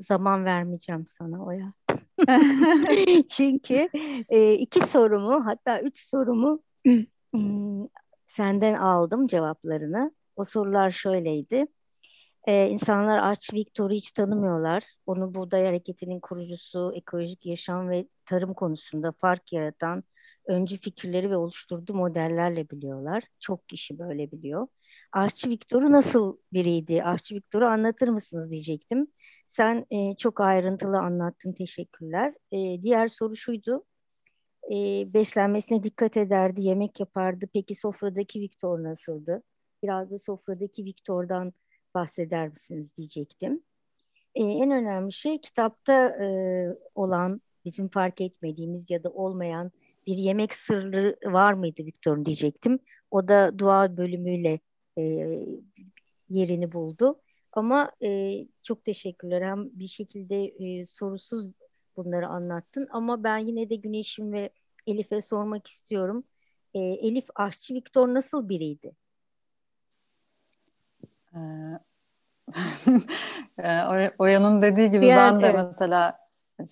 zaman 0.00 0.44
vermeyeceğim 0.44 1.06
sana 1.06 1.44
Oya. 1.44 1.72
Çünkü 3.28 3.88
e, 4.28 4.52
iki 4.52 4.80
sorumu 4.80 5.46
hatta 5.46 5.80
üç 5.80 5.98
sorumu 5.98 6.62
senden 8.26 8.74
aldım 8.74 9.26
cevaplarını. 9.26 10.12
O 10.36 10.44
sorular 10.44 10.90
şöyleydi. 10.90 11.66
Ee, 12.46 12.68
insanlar 12.68 13.18
Arch 13.18 13.54
Victor'u 13.54 13.94
hiç 13.94 14.12
tanımıyorlar. 14.12 14.84
Onu 15.06 15.34
Buğday 15.34 15.64
Hareketi'nin 15.64 16.20
kurucusu, 16.20 16.92
ekolojik 16.96 17.46
yaşam 17.46 17.90
ve 17.90 18.08
tarım 18.24 18.54
konusunda 18.54 19.12
fark 19.12 19.52
yaratan 19.52 20.04
öncü 20.46 20.78
fikirleri 20.78 21.30
ve 21.30 21.36
oluşturduğu 21.36 21.94
modellerle 21.94 22.70
biliyorlar. 22.70 23.24
Çok 23.40 23.68
kişi 23.68 23.98
böyle 23.98 24.32
biliyor. 24.32 24.66
Archie 25.14 25.50
Victor'u 25.50 25.92
nasıl 25.92 26.36
biriydi? 26.52 27.02
Archie 27.02 27.36
Victor'u 27.36 27.66
anlatır 27.66 28.08
mısınız 28.08 28.50
diyecektim. 28.50 29.06
Sen 29.48 29.86
e, 29.90 30.16
çok 30.16 30.40
ayrıntılı 30.40 30.98
anlattın. 30.98 31.52
Teşekkürler. 31.52 32.34
E, 32.52 32.82
diğer 32.82 33.08
soru 33.08 33.36
şuydu. 33.36 33.84
E, 34.70 34.74
beslenmesine 35.14 35.82
dikkat 35.82 36.16
ederdi, 36.16 36.62
yemek 36.62 37.00
yapardı. 37.00 37.46
Peki 37.52 37.74
sofradaki 37.74 38.40
Victor 38.40 38.82
nasıldı? 38.82 39.42
Biraz 39.82 40.10
da 40.10 40.18
sofradaki 40.18 40.84
Victor'dan 40.84 41.52
bahseder 41.94 42.48
misiniz 42.48 42.96
diyecektim. 42.96 43.62
E, 44.34 44.42
en 44.42 44.70
önemli 44.70 45.12
şey 45.12 45.40
kitapta 45.40 46.08
e, 46.08 46.26
olan, 46.94 47.40
bizim 47.64 47.88
fark 47.88 48.20
etmediğimiz 48.20 48.90
ya 48.90 49.04
da 49.04 49.10
olmayan 49.10 49.72
bir 50.06 50.16
yemek 50.16 50.54
sırrı 50.54 51.16
var 51.24 51.52
mıydı 51.52 51.82
Victor'un 51.86 52.24
diyecektim. 52.24 52.78
O 53.10 53.28
da 53.28 53.58
dua 53.58 53.96
bölümüyle 53.96 54.60
e, 54.98 55.02
yerini 56.30 56.72
buldu. 56.72 57.20
Ama 57.52 57.92
e, 58.02 58.40
çok 58.62 58.84
teşekkürler. 58.84 59.42
Hem 59.42 59.70
bir 59.72 59.88
şekilde 59.88 60.44
e, 60.44 60.86
sorusuz 60.86 61.50
bunları 61.96 62.28
anlattın. 62.28 62.88
Ama 62.90 63.24
ben 63.24 63.38
yine 63.38 63.70
de 63.70 63.74
Güneş'im 63.74 64.32
ve 64.32 64.50
Elif'e 64.86 65.20
sormak 65.20 65.66
istiyorum. 65.66 66.24
E, 66.74 66.80
Elif 66.80 67.26
aşçı 67.34 67.74
Viktor 67.74 68.08
nasıl 68.14 68.48
biriydi? 68.48 68.92
Ee, 71.34 71.78
Oya'nın 74.18 74.62
dediği 74.62 74.90
gibi 74.90 75.02
Diğer, 75.02 75.18
ben 75.18 75.40
de 75.40 75.46
evet. 75.46 75.64
mesela 75.70 76.18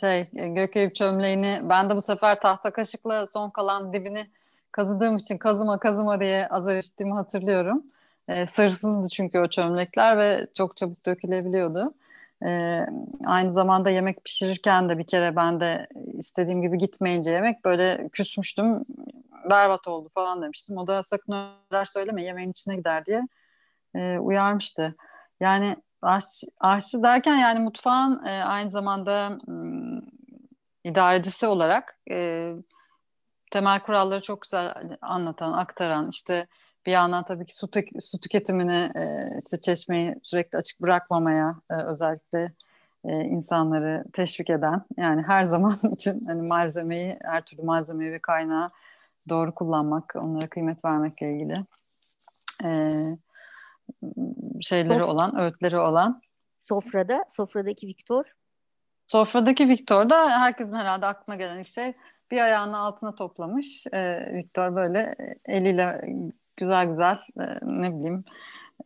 şey 0.01 0.31
Gökeyip 0.33 0.95
çömleğini 0.95 1.61
ben 1.63 1.91
de 1.91 1.97
bu 1.97 2.03
sefer 2.03 2.41
tahta 2.41 2.71
kaşıkla 2.71 3.27
son 3.27 3.51
kalan 3.51 3.93
dibini 3.93 4.27
kazıdığım 4.73 5.17
için 5.17 5.39
kazıma 5.39 5.79
kazıma 5.79 6.21
diye 6.21 6.49
azar 6.49 6.77
içtiğimi 6.77 7.15
hatırlıyorum. 7.15 7.85
E, 8.29 8.47
sırsızdı 8.47 9.09
çünkü 9.09 9.39
o 9.39 9.49
çömlekler 9.49 10.19
ve 10.19 10.47
çok 10.55 10.77
çabuk 10.77 11.07
dökülebiliyordu. 11.07 11.95
E, 12.45 12.79
aynı 13.27 13.53
zamanda 13.53 13.91
yemek 13.91 14.25
pişirirken 14.25 14.89
de 14.89 14.99
bir 14.99 15.07
kere 15.07 15.37
ben 15.37 15.61
de 15.61 15.87
istediğim 16.19 16.63
gibi 16.63 16.79
gitmeyince 16.79 17.33
yemek 17.33 17.65
böyle 17.65 18.09
küsmüştüm. 18.13 18.85
Berbat 19.51 19.89
oldu 19.89 20.11
falan 20.15 20.43
demiştim. 20.43 20.77
O 20.77 20.87
da 20.87 21.03
sakın 21.03 21.33
öyle 21.71 21.85
söyleme 21.87 22.23
yemeğin 22.23 22.51
içine 22.51 22.77
gider 22.77 23.07
diye 23.07 23.29
e, 23.95 24.19
uyarmıştı. 24.19 24.95
Yani 25.41 25.77
aşçı, 26.03 26.47
aşçı 26.61 27.03
derken 27.03 27.37
yani 27.37 27.59
mutfağın 27.59 28.25
e, 28.27 28.45
aynı 28.45 28.71
zamanda 28.71 29.39
m, 29.47 30.01
idarecisi 30.85 31.47
olarak 31.47 31.99
e, 32.11 32.53
temel 33.51 33.81
kuralları 33.81 34.23
çok 34.23 34.43
güzel 34.43 34.75
anlatan, 35.01 35.53
aktaran 35.53 36.09
işte 36.09 36.47
bir 36.87 36.93
yandan 36.93 37.25
tabii 37.25 37.47
ki 37.47 37.55
su, 37.55 37.67
tük- 37.67 38.01
su 38.01 38.21
tüketimini 38.21 38.93
e, 38.95 39.23
işte 39.45 39.61
çeşmeyi 39.61 40.15
sürekli 40.23 40.59
açık 40.59 40.83
bırakmamaya 40.83 41.57
e, 41.71 41.75
özellikle 41.75 42.53
e, 43.05 43.21
insanları 43.21 44.05
teşvik 44.13 44.51
eden 44.51 44.83
yani 44.97 45.23
her 45.23 45.43
zaman 45.43 45.75
için 45.93 46.25
hani 46.27 46.49
malzemeyi 46.49 47.19
her 47.23 47.45
türlü 47.45 47.63
malzemeyi 47.63 48.13
ve 48.13 48.19
kaynağı 48.19 48.71
doğru 49.29 49.55
kullanmak 49.55 50.13
onlara 50.17 50.47
kıymet 50.47 50.85
vermekle 50.85 51.35
ilgili 51.35 51.65
e, 52.65 52.91
şeyleri 54.61 54.99
Sof- 54.99 55.05
olan 55.05 55.39
öğütleri 55.39 55.79
olan 55.79 56.21
sofrada 56.59 57.25
sofradaki 57.29 57.87
Viktor 57.87 58.25
sofradaki 59.07 59.69
Viktor 59.69 60.11
da 60.11 60.41
herkesin 60.41 60.75
herhalde 60.75 61.07
aklına 61.07 61.37
gelen 61.37 61.59
ilk 61.59 61.69
şey 61.69 61.93
bir 62.31 62.41
ayağını 62.41 62.79
altına 62.79 63.15
toplamış. 63.15 63.87
E, 63.93 64.31
Viktor 64.35 64.77
böyle 64.77 65.15
eliyle 65.45 66.03
güzel 66.57 66.87
güzel 66.87 67.19
e, 67.41 67.45
ne 67.63 67.95
bileyim 67.97 68.25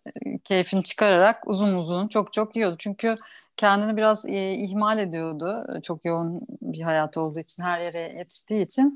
e, 0.07 0.39
keyfini 0.39 0.83
çıkararak 0.85 1.49
uzun 1.49 1.75
uzun 1.75 2.09
çok 2.09 2.33
çok 2.33 2.57
yiyordu. 2.57 2.77
Çünkü 2.79 3.17
kendini 3.57 3.97
biraz 3.97 4.27
e, 4.27 4.53
ihmal 4.53 4.99
ediyordu. 4.99 5.67
Çok 5.83 6.05
yoğun 6.05 6.41
bir 6.63 6.83
hayat 6.83 7.17
olduğu 7.17 7.39
için, 7.39 7.63
her 7.63 7.81
yere 7.81 8.19
yetiştiği 8.19 8.65
için. 8.65 8.95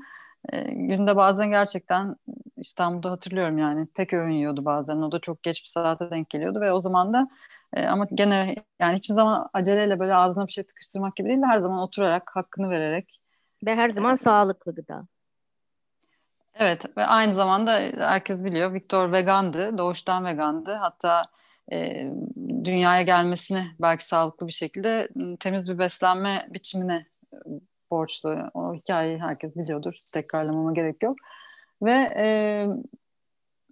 E, 0.53 0.61
günde 0.73 1.15
bazen 1.15 1.49
gerçekten 1.49 2.15
İstanbul'da 2.57 3.11
hatırlıyorum 3.11 3.57
yani 3.57 3.87
tek 3.87 4.13
öğün 4.13 4.31
yiyordu 4.31 4.65
bazen. 4.65 4.97
O 4.97 5.11
da 5.11 5.19
çok 5.19 5.43
geç 5.43 5.63
bir 5.63 5.67
saate 5.67 6.09
denk 6.11 6.29
geliyordu 6.29 6.61
ve 6.61 6.71
o 6.71 6.79
zaman 6.81 7.13
da 7.13 7.27
e, 7.73 7.85
ama 7.87 8.07
gene 8.13 8.55
yani 8.79 8.95
hiçbir 8.95 9.13
zaman 9.13 9.49
aceleyle 9.53 9.99
böyle 9.99 10.15
ağzına 10.15 10.47
bir 10.47 10.51
şey 10.51 10.63
tıkıştırmak 10.63 11.15
gibi 11.15 11.29
değil 11.29 11.41
de 11.41 11.45
her 11.45 11.59
zaman 11.59 11.79
oturarak, 11.79 12.31
hakkını 12.35 12.69
vererek. 12.69 13.19
Ve 13.65 13.75
her 13.75 13.89
zaman 13.89 14.15
sağlıklı 14.15 14.75
gıda. 14.75 15.07
Evet 16.55 16.97
ve 16.97 17.05
aynı 17.05 17.33
zamanda 17.33 17.71
herkes 17.97 18.43
biliyor 18.43 18.73
Viktor 18.73 19.11
vegandı, 19.11 19.77
doğuştan 19.77 20.25
vegandı. 20.25 20.73
Hatta 20.73 21.25
e, 21.71 22.05
dünyaya 22.63 23.01
gelmesini 23.01 23.67
belki 23.79 24.05
sağlıklı 24.05 24.47
bir 24.47 24.51
şekilde 24.51 25.09
temiz 25.39 25.69
bir 25.69 25.79
beslenme 25.79 26.47
biçimine 26.49 27.05
borçlu. 27.91 28.49
O 28.53 28.73
hikayeyi 28.73 29.19
herkes 29.19 29.55
biliyordur. 29.55 29.93
Tekrarlamama 30.13 30.73
gerek 30.73 31.03
yok. 31.03 31.15
Ve 31.81 32.13
e, 32.17 32.25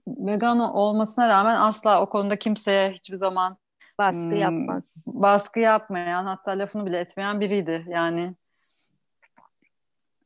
vegan 0.07 0.59
olmasına 0.59 1.29
rağmen 1.29 1.55
asla 1.55 2.01
o 2.01 2.09
konuda 2.09 2.35
kimseye 2.35 2.91
hiçbir 2.91 3.17
zaman 3.17 3.57
baskı 3.97 4.35
yapmaz. 4.35 4.95
Baskı 5.07 5.59
yapmayan 5.59 6.25
hatta 6.25 6.51
lafını 6.51 6.85
bile 6.85 6.99
etmeyen 6.99 7.39
biriydi. 7.39 7.85
Yani 7.89 8.35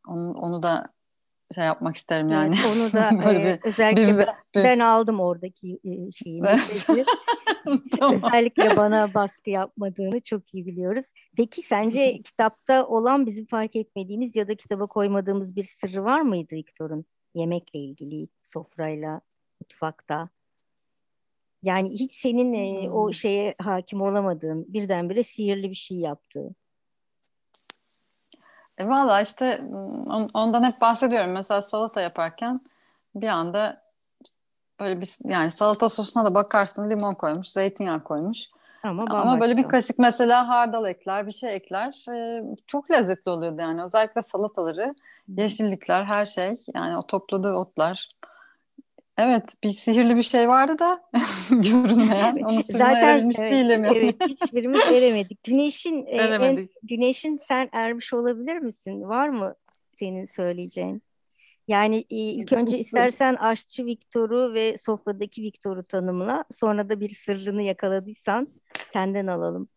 onu, 0.07 0.33
onu 0.33 0.63
da 0.63 0.93
şey 1.55 1.65
yapmak 1.65 1.95
isterim 1.95 2.27
yani. 2.27 2.55
Evet, 2.55 2.75
onu 2.75 2.93
da 2.93 3.09
e, 3.33 3.43
bir, 3.43 3.67
özellikle 3.67 4.07
bir, 4.07 4.17
bir, 4.17 4.27
bir, 4.55 4.63
ben 4.63 4.79
aldım 4.79 5.19
oradaki 5.19 5.79
e, 5.83 6.11
şeyi 6.11 6.41
tamam. 7.99 8.15
Özellikle 8.15 8.77
bana 8.77 9.13
baskı 9.13 9.49
yapmadığını 9.49 10.21
çok 10.21 10.53
iyi 10.53 10.65
biliyoruz. 10.65 11.05
Peki 11.37 11.61
sence 11.61 12.21
kitapta 12.21 12.87
olan 12.87 13.25
bizim 13.25 13.45
fark 13.45 13.75
etmediğimiz 13.75 14.35
ya 14.35 14.47
da 14.47 14.55
kitaba 14.55 14.87
koymadığımız 14.87 15.55
bir 15.55 15.63
sırrı 15.63 16.03
var 16.03 16.21
mıydı 16.21 16.55
Viktor'un 16.55 17.05
yemekle 17.33 17.79
ilgili, 17.79 18.27
sofrayla, 18.43 19.21
mutfakta? 19.61 20.29
Yani 21.63 21.89
hiç 21.89 22.11
senin 22.11 22.53
e, 22.53 22.89
o 22.89 23.05
hmm. 23.05 23.13
şeye 23.13 23.55
hakim 23.61 24.01
olamadığın, 24.01 24.73
birdenbire 24.73 25.23
sihirli 25.23 25.69
bir 25.69 25.75
şey 25.75 25.97
yaptığı. 25.97 26.55
E 28.77 28.87
valla 28.87 29.21
işte 29.21 29.61
on, 30.09 30.29
ondan 30.33 30.63
hep 30.63 30.81
bahsediyorum. 30.81 31.31
Mesela 31.31 31.61
salata 31.61 32.01
yaparken 32.01 32.61
bir 33.15 33.27
anda 33.27 33.83
böyle 34.79 35.01
bir 35.01 35.09
yani 35.23 35.51
salata 35.51 35.89
sosuna 35.89 36.25
da 36.25 36.35
bakarsın 36.35 36.89
limon 36.89 37.13
koymuş, 37.13 37.47
zeytinyağı 37.47 38.03
koymuş. 38.03 38.39
Ama, 38.83 39.05
Ama 39.09 39.39
böyle 39.39 39.57
bir 39.57 39.67
kaşık 39.67 39.99
mesela 39.99 40.47
hardal 40.47 40.85
ekler, 40.85 41.27
bir 41.27 41.31
şey 41.31 41.55
ekler. 41.55 42.05
Ee, 42.09 42.43
çok 42.67 42.91
lezzetli 42.91 43.29
oluyordu 43.29 43.61
yani. 43.61 43.83
Özellikle 43.83 44.23
salataları, 44.23 44.95
yeşillikler, 45.27 46.03
her 46.03 46.25
şey. 46.25 46.57
Yani 46.75 46.97
o 46.97 47.07
topladığı 47.07 47.53
otlar. 47.53 48.07
Evet, 49.17 49.55
bir 49.63 49.69
sihirli 49.69 50.15
bir 50.15 50.21
şey 50.21 50.49
vardı 50.49 50.79
da 50.79 51.03
görünmeyen. 51.49 52.35
Onu 52.35 52.61
sırrına 52.63 52.83
Zaten, 52.83 53.07
erebilmiş 53.07 53.37
evet, 53.39 53.51
değilim. 53.51 53.85
Evet, 53.85 54.15
hiçbirimiz 54.27 54.81
eremedik. 54.81 55.43
Güneşin, 55.43 56.05
eremedik. 56.05 56.71
En, 56.71 56.87
güneşin 56.87 57.37
sen 57.37 57.69
ermiş 57.71 58.13
olabilir 58.13 58.57
misin? 58.57 59.01
Var 59.01 59.29
mı 59.29 59.55
senin 59.93 60.25
söyleyeceğin? 60.25 61.03
Yani 61.67 61.97
e, 61.97 62.15
ilk 62.15 62.53
önce 62.53 62.77
istersen 62.77 63.35
aşçı 63.35 63.85
Viktor'u 63.85 64.53
ve 64.53 64.77
sofradaki 64.77 65.41
Viktor'u 65.41 65.83
tanımla. 65.83 66.43
Sonra 66.51 66.89
da 66.89 66.99
bir 66.99 67.09
sırrını 67.09 67.63
yakaladıysan 67.63 68.47
senden 68.87 69.27
alalım. 69.27 69.67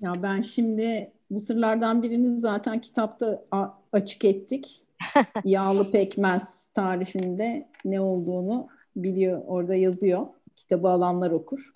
Ya 0.00 0.22
ben 0.22 0.42
şimdi 0.42 1.12
bu 1.30 1.40
sırlardan 1.40 2.02
birini 2.02 2.40
zaten 2.40 2.80
kitapta 2.80 3.44
açık 3.92 4.24
ettik. 4.24 4.80
Yağlı 5.44 5.90
pekmez 5.90 6.42
tarifinde 6.74 7.68
ne 7.84 8.00
olduğunu 8.00 8.68
biliyor, 8.96 9.42
orada 9.46 9.74
yazıyor. 9.74 10.26
Kitabı 10.56 10.88
alanlar 10.88 11.30
okur. 11.30 11.72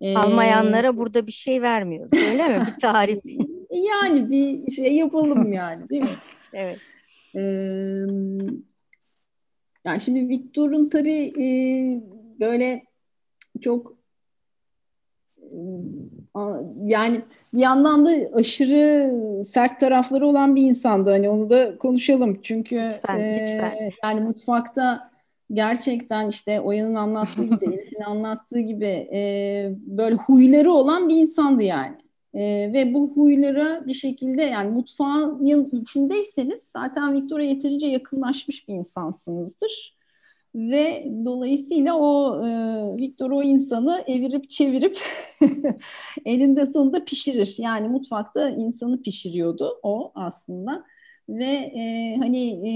Ee, 0.00 0.16
Almayanlara 0.16 0.96
burada 0.96 1.26
bir 1.26 1.32
şey 1.32 1.62
vermiyoruz 1.62 2.12
öyle 2.12 2.48
mi? 2.48 2.66
Bir 2.66 2.80
tarif. 2.80 3.24
yani 3.70 4.30
bir 4.30 4.72
şey 4.72 4.96
yapalım 4.96 5.52
yani 5.52 5.88
değil 5.88 6.02
mi? 6.02 6.08
evet. 6.52 6.78
Ee, 7.34 7.40
yani 9.84 10.00
şimdi 10.00 10.28
Victor'un 10.28 10.88
tabii 10.88 11.32
e, 11.38 11.46
böyle 12.40 12.84
çok 13.60 13.98
yani 16.84 17.20
bir 17.54 17.60
yandan 17.60 18.06
da 18.06 18.10
aşırı 18.34 19.12
sert 19.44 19.80
tarafları 19.80 20.26
olan 20.26 20.56
bir 20.56 20.62
insandı. 20.62 21.10
Hani 21.10 21.28
onu 21.28 21.50
da 21.50 21.78
konuşalım. 21.78 22.40
Çünkü 22.42 22.76
lütfen, 22.76 23.18
e, 23.18 23.42
lütfen. 23.42 23.90
yani 24.04 24.20
mutfakta 24.20 25.10
gerçekten 25.52 26.28
işte 26.28 26.60
Oya'nın 26.60 26.94
anlattığı 26.94 27.44
gibi, 27.44 27.64
Elif'in 27.74 28.02
anlattığı 28.02 28.60
gibi 28.60 29.08
e, 29.12 29.20
böyle 29.76 30.14
huyları 30.14 30.72
olan 30.72 31.08
bir 31.08 31.16
insandı 31.16 31.62
yani. 31.62 31.96
E, 32.34 32.72
ve 32.72 32.94
bu 32.94 33.12
huylara 33.14 33.86
bir 33.86 33.94
şekilde 33.94 34.42
yani 34.42 34.70
mutfağın 34.70 35.46
içindeyseniz 35.72 36.70
zaten 36.76 37.14
Victor'a 37.14 37.42
yeterince 37.42 37.86
yakınlaşmış 37.86 38.68
bir 38.68 38.74
insansınızdır. 38.74 39.97
Ve 40.54 41.12
dolayısıyla 41.24 41.98
o 41.98 42.44
e, 42.46 42.50
Victor 42.96 43.30
o 43.30 43.42
insanı 43.42 44.04
evirip 44.06 44.50
çevirip 44.50 44.98
elinde 46.24 46.66
sonunda 46.66 47.04
pişirir. 47.04 47.54
Yani 47.58 47.88
mutfakta 47.88 48.50
insanı 48.50 49.02
pişiriyordu 49.02 49.78
o 49.82 50.12
aslında. 50.14 50.84
Ve 51.28 51.44
e, 51.54 52.16
hani 52.18 52.50
e, 52.68 52.72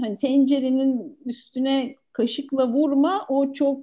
hani 0.00 0.18
tencerenin 0.18 1.18
üstüne 1.24 1.94
kaşıkla 2.12 2.72
vurma 2.72 3.26
o 3.28 3.52
çok 3.52 3.80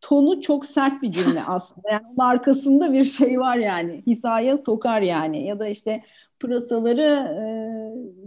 tonu 0.00 0.40
çok 0.40 0.66
sert 0.66 1.02
bir 1.02 1.12
cümle 1.12 1.42
aslında. 1.46 1.90
Yani 1.90 2.06
onun 2.06 2.28
arkasında 2.28 2.92
bir 2.92 3.04
şey 3.04 3.40
var 3.40 3.56
yani. 3.56 4.02
Hisaya 4.06 4.58
sokar 4.58 5.02
yani. 5.02 5.46
Ya 5.46 5.58
da 5.58 5.68
işte 5.68 6.02
pırasaları 6.40 7.02
e, 7.02 7.44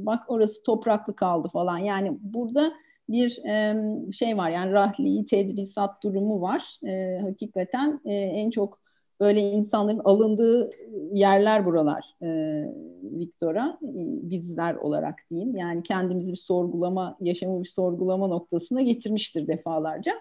bak 0.06 0.24
orası 0.28 0.64
topraklı 0.64 1.16
kaldı 1.16 1.50
falan. 1.54 1.78
Yani 1.78 2.18
burada 2.22 2.74
bir 3.10 3.46
e, 3.46 3.76
şey 4.12 4.38
var 4.38 4.50
yani 4.50 4.72
rahli 4.72 5.26
tedrisat 5.26 6.04
durumu 6.04 6.42
var. 6.42 6.80
E, 6.88 7.18
hakikaten 7.22 8.02
e, 8.06 8.14
en 8.14 8.50
çok 8.50 8.80
böyle 9.20 9.42
insanların 9.42 10.02
alındığı 10.04 10.72
yerler 11.12 11.66
buralar 11.66 12.04
e, 12.22 12.28
Viktor'a 13.04 13.78
bizler 14.24 14.76
olarak 14.76 15.16
diyeyim. 15.32 15.56
Yani 15.56 15.84
kendimizi 15.84 16.32
bir 16.32 16.38
sorgulama, 16.38 17.18
yaşamı 17.20 17.64
bir 17.64 17.70
sorgulama 17.70 18.28
noktasına 18.28 18.82
getirmiştir 18.82 19.48
defalarca. 19.48 20.14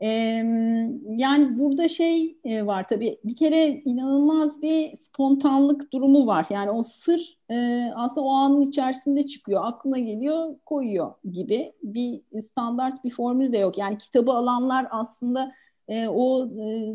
Yani 0.00 1.58
burada 1.58 1.88
şey 1.88 2.36
var 2.44 2.88
tabii 2.88 3.18
bir 3.24 3.36
kere 3.36 3.68
inanılmaz 3.68 4.62
bir 4.62 4.96
spontanlık 4.96 5.92
durumu 5.92 6.26
var. 6.26 6.46
Yani 6.50 6.70
o 6.70 6.82
sır 6.82 7.38
aslında 7.94 8.26
o 8.26 8.30
anın 8.30 8.62
içerisinde 8.62 9.26
çıkıyor, 9.26 9.60
aklına 9.64 9.98
geliyor, 9.98 10.56
koyuyor 10.66 11.12
gibi 11.32 11.72
bir 11.82 12.40
standart 12.40 13.04
bir 13.04 13.10
formül 13.10 13.52
de 13.52 13.58
yok. 13.58 13.78
Yani 13.78 13.98
kitabı 13.98 14.32
alanlar 14.32 14.86
aslında 14.90 15.52
o 16.08 16.48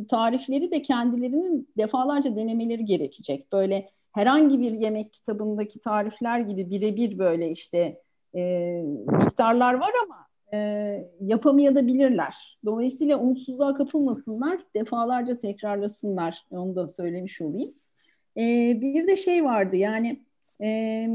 tarifleri 0.10 0.72
de 0.72 0.82
kendilerinin 0.82 1.70
defalarca 1.78 2.36
denemeleri 2.36 2.86
gerekecek. 2.86 3.52
Böyle 3.54 3.90
herhangi 4.12 4.60
bir 4.60 4.72
yemek 4.72 5.14
kitabındaki 5.14 5.80
tarifler 5.80 6.40
gibi 6.40 6.70
birebir 6.70 7.18
böyle 7.18 7.52
işte 7.52 8.02
miktarlar 9.24 9.74
var 9.74 9.92
ama 10.04 10.28
e, 10.54 10.58
yapamayabilirler. 11.22 12.60
Dolayısıyla 12.66 13.20
umutsuzluğa 13.20 13.74
kapılmasınlar, 13.74 14.60
defalarca 14.76 15.40
tekrarlasınlar. 15.40 16.46
Onu 16.52 16.76
da 16.76 16.88
söylemiş 16.88 17.42
olayım. 17.42 17.74
E, 18.38 18.42
bir 18.82 19.08
de 19.08 19.18
şey 19.18 19.44
vardı 19.44 19.76
yani 19.76 20.20
e, 20.62 21.08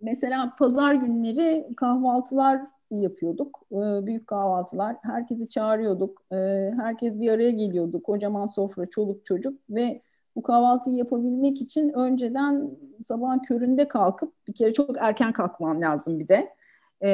mesela 0.00 0.54
pazar 0.58 0.94
günleri 0.94 1.68
kahvaltılar 1.76 2.60
yapıyorduk. 2.90 3.60
E, 3.72 4.06
büyük 4.06 4.26
kahvaltılar. 4.26 4.96
Herkesi 5.02 5.48
çağırıyorduk. 5.48 6.22
E, 6.32 6.36
herkes 6.80 7.20
bir 7.20 7.30
araya 7.30 7.50
geliyordu. 7.50 8.02
Kocaman 8.02 8.46
sofra, 8.46 8.86
çoluk 8.86 9.26
çocuk 9.26 9.60
ve 9.70 10.02
bu 10.36 10.42
kahvaltıyı 10.42 10.96
yapabilmek 10.96 11.60
için 11.60 11.92
önceden 11.92 12.70
sabahın 13.06 13.38
köründe 13.38 13.88
kalkıp 13.88 14.32
bir 14.48 14.52
kere 14.52 14.72
çok 14.72 14.96
erken 14.98 15.32
kalkmam 15.32 15.80
lazım 15.80 16.18
bir 16.18 16.28
de. 16.28 16.57
E, 17.02 17.10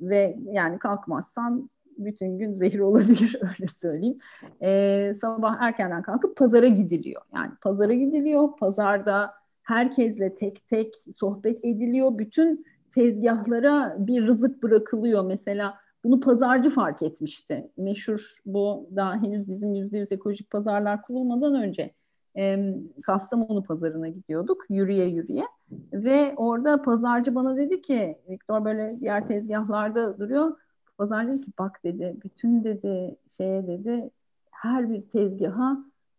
ve 0.00 0.36
yani 0.52 0.78
kalkmazsan 0.78 1.70
bütün 1.98 2.38
gün 2.38 2.52
zehir 2.52 2.78
olabilir 2.78 3.36
öyle 3.40 3.66
söyleyeyim. 3.80 4.16
E, 4.62 5.12
sabah 5.20 5.62
erkenden 5.62 6.02
kalkıp 6.02 6.36
pazara 6.36 6.66
gidiliyor. 6.66 7.22
Yani 7.34 7.50
pazara 7.62 7.94
gidiliyor. 7.94 8.56
Pazarda 8.56 9.34
herkesle 9.62 10.34
tek 10.34 10.68
tek 10.68 10.94
sohbet 11.16 11.64
ediliyor. 11.64 12.18
Bütün 12.18 12.66
tezgahlara 12.94 13.96
bir 13.98 14.26
rızık 14.26 14.62
bırakılıyor. 14.62 15.24
Mesela 15.24 15.74
bunu 16.04 16.20
pazarcı 16.20 16.70
fark 16.70 17.02
etmişti. 17.02 17.70
Meşhur 17.76 18.36
bu 18.46 18.88
daha 18.96 19.22
henüz 19.22 19.48
bizim 19.48 19.74
yüzde 19.74 19.98
yüz 19.98 20.12
ekolojik 20.12 20.50
pazarlar 20.50 21.02
kurulmadan 21.02 21.54
önce 21.54 21.94
e, 22.36 22.74
Kastamonu 23.02 23.62
pazarına 23.62 24.08
gidiyorduk 24.08 24.64
yürüye 24.68 25.08
yürüye 25.08 25.44
ve 25.92 26.34
orada 26.36 26.82
pazarcı 26.82 27.34
bana 27.34 27.56
dedi 27.56 27.82
ki 27.82 28.18
Viktor 28.28 28.64
böyle 28.64 28.96
diğer 29.00 29.26
tezgahlarda 29.26 30.18
duruyor. 30.18 30.56
Pazarcı 30.98 31.32
dedi 31.32 31.42
ki 31.42 31.50
bak 31.58 31.80
dedi 31.84 32.16
bütün 32.24 32.64
dedi 32.64 33.16
şeye 33.36 33.66
dedi 33.66 34.10
her 34.50 34.90
bir 34.90 35.02
tezgaha 35.02 35.78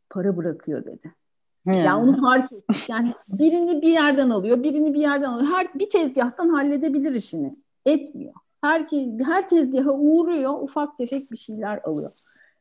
para 0.10 0.38
bırakıyor 0.38 0.86
dedi. 0.86 1.14
Yani. 1.66 1.78
yani 1.78 2.10
onu 2.10 2.22
fark 2.22 2.52
etmiş. 2.52 2.90
Yani 2.90 3.14
birini 3.28 3.82
bir 3.82 3.90
yerden 3.90 4.30
alıyor, 4.30 4.64
birini 4.64 4.94
bir 4.94 5.00
yerden 5.00 5.30
alıyor. 5.30 5.52
Her 5.52 5.68
bir 5.76 5.90
tezgahtan 5.90 6.50
halledebilir 6.50 7.14
işini. 7.14 7.56
Etmiyor. 7.86 8.34
Her, 8.62 8.88
her 9.26 9.50
tezgaha 9.50 9.92
uğruyor, 9.92 10.54
ufak 10.62 10.98
tefek 10.98 11.32
bir 11.32 11.38
şeyler 11.38 11.80
alıyor. 11.84 12.12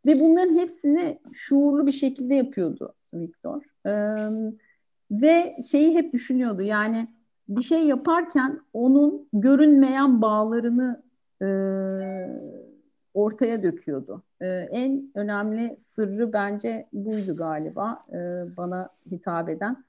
Ve 0.06 0.12
bunların 0.20 0.58
hepsini 0.58 1.18
şuurlu 1.32 1.86
bir 1.86 1.92
şekilde 1.92 2.34
yapıyordu 2.34 2.94
Victor. 3.14 3.62
Ee, 3.86 3.90
ve 5.10 5.56
şeyi 5.70 5.94
hep 5.94 6.12
düşünüyordu 6.12 6.62
yani 6.62 7.08
bir 7.48 7.62
şey 7.62 7.86
yaparken 7.86 8.60
onun 8.72 9.28
görünmeyen 9.32 10.22
bağlarını 10.22 11.02
e, 11.42 11.46
ortaya 13.14 13.62
döküyordu. 13.62 14.22
Ee, 14.40 14.46
en 14.70 15.10
önemli 15.14 15.76
sırrı 15.80 16.32
bence 16.32 16.88
buydu 16.92 17.36
galiba 17.36 18.04
e, 18.12 18.16
bana 18.56 18.88
hitap 19.10 19.48
eden. 19.48 19.84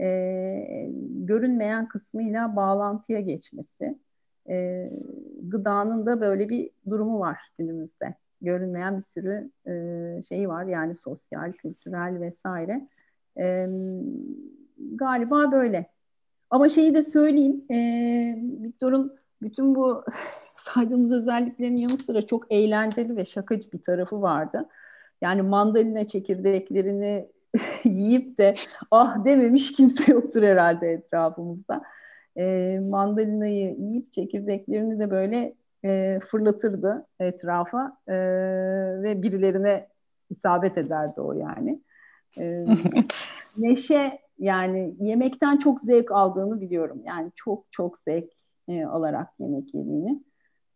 e, 0.00 0.88
görünmeyen 1.10 1.88
kısmıyla 1.88 2.56
bağlantıya 2.56 3.20
geçmesi. 3.20 3.98
E, 4.48 4.90
gıdanın 5.42 6.06
da 6.06 6.20
böyle 6.20 6.48
bir 6.48 6.70
durumu 6.90 7.18
var 7.20 7.38
günümüzde. 7.58 8.14
Görünmeyen 8.40 8.96
bir 8.96 9.02
sürü 9.02 9.50
e, 9.66 10.22
şey 10.22 10.48
var 10.48 10.64
yani 10.64 10.94
sosyal, 10.94 11.52
kültürel 11.52 12.20
vesaire. 12.20 12.88
E, 13.38 13.68
galiba 14.78 15.52
böyle. 15.52 15.86
Ama 16.50 16.68
şeyi 16.68 16.94
de 16.94 17.02
söyleyeyim, 17.02 17.64
e, 17.70 17.76
Viktor'un 18.62 19.18
bütün 19.42 19.74
bu 19.74 20.04
saydığımız 20.56 21.12
özelliklerin 21.12 21.76
yanı 21.76 21.98
sıra 21.98 22.22
çok 22.26 22.52
eğlenceli 22.52 23.16
ve 23.16 23.24
şakacı 23.24 23.72
bir 23.72 23.82
tarafı 23.82 24.22
vardı. 24.22 24.68
Yani 25.22 25.42
mandalina 25.42 26.06
çekirdeklerini 26.06 27.28
yiyip 27.84 28.38
de 28.38 28.54
ah 28.90 29.24
dememiş 29.24 29.72
kimse 29.72 30.12
yoktur 30.12 30.42
herhalde 30.42 30.92
etrafımızda. 30.92 31.82
E, 32.36 32.78
mandalinayı 32.80 33.76
yiyip 33.78 34.12
çekirdeklerini 34.12 34.98
de 34.98 35.10
böyle 35.10 35.54
e, 35.84 36.20
fırlatırdı 36.20 37.06
etrafa 37.20 37.96
e, 38.08 38.16
ve 39.02 39.22
birilerine 39.22 39.88
isabet 40.30 40.78
ederdi 40.78 41.20
o 41.20 41.32
yani. 41.32 41.82
E, 42.38 42.66
neşe 43.56 44.18
yani 44.38 44.94
yemekten 45.00 45.56
çok 45.56 45.80
zevk 45.80 46.12
aldığını 46.12 46.60
biliyorum. 46.60 47.02
Yani 47.04 47.32
çok 47.36 47.64
çok 47.70 47.98
zevk 47.98 48.32
e, 48.68 48.84
alarak 48.84 49.28
yemek 49.38 49.74
yediğini. 49.74 50.22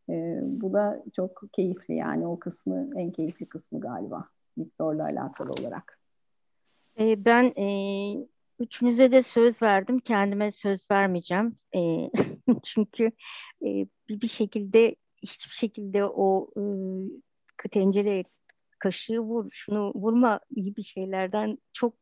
E, 0.09 0.41
bu 0.43 0.73
da 0.73 1.03
çok 1.17 1.43
keyifli 1.53 1.95
yani 1.95 2.27
o 2.27 2.39
kısmı 2.39 2.91
en 2.97 3.11
keyifli 3.11 3.47
kısmı 3.47 3.81
galiba 3.81 4.29
Viktor'la 4.59 5.05
alakalı 5.05 5.53
olarak. 5.61 5.99
E, 6.99 7.25
ben 7.25 7.45
e, 7.45 7.67
üçünüze 8.63 9.13
de 9.13 9.23
söz 9.23 9.63
verdim. 9.63 9.99
Kendime 9.99 10.51
söz 10.51 10.91
vermeyeceğim. 10.91 11.57
E, 11.75 12.11
çünkü 12.65 13.05
e, 13.63 13.69
bir, 14.09 14.21
bir 14.21 14.29
şekilde 14.29 14.97
hiçbir 15.23 15.55
şekilde 15.55 16.05
o 16.05 16.51
e, 17.65 17.69
tencere 17.69 18.25
kaşığı 18.79 19.19
vur, 19.19 19.49
şunu 19.53 19.93
vurma 19.95 20.41
gibi 20.57 20.83
şeylerden 20.83 21.59
çok 21.73 21.95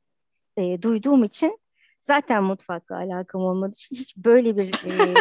e, 0.57 0.83
duyduğum 0.83 1.25
için 1.25 1.59
zaten 2.01 2.45
mutfakla 2.45 2.97
alakam 2.97 3.43
olmadığı 3.43 3.73
için 3.73 3.97
hiç 3.97 4.17
böyle 4.17 4.57
bir 4.57 4.69
e, 4.69 5.15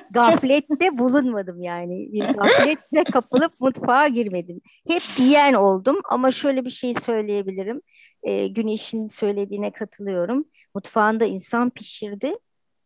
gaflette 0.10 0.98
bulunmadım 0.98 1.62
yani. 1.62 2.12
Bir 2.12 2.24
gafletle 2.24 3.04
kapılıp 3.04 3.60
mutfağa 3.60 4.08
girmedim. 4.08 4.60
Hep 4.88 5.02
yiyen 5.18 5.54
oldum 5.54 5.96
ama 6.10 6.30
şöyle 6.30 6.64
bir 6.64 6.70
şey 6.70 6.94
söyleyebilirim. 6.94 7.82
E, 8.22 8.48
Güneş'in 8.48 9.06
söylediğine 9.06 9.70
katılıyorum. 9.72 10.44
Mutfağında 10.74 11.24
insan 11.24 11.70
pişirdi. 11.70 12.34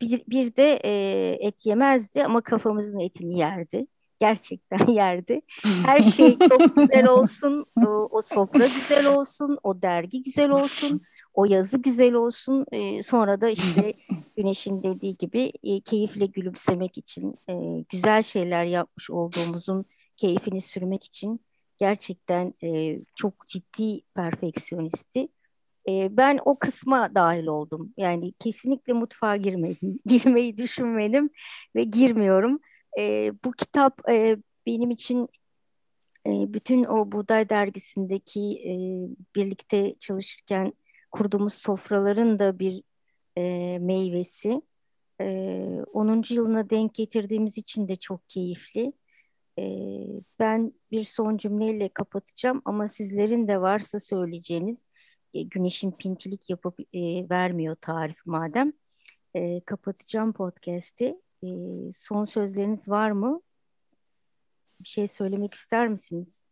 Bir, 0.00 0.22
bir 0.28 0.56
de 0.56 0.80
e, 0.84 0.90
et 1.40 1.66
yemezdi 1.66 2.24
ama 2.24 2.40
kafamızın 2.40 2.98
etini 2.98 3.38
yerdi 3.38 3.86
gerçekten 4.20 4.86
yerdi. 4.92 5.40
Her 5.86 6.02
şey 6.02 6.38
çok 6.38 6.76
güzel 6.76 7.06
olsun, 7.06 7.66
o, 7.86 8.08
o 8.10 8.22
sofra 8.22 8.64
güzel 8.64 9.06
olsun, 9.06 9.58
o 9.62 9.82
dergi 9.82 10.22
güzel 10.22 10.50
olsun, 10.50 11.02
o 11.38 11.44
yazı 11.44 11.82
güzel 11.82 12.12
olsun. 12.12 12.66
E, 12.72 13.02
sonra 13.02 13.40
da 13.40 13.48
işte 13.48 13.94
Güneş'in 14.36 14.82
dediği 14.82 15.16
gibi 15.16 15.52
e, 15.62 15.80
keyifle 15.80 16.26
gülümsemek 16.26 16.98
için, 16.98 17.34
e, 17.48 17.84
güzel 17.88 18.22
şeyler 18.22 18.64
yapmış 18.64 19.10
olduğumuzun 19.10 19.84
keyfini 20.16 20.60
sürmek 20.60 21.04
için 21.04 21.40
gerçekten 21.76 22.54
e, 22.64 23.00
çok 23.14 23.46
ciddi 23.46 24.00
perfeksiyonisti. 24.14 25.28
E, 25.88 26.16
ben 26.16 26.40
o 26.44 26.58
kısma 26.58 27.14
dahil 27.14 27.46
oldum. 27.46 27.94
Yani 27.96 28.32
kesinlikle 28.32 28.92
mutfağa 28.92 29.36
girmedim, 29.36 29.98
girmeyi 30.06 30.56
düşünmedim 30.58 31.30
ve 31.76 31.84
girmiyorum. 31.84 32.60
E, 32.98 33.32
bu 33.44 33.52
kitap 33.52 34.10
e, 34.10 34.36
benim 34.66 34.90
için 34.90 35.28
e, 36.26 36.30
bütün 36.30 36.84
o 36.84 37.12
Buğday 37.12 37.48
Dergisi'ndeki 37.48 38.40
e, 38.40 38.72
birlikte 39.36 39.94
çalışırken 39.98 40.72
kurduğumuz 41.10 41.54
sofraların 41.54 42.38
da 42.38 42.58
bir 42.58 42.82
e, 43.36 43.78
meyvesi. 43.78 44.62
E, 45.20 45.24
10. 45.92 46.34
yılına 46.34 46.70
denk 46.70 46.94
getirdiğimiz 46.94 47.58
için 47.58 47.88
de 47.88 47.96
çok 47.96 48.28
keyifli. 48.28 48.92
E, 49.58 49.62
ben 50.38 50.72
bir 50.90 51.04
son 51.04 51.36
cümleyle 51.36 51.88
kapatacağım 51.88 52.62
ama 52.64 52.88
sizlerin 52.88 53.48
de 53.48 53.60
varsa 53.60 54.00
söyleyeceğiniz 54.00 54.86
e, 55.34 55.42
güneşin 55.42 55.90
pintilik 55.90 56.50
yapıp 56.50 56.80
e, 56.80 57.28
vermiyor 57.30 57.76
tarif 57.80 58.26
madem. 58.26 58.72
E, 59.34 59.60
kapatacağım 59.60 60.32
podcast'i. 60.32 61.20
E, 61.44 61.48
son 61.92 62.24
sözleriniz 62.24 62.88
var 62.88 63.10
mı? 63.10 63.40
Bir 64.80 64.88
şey 64.88 65.08
söylemek 65.08 65.54
ister 65.54 65.88
misiniz? 65.88 66.42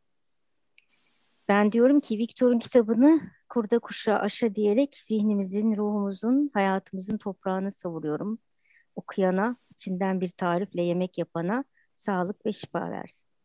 Ben 1.48 1.72
diyorum 1.72 2.00
ki 2.00 2.18
Viktor'un 2.18 2.58
kitabını 2.58 3.20
kurda 3.48 3.78
kuşa 3.78 4.18
aşa 4.18 4.54
diyerek 4.54 4.96
zihnimizin, 4.96 5.76
ruhumuzun, 5.76 6.50
hayatımızın 6.54 7.18
toprağını 7.18 7.72
savuruyorum. 7.72 8.38
Okuyana, 8.96 9.56
içinden 9.70 10.20
bir 10.20 10.28
tarifle 10.30 10.82
yemek 10.82 11.18
yapana 11.18 11.64
sağlık 11.94 12.46
ve 12.46 12.52
şifa 12.52 12.90
versin. 12.90 13.35